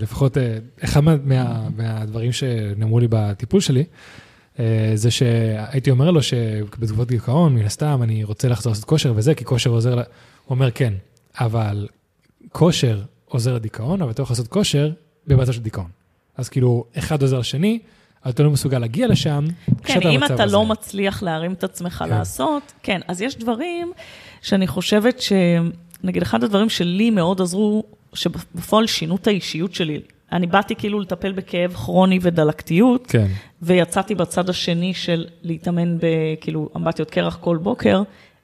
[0.00, 3.84] לפחות אה, אחד מה, מה, מהדברים שנאמרו לי בטיפול שלי,
[4.94, 9.44] זה שהייתי אומר לו שבתגובות דיכאון, מן הסתם, אני רוצה לחזור לעשות כושר וזה, כי
[9.44, 10.04] כושר עוזר, הוא
[10.50, 10.92] אומר כן,
[11.40, 11.88] אבל
[12.52, 14.90] כושר עוזר לדיכאון, אבל אתה יכול לעשות כושר
[15.26, 15.88] במצב של דיכאון.
[16.36, 17.78] אז כאילו, אחד עוזר לשני,
[18.28, 19.44] אתה לא מסוגל להגיע לשם,
[19.84, 20.46] כן, אם אתה הזה.
[20.46, 22.08] לא מצליח להרים את עצמך כן.
[22.08, 23.92] לעשות, כן, אז יש דברים
[24.42, 25.32] שאני חושבת ש...
[26.04, 27.84] נגיד, אחד הדברים שלי מאוד עזרו,
[28.14, 30.00] שבפועל שינו את האישיות שלי.
[30.32, 33.26] אני באתי כאילו לטפל בכאב כרוני ודלקתיות, כן,
[33.62, 38.02] ויצאתי בצד השני של להתאמן בכאילו אמבטיות קרח כל בוקר,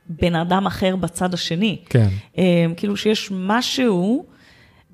[0.09, 1.79] בן אדם אחר בצד השני.
[1.85, 2.09] כן,
[2.39, 4.25] אה, כאילו שיש משהו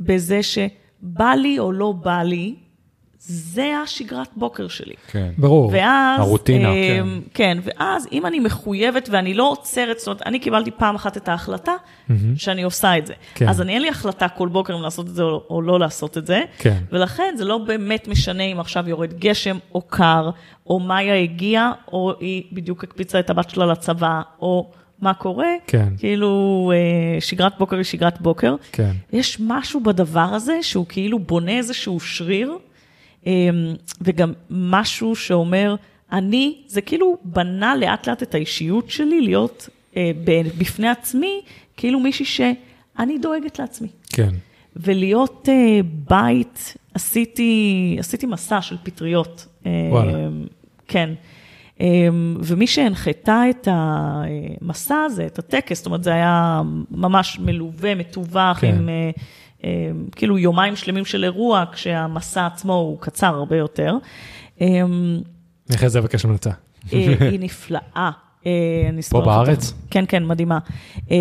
[0.00, 2.54] בזה שבא לי או לא בא לי,
[3.20, 4.94] זה השגרת בוקר שלי.
[5.06, 5.30] כן.
[5.38, 5.70] ברור.
[5.72, 7.06] ואז, הרוטינה, אה, כן.
[7.34, 11.28] כן, ואז אם אני מחויבת ואני לא עוצרת, זאת אומרת, אני קיבלתי פעם אחת את
[11.28, 11.72] ההחלטה
[12.36, 13.14] שאני עושה את זה.
[13.34, 13.48] כן.
[13.48, 16.18] אז אני אין לי החלטה כל בוקר אם לעשות את זה או, או לא לעשות
[16.18, 16.42] את זה.
[16.58, 16.78] כן.
[16.92, 20.30] ולכן זה לא באמת משנה אם עכשיו יורד גשם או קר,
[20.66, 24.70] או מאיה הגיעה, או היא בדיוק הקפיצה את הבת שלה לצבא, או
[25.00, 25.52] מה קורה.
[25.66, 25.88] כן.
[25.98, 28.54] כאילו, אה, שגרת בוקר היא שגרת בוקר.
[28.72, 28.92] כן.
[29.12, 32.58] יש משהו בדבר הזה שהוא כאילו בונה איזשהו שריר,
[34.00, 35.76] וגם משהו שאומר,
[36.12, 40.10] אני, זה כאילו בנה לאט לאט את האישיות שלי להיות אה,
[40.58, 41.40] בפני עצמי,
[41.76, 43.88] כאילו מישהי שאני דואגת לעצמי.
[44.08, 44.30] כן.
[44.76, 49.46] ולהיות אה, בית, עשיתי, עשיתי מסע של פטריות.
[49.66, 50.12] אה, וואלה.
[50.88, 51.10] כן.
[51.80, 52.08] אה,
[52.42, 58.74] ומי שהנחתה את המסע הזה, את הטקס, זאת אומרת, זה היה ממש מלווה, מתווך, כן.
[58.74, 58.88] עם
[60.16, 63.94] כאילו יומיים שלמים של אירוע, כשהמסע עצמו הוא קצר הרבה יותר.
[64.60, 65.22] אני
[65.74, 66.50] אחרי זה אבקש המלצה.
[66.92, 68.10] אה, היא נפלאה.
[68.46, 69.74] אה, לך בארץ?
[69.90, 70.58] כן, כן, מדהימה.
[71.10, 71.16] אה,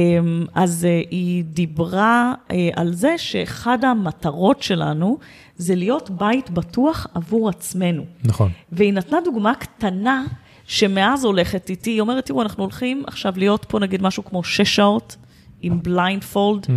[0.53, 2.33] אז אה, היא דיברה
[2.73, 5.17] על זה שאחד המטרות שלנו
[5.55, 8.05] זה להיות בית בטוח עבור עצמנו.
[8.23, 8.51] נכון.
[8.71, 10.23] והיא נתנה דוגמה קטנה
[10.67, 14.75] שמאז הולכת איתי, היא אומרת, תראו, אנחנו הולכים עכשיו להיות פה נגיד משהו כמו שש
[14.75, 15.15] שעות
[15.61, 16.67] עם blindfold.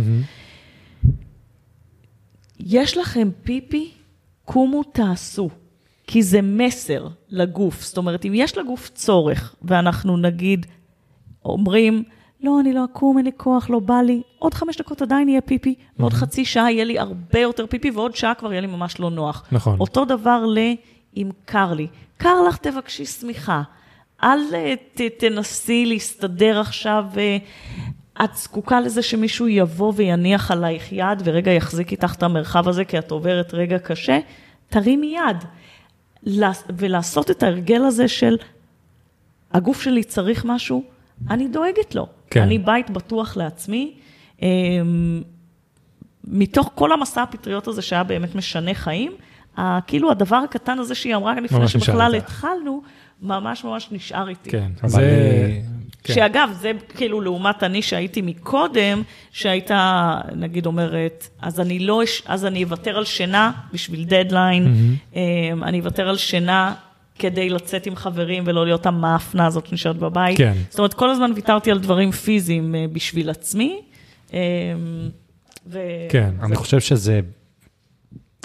[2.65, 3.91] יש לכם פיפי,
[4.45, 5.49] קומו תעשו.
[6.07, 7.83] כי זה מסר לגוף.
[7.83, 10.65] זאת אומרת, אם יש לגוף צורך, ואנחנו נגיד,
[11.45, 12.03] אומרים,
[12.41, 15.41] לא, אני לא אקום, אין לי כוח, לא בא לי, עוד חמש דקות עדיין יהיה
[15.41, 18.99] פיפי, ועוד חצי שעה יהיה לי הרבה יותר פיפי, ועוד שעה כבר יהיה לי ממש
[18.99, 19.45] לא נוח.
[19.51, 19.79] נכון.
[19.79, 20.57] אותו דבר ל...
[21.17, 21.87] אם קר לי.
[22.17, 23.61] קר לך, תבקשי סמיכה.
[24.23, 27.37] אל אה, ת, תנסי להסתדר עכשיו, אה,
[28.23, 32.99] את זקוקה לזה שמישהו יבוא ויניח עלייך יד ורגע יחזיק איתך את המרחב הזה, כי
[32.99, 34.19] את עוברת רגע קשה,
[34.69, 35.37] תרימי יד.
[36.23, 38.37] לעש- ולעשות את ההרגל הזה של
[39.51, 40.83] הגוף שלי צריך משהו,
[41.29, 42.07] אני דואגת לו.
[42.29, 42.41] כן.
[42.41, 43.93] אני בית בטוח לעצמי.
[44.41, 45.21] אמ,
[46.23, 49.11] מתוך כל המסע הפטריות הזה שהיה באמת משנה חיים,
[49.87, 51.87] כאילו הדבר הקטן הזה שהיא אמרה לפני שבכלל.
[52.17, 52.81] התחלנו,
[53.21, 54.49] ממש ממש נשאר איתי.
[54.49, 55.59] כן, אבל, זה...
[56.03, 56.13] כן.
[56.13, 62.45] שאגב, זה כאילו לעומת אני שהייתי מקודם, שהייתה, נגיד אומרת, אז אני לא, אש- אז
[62.45, 64.75] אני אוותר על שינה בשביל דדליין,
[65.15, 65.19] אמ,
[65.63, 66.73] אני אוותר על שינה
[67.19, 70.37] כדי לצאת עם חברים ולא להיות המאפנה הזאת שנשארת בבית.
[70.37, 70.53] כן.
[70.69, 73.81] זאת אומרת, כל הזמן ויתרתי על דברים פיזיים אה, בשביל עצמי.
[74.33, 74.37] אמ,
[75.67, 75.79] ו...
[76.09, 77.19] כן, אני חושב שזה,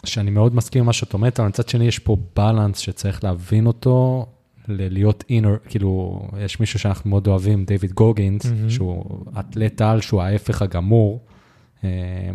[0.06, 3.66] שאני מאוד מסכים עם מה שאת אומרת, אבל מצד שני יש פה בלנס שצריך להבין
[3.66, 4.26] אותו,
[4.68, 8.70] ל- להיות אינר, כאילו, יש מישהו שאנחנו מאוד אוהבים, דיוויד גוגינס, מהמם.
[8.70, 11.20] שהוא אתלט על, שהוא ההפך הגמור,
[11.84, 12.30] אה,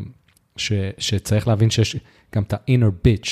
[0.57, 1.97] ש, שצריך להבין שיש
[2.35, 3.29] גם את ה-inner bitch,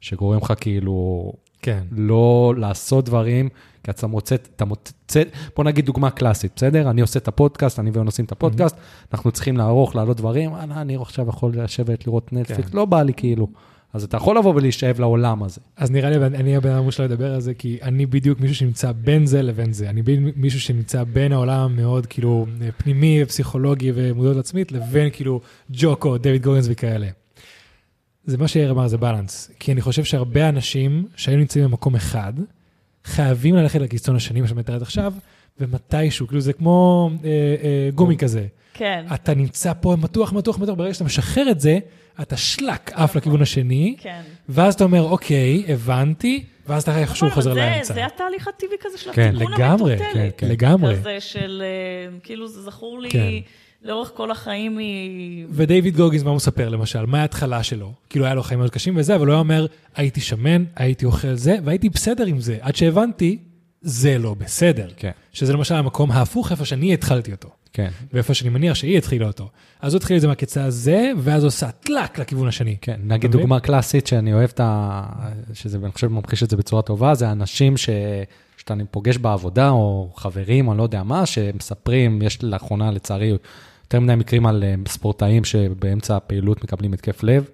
[0.00, 1.32] שגורם לך כאילו
[1.62, 1.84] כן.
[1.90, 3.48] לא לעשות דברים,
[3.82, 5.22] כי אתה מוצא, אתה מוצא,
[5.56, 6.90] בוא נגיד דוגמה קלאסית, בסדר?
[6.90, 8.76] אני עושה את הפודקאסט, אני ויון עושים את הפודקאסט,
[9.12, 12.76] אנחנו צריכים לערוך, לעלות דברים, אני עכשיו יכול לשבת, לראות נטפליקס, כן.
[12.76, 13.48] לא בא לי כאילו.
[13.94, 15.60] אז אתה יכול לבוא ולהישאב לעולם הזה.
[15.76, 18.92] אז נראה לי, אני הבן אדם שלא לדבר על זה, כי אני בדיוק מישהו שנמצא
[18.92, 19.90] בין זה לבין זה.
[19.90, 22.46] אני בין מישהו שנמצא בין העולם המאוד כאילו
[22.76, 25.40] פנימי ופסיכולוגי ומודעות עצמית, לבין כאילו
[25.70, 27.08] ג'וקו, דויד גורנס וכאלה.
[28.24, 29.50] זה מה שיאיר אמר, זה בלנס.
[29.58, 32.32] כי אני חושב שהרבה אנשים שהיו נמצאים במקום אחד,
[33.04, 35.12] חייבים ללכת לקיצון השני, מה שאת מתארת עכשיו,
[35.60, 37.28] ומתישהו, כאילו זה כמו אה,
[37.62, 38.46] אה, גומי כזה.
[38.74, 41.78] כן, אתה נמצא פה מתוח, מתוח, מתוח, ברגע שאתה משחרר את זה,
[42.22, 44.22] אתה שלק עף לכיוון השני, כן.
[44.48, 47.94] ואז אתה אומר, אוקיי, הבנתי, ואז אתה איכשהו אבל חוזר זה- לאמצע.
[47.94, 50.12] זה התהליך הטבעי כזה של כן, התיקון לגמרי, המטוטלת.
[50.14, 50.48] כן, כן.
[50.48, 50.96] לגמרי.
[50.96, 53.28] כזה של, אה, כאילו זה זכור לי כן.
[53.82, 54.80] לאורך כל החיים מ...
[55.50, 57.06] ודייוויד גוגינס, מה הוא מספר למשל?
[57.06, 57.92] מה ההתחלה שלו?
[58.10, 59.66] כאילו, היה לו חיים מאוד קשים וזה, אבל הוא היה אומר,
[59.96, 63.38] הייתי שמן, הייתי אוכל זה, והייתי בסדר עם זה, עד שהבנתי,
[63.82, 64.88] זה לא בסדר.
[64.96, 65.10] כן.
[65.32, 67.48] שזה למשל המקום ההפוך, איפה שאני התחלתי אותו.
[67.74, 67.88] כן.
[68.12, 69.48] ואיפה שאני מניח שהיא התחילה אותו.
[69.80, 72.76] אז הוא התחיל את זה מהקצה הזה, ואז עושה טלאק לכיוון השני.
[72.80, 73.30] כן, נגיד?
[73.30, 75.02] דוגמה קלאסית שאני אוהב את ה...
[75.54, 77.90] שזה, אני חושב, ממחיש את זה בצורה טובה, זה אנשים ש...
[78.56, 83.26] שאתה פוגש בעבודה, או חברים, או לא יודע מה, שמספרים, יש לאחרונה, לצערי,
[83.84, 87.48] יותר מדי מקרים על אה, ספורטאים שבאמצע הפעילות מקבלים התקף לב.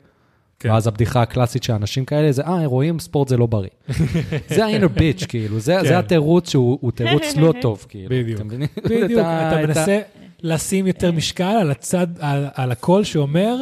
[0.61, 0.71] כן.
[0.71, 3.69] ואז הבדיחה הקלאסית של אנשים כאלה זה, אה, רואים, ספורט זה לא בריא.
[4.55, 5.89] זה ה-inner bitch, כאילו, זה, כן.
[5.89, 8.09] זה התירוץ שהוא הוא תירוץ לא טוב, כאילו.
[8.11, 8.41] בדיוק.
[8.85, 10.01] בדיוק, אתה את ה- מנסה
[10.43, 13.57] לשים יותר משקל על הצד, על, על הקול שאומר,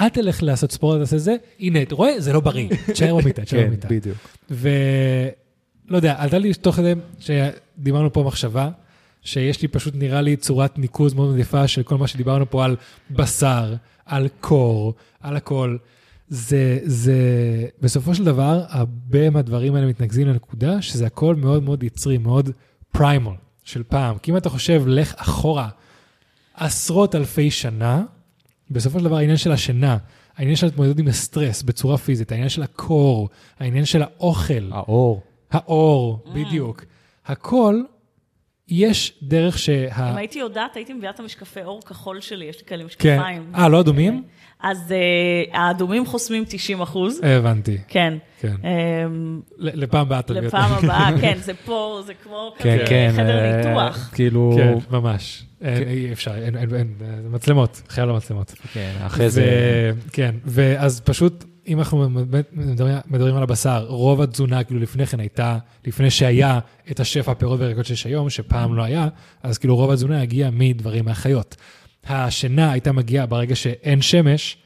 [0.00, 3.60] אל תלך לעשות ספורט, תעשה זה, הנה, אתה רואה, זה לא בריא, תשאר במיטה, תשאר
[3.60, 3.88] כן, במיטה.
[3.88, 4.16] בדיוק.
[4.50, 8.68] ולא יודע, עלתה לי תוך כדי שדיברנו פה מחשבה,
[9.22, 12.64] שיש לי פשוט נראה לי צורת ניקוז מאוד מאוד יפה של כל מה שדיברנו פה
[12.64, 12.76] על
[13.10, 13.74] בשר,
[14.06, 15.76] על קור, על הכל.
[16.28, 17.16] זה, זה,
[17.80, 22.50] בסופו של דבר, הרבה מהדברים האלה מתנקזים לנקודה שזה הכל מאוד מאוד יצרי, מאוד
[22.92, 23.34] פריימול
[23.64, 24.18] של פעם.
[24.18, 25.68] כי אם אתה חושב, לך אחורה
[26.54, 28.04] עשרות אלפי שנה,
[28.70, 29.96] בסופו של דבר העניין של השינה,
[30.36, 33.28] העניין של התמודדות עם הסטרס בצורה פיזית, העניין של הקור,
[33.58, 35.22] העניין של האוכל, האור.
[35.50, 36.84] האור, בדיוק.
[37.26, 37.82] הכל,
[38.68, 40.10] יש דרך שה...
[40.10, 42.86] אם הייתי יודעת, הייתי מביאה את המשקפי אור כחול שלי, יש לי כאלה כן.
[42.86, 43.52] משקפיים.
[43.54, 44.22] אה, לא אדומים?
[44.70, 48.14] אז אה, האדומים חוסמים 90 אחוז, הבנתי, כן.
[48.40, 48.54] כן.
[49.58, 50.46] ל- לפעם הבאה תביא אותה.
[50.46, 53.10] לפעם הבאה, כן, זה פה, זה כמו כן, כזה כן.
[53.16, 54.10] חדר אה, ניתוח.
[54.14, 55.42] כאילו, כן, ממש.
[55.62, 58.54] אין, אי אפשר, אין, אין, אין, זה מצלמות, חייב למצלמות.
[58.72, 59.92] כן, אחרי זה...
[60.12, 62.08] כן, ואז פשוט, אם אנחנו
[62.52, 66.58] מדברים, מדברים על הבשר, רוב התזונה, כאילו לפני כן הייתה, לפני שהיה
[66.90, 69.08] את השפע הפירות והירקות שיש היום, שפעם לא היה,
[69.42, 71.56] אז כאילו רוב התזונה הגיעה מדברים מהחיות.
[72.08, 74.56] השינה הייתה מגיעה ברגע שאין שמש,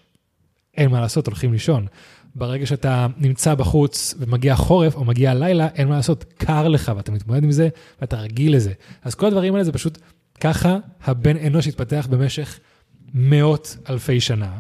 [0.77, 1.87] אין מה לעשות, הולכים לישון.
[2.35, 7.13] ברגע שאתה נמצא בחוץ ומגיע חורף או מגיע לילה, אין מה לעשות, קר לך ואתה
[7.13, 7.69] מתמודד עם זה
[8.01, 8.73] ואתה רגיל לזה.
[9.03, 9.99] אז כל הדברים האלה זה פשוט
[10.41, 12.59] ככה הבן אנוש התפתח במשך
[13.15, 14.59] מאות אלפי שנה.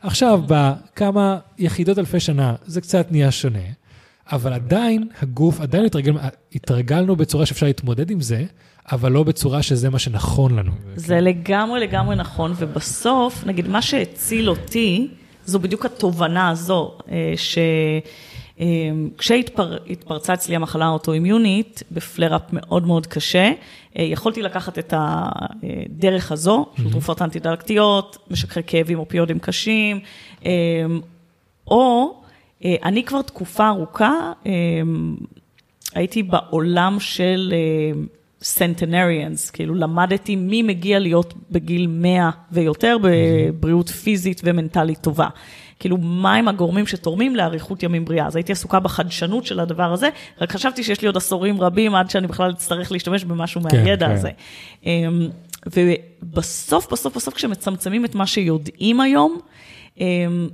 [0.00, 3.58] עכשיו, בכמה יחידות אלפי שנה זה קצת נהיה שונה,
[4.32, 6.14] אבל עדיין הגוף, עדיין התרגל,
[6.54, 8.44] התרגלנו בצורה שאפשר להתמודד עם זה,
[8.92, 10.72] אבל לא בצורה שזה מה שנכון לנו.
[10.96, 15.08] זה לגמרי לגמרי נכון, ובסוף, נגיד, מה שהציל אותי,
[15.46, 17.58] זו בדיוק התובנה הזו, אה, ש...
[18.60, 18.66] אה,
[20.34, 23.52] אצלי המחלה האוטואימיונית בפלראפ מאוד מאוד קשה,
[23.98, 30.00] אה, יכולתי לקחת את הדרך הזו, של תרופות אנטי-דלקתיות, משככי כאבים אופיודים קשים,
[31.66, 32.14] או
[32.64, 34.32] אני כבר תקופה ארוכה
[35.94, 37.54] הייתי בעולם של
[38.44, 45.28] סנטנריאנס, כאילו למדתי מי מגיע להיות בגיל 100 ויותר בבריאות פיזית ומנטלית טובה.
[45.78, 48.26] כאילו, מהם הגורמים שתורמים לאריכות ימים בריאה.
[48.26, 50.08] אז הייתי עסוקה בחדשנות של הדבר הזה,
[50.40, 54.06] רק חשבתי שיש לי עוד עשורים רבים עד שאני בכלל אצטרך להשתמש במשהו כן, מהידע
[54.06, 54.12] כן.
[54.12, 54.30] הזה.
[54.86, 55.28] אמ,
[55.66, 59.38] ובסוף, בסוף, בסוף, כשמצמצמים את מה שיודעים היום,
[60.00, 60.48] אמ,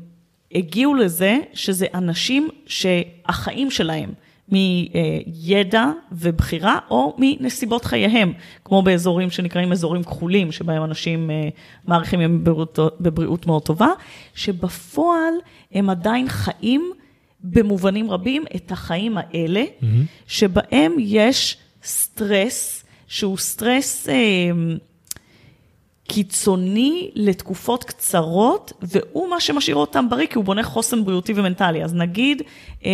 [0.54, 4.10] הגיעו לזה שזה אנשים שהחיים שלהם,
[4.50, 8.32] מידע ובחירה או מנסיבות חייהם,
[8.64, 11.48] כמו באזורים שנקראים אזורים כחולים, שבהם אנשים אה,
[11.86, 13.88] מעריכים ימים בבריאות, בבריאות מאוד טובה,
[14.34, 15.34] שבפועל
[15.72, 16.92] הם עדיין חיים
[17.44, 19.86] במובנים רבים את החיים האלה, mm-hmm.
[20.26, 24.14] שבהם יש סטרס, שהוא סטרס אה,
[26.08, 31.84] קיצוני לתקופות קצרות, והוא מה שמשאיר אותם בריא, כי הוא בונה חוסן בריאותי ומנטלי.
[31.84, 32.42] אז נגיד,
[32.84, 32.90] אה,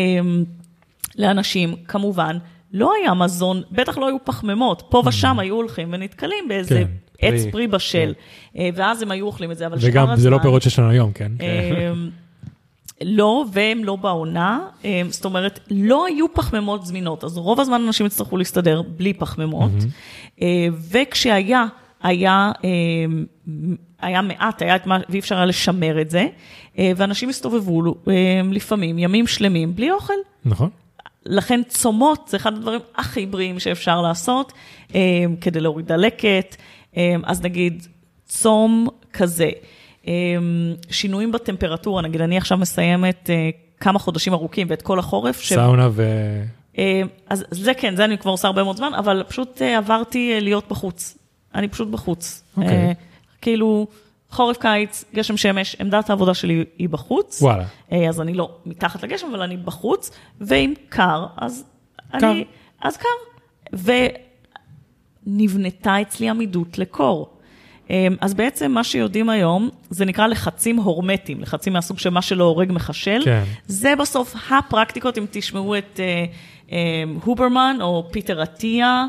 [1.18, 2.38] לאנשים, כמובן,
[2.72, 5.09] לא היה מזון, בטח לא היו פחמימות, פה mm.
[5.09, 6.84] ושם היו הולכים ונתקלים באיזה
[7.18, 8.60] כן, עץ פרי, פרי בשל, כן.
[8.60, 10.02] אה, ואז הם היו אוכלים את זה, אבל שאר הזמן...
[10.02, 11.32] וגם, זה לא פירות שיש לנו היום, כן?
[11.40, 11.93] אה,
[13.02, 18.06] לא, והם לא בעונה, אה, זאת אומרת, לא היו פחמימות זמינות, אז רוב הזמן אנשים
[18.06, 20.43] יצטרכו להסתדר בלי פחמימות, mm-hmm.
[20.90, 21.66] וכשהיה,
[22.02, 22.52] היה,
[24.01, 26.26] היה מעט, היה את מה, ואי אפשר היה לשמר את זה,
[26.78, 27.82] ואנשים הסתובבו
[28.52, 30.14] לפעמים ימים שלמים בלי אוכל.
[30.44, 30.70] נכון.
[31.28, 34.52] לכן צומות זה אחד הדברים הכי בריאים שאפשר לעשות
[34.94, 35.00] אה,
[35.40, 36.56] כדי להוריד דלקת.
[36.96, 37.86] אה, אז נגיד
[38.24, 39.50] צום כזה,
[40.08, 40.12] אה,
[40.90, 43.30] שינויים בטמפרטורה, נגיד אני עכשיו מסיימת
[43.80, 45.44] כמה חודשים ארוכים ואת כל החורף.
[45.44, 46.04] סאונה ו...
[47.28, 51.18] אז זה כן, זה אני כבר עושה הרבה מאוד זמן, אבל פשוט עברתי להיות בחוץ.
[51.54, 52.44] אני פשוט בחוץ.
[52.56, 52.94] אוקיי.
[53.40, 53.86] כאילו...
[54.30, 57.42] חורף, קיץ, גשם, שמש, עמדת העבודה שלי היא בחוץ.
[57.42, 57.64] וואלה.
[57.92, 61.64] אה, אז אני לא מתחת לגשם, אבל אני בחוץ, ואם קר, אז
[62.10, 62.30] קר.
[62.30, 62.44] אני...
[62.82, 63.08] אז קר.
[65.26, 67.36] ונבנתה אצלי עמידות לקור.
[67.90, 72.72] אה, אז בעצם מה שיודעים היום, זה נקרא לחצים הורמטיים, לחצים מהסוג שמה שלא הורג
[72.72, 73.20] מחשל.
[73.24, 73.44] כן.
[73.66, 76.72] זה בסוף הפרקטיקות, אם תשמעו את uh, uh,
[77.24, 79.06] הוברמן או פיטר עטיה,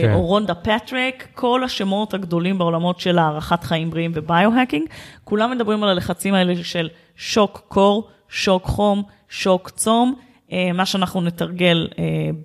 [0.00, 0.12] כן.
[0.14, 4.88] או רונדה פטריק, כל השמות הגדולים בעולמות של הארכת חיים בריאים ו biohacking,
[5.24, 10.14] כולם מדברים על הלחצים האלה של שוק קור, שוק חום, שוק צום,
[10.52, 12.04] אה, מה שאנחנו נתרגל אה,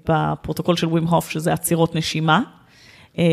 [0.10, 2.42] בפרוטוקול של וים הוף, שזה עצירות נשימה.
[3.18, 3.24] אה,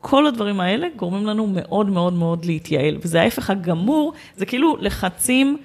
[0.00, 5.56] כל הדברים האלה גורמים לנו מאוד מאוד מאוד להתייעל, וזה ההפך הגמור, זה כאילו לחצים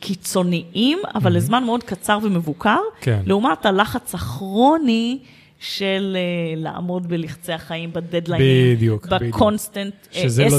[0.00, 1.34] קיצוניים, אבל mm-hmm.
[1.34, 3.22] לזמן מאוד קצר ומבוקר, כן.
[3.26, 5.18] לעומת הלחץ הכרוני,
[5.60, 10.58] של uh, לעמוד בלחצי החיים, בדדליינים, בדיוק, בקונסטנט, שזה uh, לא.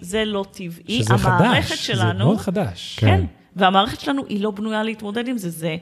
[0.00, 1.02] זה לא טבעי.
[1.02, 2.96] שזה המערכת חדש, שלנו, זה מאוד חדש.
[3.00, 3.24] כן, כן,
[3.56, 5.76] והמערכת שלנו היא לא בנויה להתמודד עם זה, זה,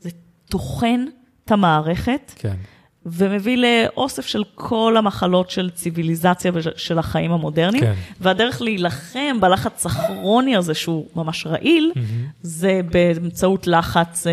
[0.00, 0.10] זה
[0.48, 1.04] טוחן
[1.44, 2.32] את המערכת.
[2.36, 2.54] כן.
[3.06, 7.84] ומביא לאוסף של כל המחלות של ציוויליזציה ושל החיים המודרניים.
[7.84, 7.94] כן.
[8.20, 12.00] והדרך להילחם בלחץ הכרוני הזה, שהוא ממש רעיל, mm-hmm.
[12.42, 14.30] זה באמצעות לחץ uh,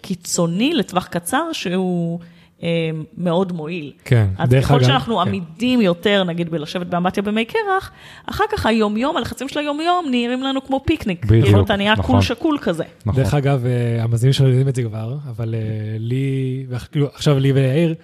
[0.00, 2.20] קיצוני לטווח קצר, שהוא...
[2.62, 3.92] אה, מאוד מועיל.
[4.04, 4.54] כן, דרך אגב.
[4.54, 5.28] אז ככל שאנחנו כן.
[5.28, 7.90] עמידים יותר, נגיד בלשבת באמבטיה במי קרח,
[8.26, 11.24] אחר כך היומיום, הלחצים של היומיום נראים לנו כמו פיקניק.
[11.24, 12.06] בדיוק, כאילו אתה נהיה נכון.
[12.06, 12.84] קול שקול כזה.
[13.06, 13.22] נכון.
[13.22, 15.60] דרך אגב, אה, המאזינים שלנו יודעים את זה כבר, אבל אה,
[15.98, 17.94] לי, כאילו, עכשיו לי ויאיר,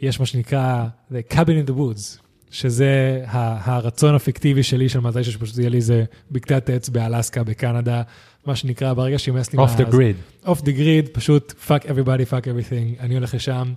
[0.00, 2.18] יש מה שנקרא The Cabin in the Woods,
[2.50, 8.02] שזה הרצון הפיקטיבי שלי של מתי שפשוט יהיה לי איזה בקתת עץ באלסקה, בקנדה,
[8.46, 9.64] מה שנקרא, ברגע שימאס לי...
[9.64, 10.46] Off the grid.
[10.48, 13.72] Off the grid, פשוט fuck everybody, fuck everything, אני הולך לשם.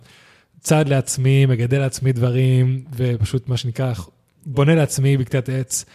[0.60, 3.94] צעד לעצמי, מגדל לעצמי דברים, ופשוט מה שנקרא,
[4.46, 5.86] בונה לעצמי בקתת עץ,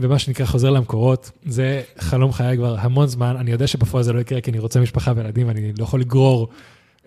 [0.00, 1.30] ומה שנקרא חוזר למקורות.
[1.44, 4.80] זה חלום חיי כבר המון זמן, אני יודע שבפועל זה לא יקרה, כי אני רוצה
[4.80, 6.48] משפחה וילדים, ואני לא יכול לגרור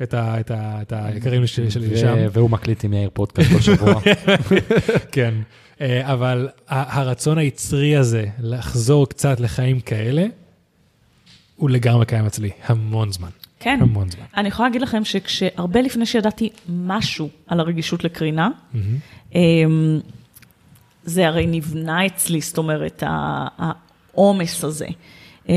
[0.04, 2.16] את, ה, את, ה, את היקרים שלי לשם.
[2.32, 4.02] והוא מקליט עם יאיר פודקאסט כל שבוע.
[5.12, 5.34] כן,
[5.82, 10.26] אה, אבל הרצון היצרי הזה לחזור קצת לחיים כאלה,
[11.56, 13.30] הוא לגמרי קיים אצלי המון זמן.
[13.62, 13.80] כן.
[13.82, 14.24] המון זמן.
[14.38, 18.50] אני יכולה להגיד לכם שכשהרבה לפני שידעתי משהו על הרגישות לקרינה,
[19.36, 20.00] אמ,
[21.04, 24.88] זה הרי נבנה אצלי, זאת אומרת, העומס הזה.
[25.50, 25.56] אמ,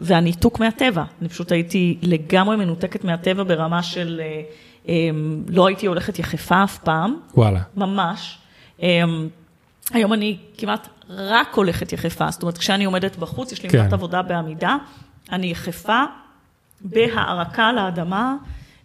[0.00, 4.42] והניתוק מהטבע, אני פשוט הייתי לגמרי מנותקת מהטבע ברמה של, אה,
[4.88, 7.60] אמ, לא הייתי הולכת יחפה אף פעם, וואלה.
[7.76, 8.38] ממש.
[9.92, 13.78] היום אני כמעט רק הולכת יחפה, זאת אומרת, כשאני עומדת בחוץ, יש לי כן.
[13.78, 14.76] עמדת עבודה בעמידה,
[15.32, 16.04] אני יחפה
[16.80, 18.34] בהערקה לאדמה.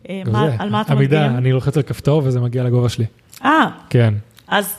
[0.10, 1.36] אה, מה- על מה אתה עמידה, מגן?
[1.36, 3.06] אני לוחץ על כפתור וזה מגיע לגובה שלי.
[3.46, 4.14] אה, כן.
[4.48, 4.74] אז,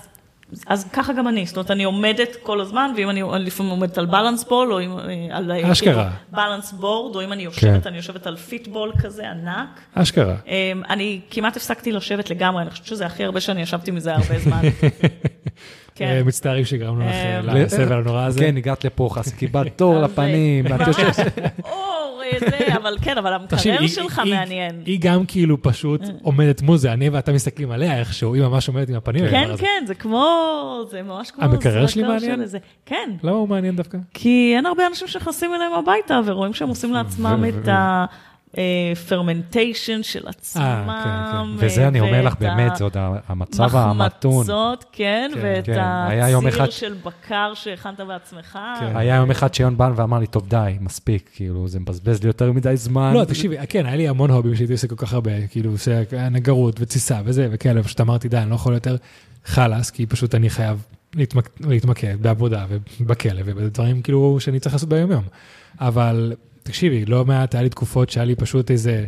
[0.66, 4.06] אז ככה גם אני, זאת אומרת, אני עומדת כל הזמן, ואם אני לפעמים עומדת על
[4.06, 6.10] בלנס בול, או אם, אה, על אשכרה.
[6.30, 7.88] בלנס בורד, או אם אני יושבת, כן.
[7.88, 9.80] אני יושבת על פיטבול כזה ענק.
[9.94, 10.34] אשכרה.
[10.46, 14.38] אמ, אני כמעט הפסקתי לשבת לגמרי, אני חושבת שזה הכי הרבה שאני ישבתי מזה הרבה
[14.38, 14.60] זמן.
[15.94, 16.04] כן.
[16.06, 18.40] אה, מצטערים שגרמנו לך אה, אה, לסבל הנורא הזה.
[18.40, 21.16] כן, הגעת לפה, חס, קיבלת תור לפנים, אה, ואת יושבת...
[22.32, 24.82] אה, זה, אבל כן, אבל המקרר היא- שלך היא- מעניין.
[24.86, 28.88] היא גם כאילו פשוט עומדת מול זה, אני ואתה מסתכלים עליה איכשהו, היא ממש עומדת
[28.88, 29.24] עם הפנים.
[29.30, 29.48] כן.
[29.58, 30.26] כן, זה כמו,
[30.90, 31.44] זה ממש כמו...
[31.44, 32.48] המקרר שלי מעניין?
[32.52, 33.98] של כן, למה הוא מעניין דווקא?
[34.14, 38.04] כי אין הרבה אנשים שנכנסים אליהם הביתה ורואים שהם עושים לעצמם את ו-
[38.92, 41.56] הפרמנטיישן של עצמם.
[41.58, 42.96] וזה אני אומר לך, באמת, זה עוד
[43.28, 44.32] המצב המתון.
[44.40, 45.80] מחמצות, כן, כן, ואת כן.
[46.08, 48.58] היה יום הציר אחד- של בקר שהכנת בעצמך.
[48.80, 48.96] כן.
[48.96, 52.52] היה יום אחד שיון בא ואמר לי, טוב, די, מספיק, כאילו, זה מבזבז לי יותר
[52.52, 53.12] מדי זמן.
[53.14, 56.80] לא, תקשיבי, כן, היה לי המון הובים שהייתי עושה כל כך הרבה, כאילו, עושה נגרות
[56.80, 58.96] ותסיסה וזה וכאלה, ופשוט אמרתי, די, אני לא יכול יותר
[59.44, 60.82] חלאס, כי פשוט אני חייב
[61.16, 62.64] להתמק- להתמקד בעבודה
[63.00, 65.24] ובכלא ובדברים כאילו שאני צריך לעשות ביום-יום.
[65.80, 66.32] אבל
[66.62, 69.04] תקשיבי, לא מעט, היה לי תקופות שהיה לי פשוט איזה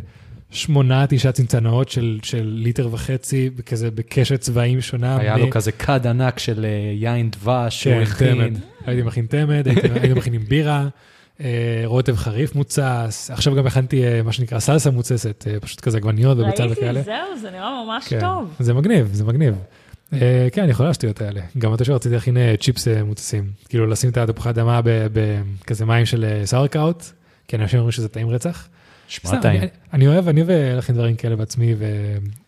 [0.51, 5.17] שמונה, תשעה צנצנאות של, של ליטר וחצי, כזה בקשת צבעים שונה.
[5.17, 8.35] היה מ- לו כזה כד ענק של אה, יין דבש שהוא כן, הכין.
[8.35, 8.53] תמד.
[8.85, 10.87] הייתי מכין תמד, הייתי- היינו מכינים בירה,
[11.41, 11.47] אה,
[11.85, 16.67] רוטב חריף מוצס, עכשיו גם הכנתי אה, מה שנקרא סלסה מוצסת, פשוט כזה עגבניות ובצל
[16.71, 16.91] וכאלה.
[16.91, 18.55] ראיתי, זהו, זה נראה ממש כן, טוב.
[18.59, 19.55] זה מגניב, זה מגניב.
[20.51, 21.41] כן, אני יכול השטויות האלה.
[21.57, 23.49] גם אתה שרציתי להכין אה, צ'יפס מוצסים.
[23.69, 27.03] כאילו לשים את התפוחי אדמה בכזה מים של סאורקראוט,
[27.47, 28.67] כי אנשים אומרים שזה טעים רצח.
[29.07, 29.61] שמע סתם, טעים.
[29.61, 31.75] אני- אני אוהב, אני אוהב להכין דברים כאלה בעצמי,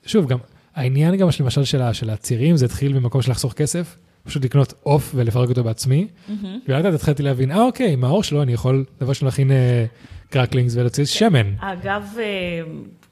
[0.05, 0.37] ושוב, גם
[0.75, 1.63] העניין גם של למשל
[1.93, 6.07] של הצירים, זה התחיל ממקום של לחסוך כסף, פשוט לקנות עוף ולפרק אותו בעצמי.
[6.67, 9.85] ולאט לאט התחלתי להבין, אה אוקיי, עם האור שלו אני יכול דבר ראשון להכין אה,
[10.29, 11.53] cracklings ולהוציא שמן.
[11.59, 12.23] אגב, אה,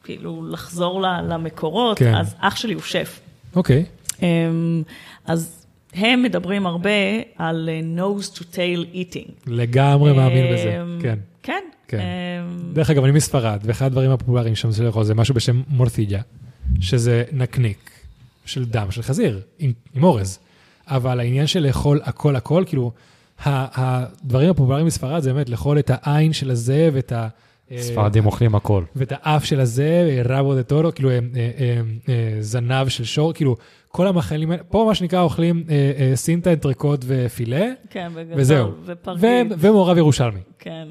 [0.03, 2.15] כאילו, לחזור ל- למקורות, כן.
[2.15, 3.19] אז אח שלי הוא שף.
[3.55, 3.85] אוקיי,
[4.21, 4.83] אמ,
[5.25, 6.89] אז הם מדברים הרבה
[7.37, 9.31] על אה, nose to tail eating.
[9.47, 11.19] לגמרי מאמין בזה, אמ, כן.
[11.45, 11.63] כן.
[11.87, 11.99] כן.
[11.99, 16.19] אמ, דרך אגב, אני מספרד, ואחד הדברים הפופולריים שם של לאכול זה משהו בשם מורסיה,
[16.81, 17.91] שזה נקניק
[18.45, 20.39] של דם של חזיר, עם, עם אורז.
[20.87, 22.91] אבל העניין של לאכול הכל הכל, כאילו,
[23.45, 27.27] הדברים הפופולריים בספרד זה באמת לאכול את העין של הזה ואת ה...
[27.71, 28.83] אה, ספרדים אוכלים הכל.
[28.95, 33.33] ואת האף של הזה, רבו דה טורו, כאילו אה, אה, אה, אה, זנב של שור,
[33.33, 33.55] כאילו,
[33.87, 38.39] כל המאכלים האלה, פה מה שנקרא אוכלים אה, אה, סינטה, אנטריקוט ופילה, כן, בגדול.
[38.39, 38.71] וזהו.
[38.85, 39.23] ופרגית.
[39.23, 40.39] ו- ומעורב ירושלמי.
[40.59, 40.87] כן.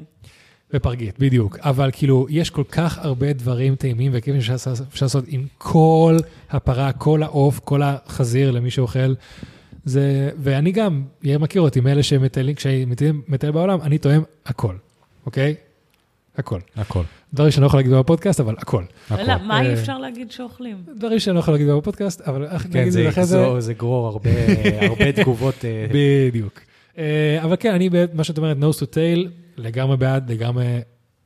[0.73, 1.57] ופרגית, בדיוק.
[1.59, 4.71] אבל כאילו, יש כל כך הרבה דברים טעימים וכיפים שאפשר
[5.01, 6.17] לעשות- עם כל
[6.49, 9.13] הפרה, כל העוף, כל החזיר למי שאוכל.
[9.85, 12.85] זה, ואני גם, יאיר מכיר אותי, מאלה שמטיילים, כשאני
[13.27, 14.75] מטייל- בעולם, אני תואם הכל,
[15.25, 15.55] אוקיי?
[16.37, 16.59] הכל.
[16.75, 17.01] הכל.
[17.33, 18.83] דברים שאני לא יכול להגיד בפודקאסט, אבל הכל.
[19.09, 19.21] הכל.
[19.21, 20.77] אלא, מה אי אה, אפשר להגיד שאוכלים?
[20.97, 23.37] דברים שאני לא יכול להגיד בפודקאסט, אבל איך כן, נגיד זה את זה אחרי זה.
[23.37, 24.07] יגזור, זה גרור
[24.81, 25.65] הרבה תגובות.
[25.65, 26.59] אה, בדיוק.
[26.97, 29.27] אה, אבל כן, אני, מה שאת אומרת, nose to tail,
[29.57, 30.79] לגמרי בעד, לגמרי...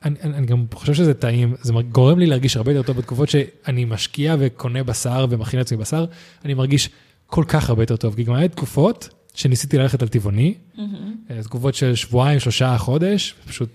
[0.06, 3.30] אני, אני, אני גם חושב שזה טעים, זה גורם לי להרגיש הרבה יותר טוב בתקופות
[3.30, 6.06] שאני משקיע וקונה בשר ומכין לעצמי בשר,
[6.46, 6.90] אני מרגיש
[7.28, 10.84] כל כך הרבה יותר טוב, כי גם היה תקופות שניסיתי ללכת על טבעוני, אה,
[11.44, 13.70] תקופות של שבועיים, שלושה, חודש, פשוט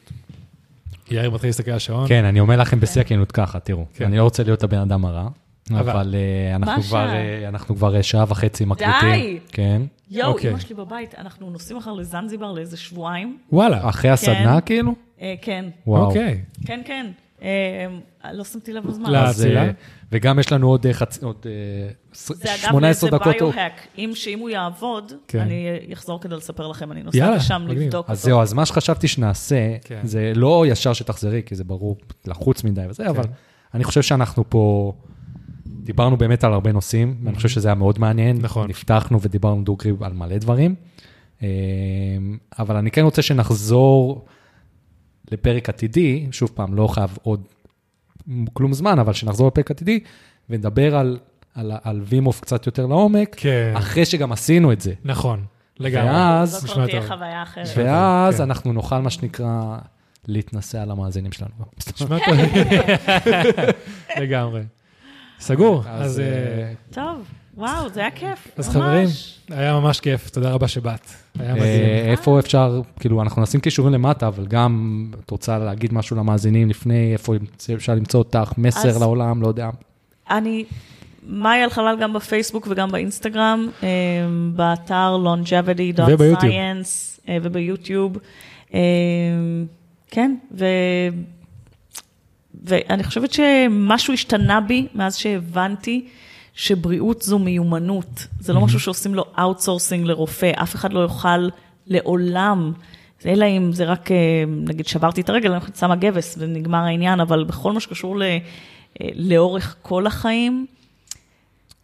[1.10, 2.08] יאיר מתחיל להסתכל על השעון.
[2.08, 4.04] כן, אני אומר לכם בשיא הכנות ככה, תראו, כן.
[4.04, 5.28] אני לא רוצה להיות הבן אדם הרע,
[5.70, 7.14] אבל- אבל אה, אנחנו כבר, השעה?
[7.16, 8.94] אה, אנחנו כבר אה, שעה וחצי מקליטים.
[9.12, 9.38] די!
[9.52, 9.82] כן.
[10.10, 10.50] יואו, אוקיי.
[10.50, 13.38] אמא שלי בבית, אנחנו נוסעים מחר לזנזיבר לאיזה שבועיים.
[13.52, 14.94] וואלה, אחרי הסדנה כאילו?
[15.20, 16.06] אה, כן, וואו.
[16.06, 16.40] אוקיי.
[16.66, 17.06] כן, כן.
[17.42, 17.86] אה,
[18.32, 19.10] לא שמתי לב בזמן.
[19.10, 19.18] לא.
[19.18, 19.64] אז, לאצילה?
[19.64, 19.70] אה,
[20.12, 21.50] וגם יש לנו עוד אה, חצי, עוד אה,
[22.12, 23.34] עשר- זה אגב 18 דקות.
[23.38, 23.72] ביו-האק.
[23.98, 25.38] אם שאם הוא יעבוד, כן.
[25.38, 27.66] אני אחזור כדי לספר לכם, אני נוסעת לשם.
[27.68, 28.28] לבדוק אז אותו.
[28.30, 30.00] זהו, אז מה שחשבתי שנעשה, כן.
[30.04, 31.96] זה לא ישר שתחזרי, כי זה ברור,
[32.26, 33.24] לחוץ מדי וזה, אבל
[33.74, 34.92] אני חושב שאנחנו פה,
[35.84, 38.38] דיברנו באמת על הרבה נושאים, ואני חושב שזה היה מאוד מעניין.
[38.40, 38.68] נכון.
[38.68, 40.74] נפתחנו ודיברנו דוגרי על מלא דברים,
[41.42, 41.48] אה,
[42.58, 44.24] אבל אני כן רוצה שנחזור
[45.32, 47.44] לפרק עתידי, שוב פעם, לא חייב עוד
[48.52, 50.00] כלום זמן, אבל שנחזור לפרק עתידי,
[50.50, 51.18] ונדבר על,
[51.54, 54.92] על, על וימוף קצת יותר לעומק, כן, אחרי שגם עשינו את זה.
[55.04, 55.44] נכון,
[55.80, 56.10] לגמרי.
[56.10, 57.02] ואז- זאת כבר תהיה.
[57.06, 57.66] חוויה אחרת.
[57.76, 58.42] ואז כן.
[58.42, 59.78] אנחנו נוכל, מה שנקרא,
[60.28, 61.50] להתנסה על המאזינים שלנו.
[64.20, 64.62] לגמרי.
[65.40, 66.20] סגור, אז, אז...
[66.20, 67.24] אה, אה, טוב,
[67.56, 68.48] וואו, זה היה כיף.
[68.56, 68.76] אז ממש.
[68.76, 69.08] חברים,
[69.60, 71.08] היה ממש כיף, תודה רבה שבאת.
[71.38, 71.66] היה מדהים.
[71.82, 76.68] אה, איפה אפשר, כאילו, אנחנו נשים קישורים למטה, אבל גם, את רוצה להגיד משהו למאזינים
[76.70, 77.34] לפני, איפה
[77.74, 79.70] אפשר למצוא אותך, מסר אז- לעולם, לא יודע.
[80.30, 80.64] אני,
[81.28, 83.68] מאי אלחלל גם בפייסבוק וגם באינסטגרם,
[84.54, 88.18] באתר longevity.science וביוטיוב.
[90.10, 90.64] כן, ו...
[92.64, 96.06] ואני חושבת שמשהו השתנה בי מאז שהבנתי
[96.54, 98.26] שבריאות זו מיומנות.
[98.40, 101.48] זה לא משהו שעושים לו outsourcing לרופא, אף אחד לא יוכל
[101.86, 102.72] לעולם,
[103.26, 104.16] אלא אם זה רק, אה,
[104.48, 108.22] נגיד, שברתי את הרגל, אני שמה גבס ונגמר העניין, אבל בכל מה שקשור ל...
[108.22, 110.66] אה, לאורך כל החיים,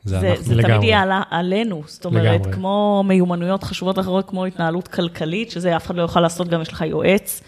[0.04, 0.34] זה זה.
[0.38, 0.74] זה לגמרי.
[0.74, 1.82] תמיד יהיה על, עלינו.
[1.86, 2.52] זאת אומרת, לגמרי.
[2.52, 6.72] כמו מיומנויות חשובות אחרות, כמו התנהלות כלכלית, שזה אף אחד לא יוכל לעשות, גם יש
[6.72, 7.42] לך יועץ,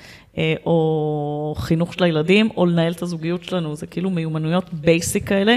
[0.66, 5.56] או חינוך של הילדים, או לנהל את הזוגיות שלנו, זה כאילו מיומנויות basic כאלה,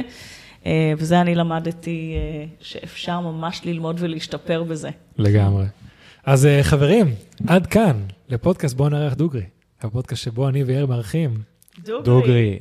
[0.65, 4.89] אה, וזה אני למדתי אה, שאפשר ממש ללמוד ולהשתפר בזה.
[5.17, 5.65] לגמרי.
[6.25, 7.13] אז אה, חברים,
[7.47, 7.97] עד כאן
[8.29, 9.43] לפודקאסט בוא נארח דוגרי.
[9.81, 11.37] הפודקאסט שבו אני ויאיר מארחים.
[12.03, 12.59] דוגרי.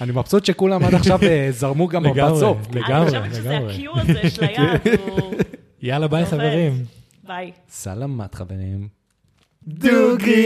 [0.00, 2.58] אני מבסוט שכולם עד עכשיו אה, זרמו גם לגמרי, בסוף.
[2.72, 3.86] לגמרי, אני חושבת שזה לגמרי.
[3.86, 5.34] ה-Q הזה של היד, הוא...
[5.82, 6.26] יאללה ביי.
[6.26, 6.84] חברים.
[7.26, 7.52] ביי.
[7.68, 8.88] סלמת חברים.
[9.68, 10.44] דוגרי!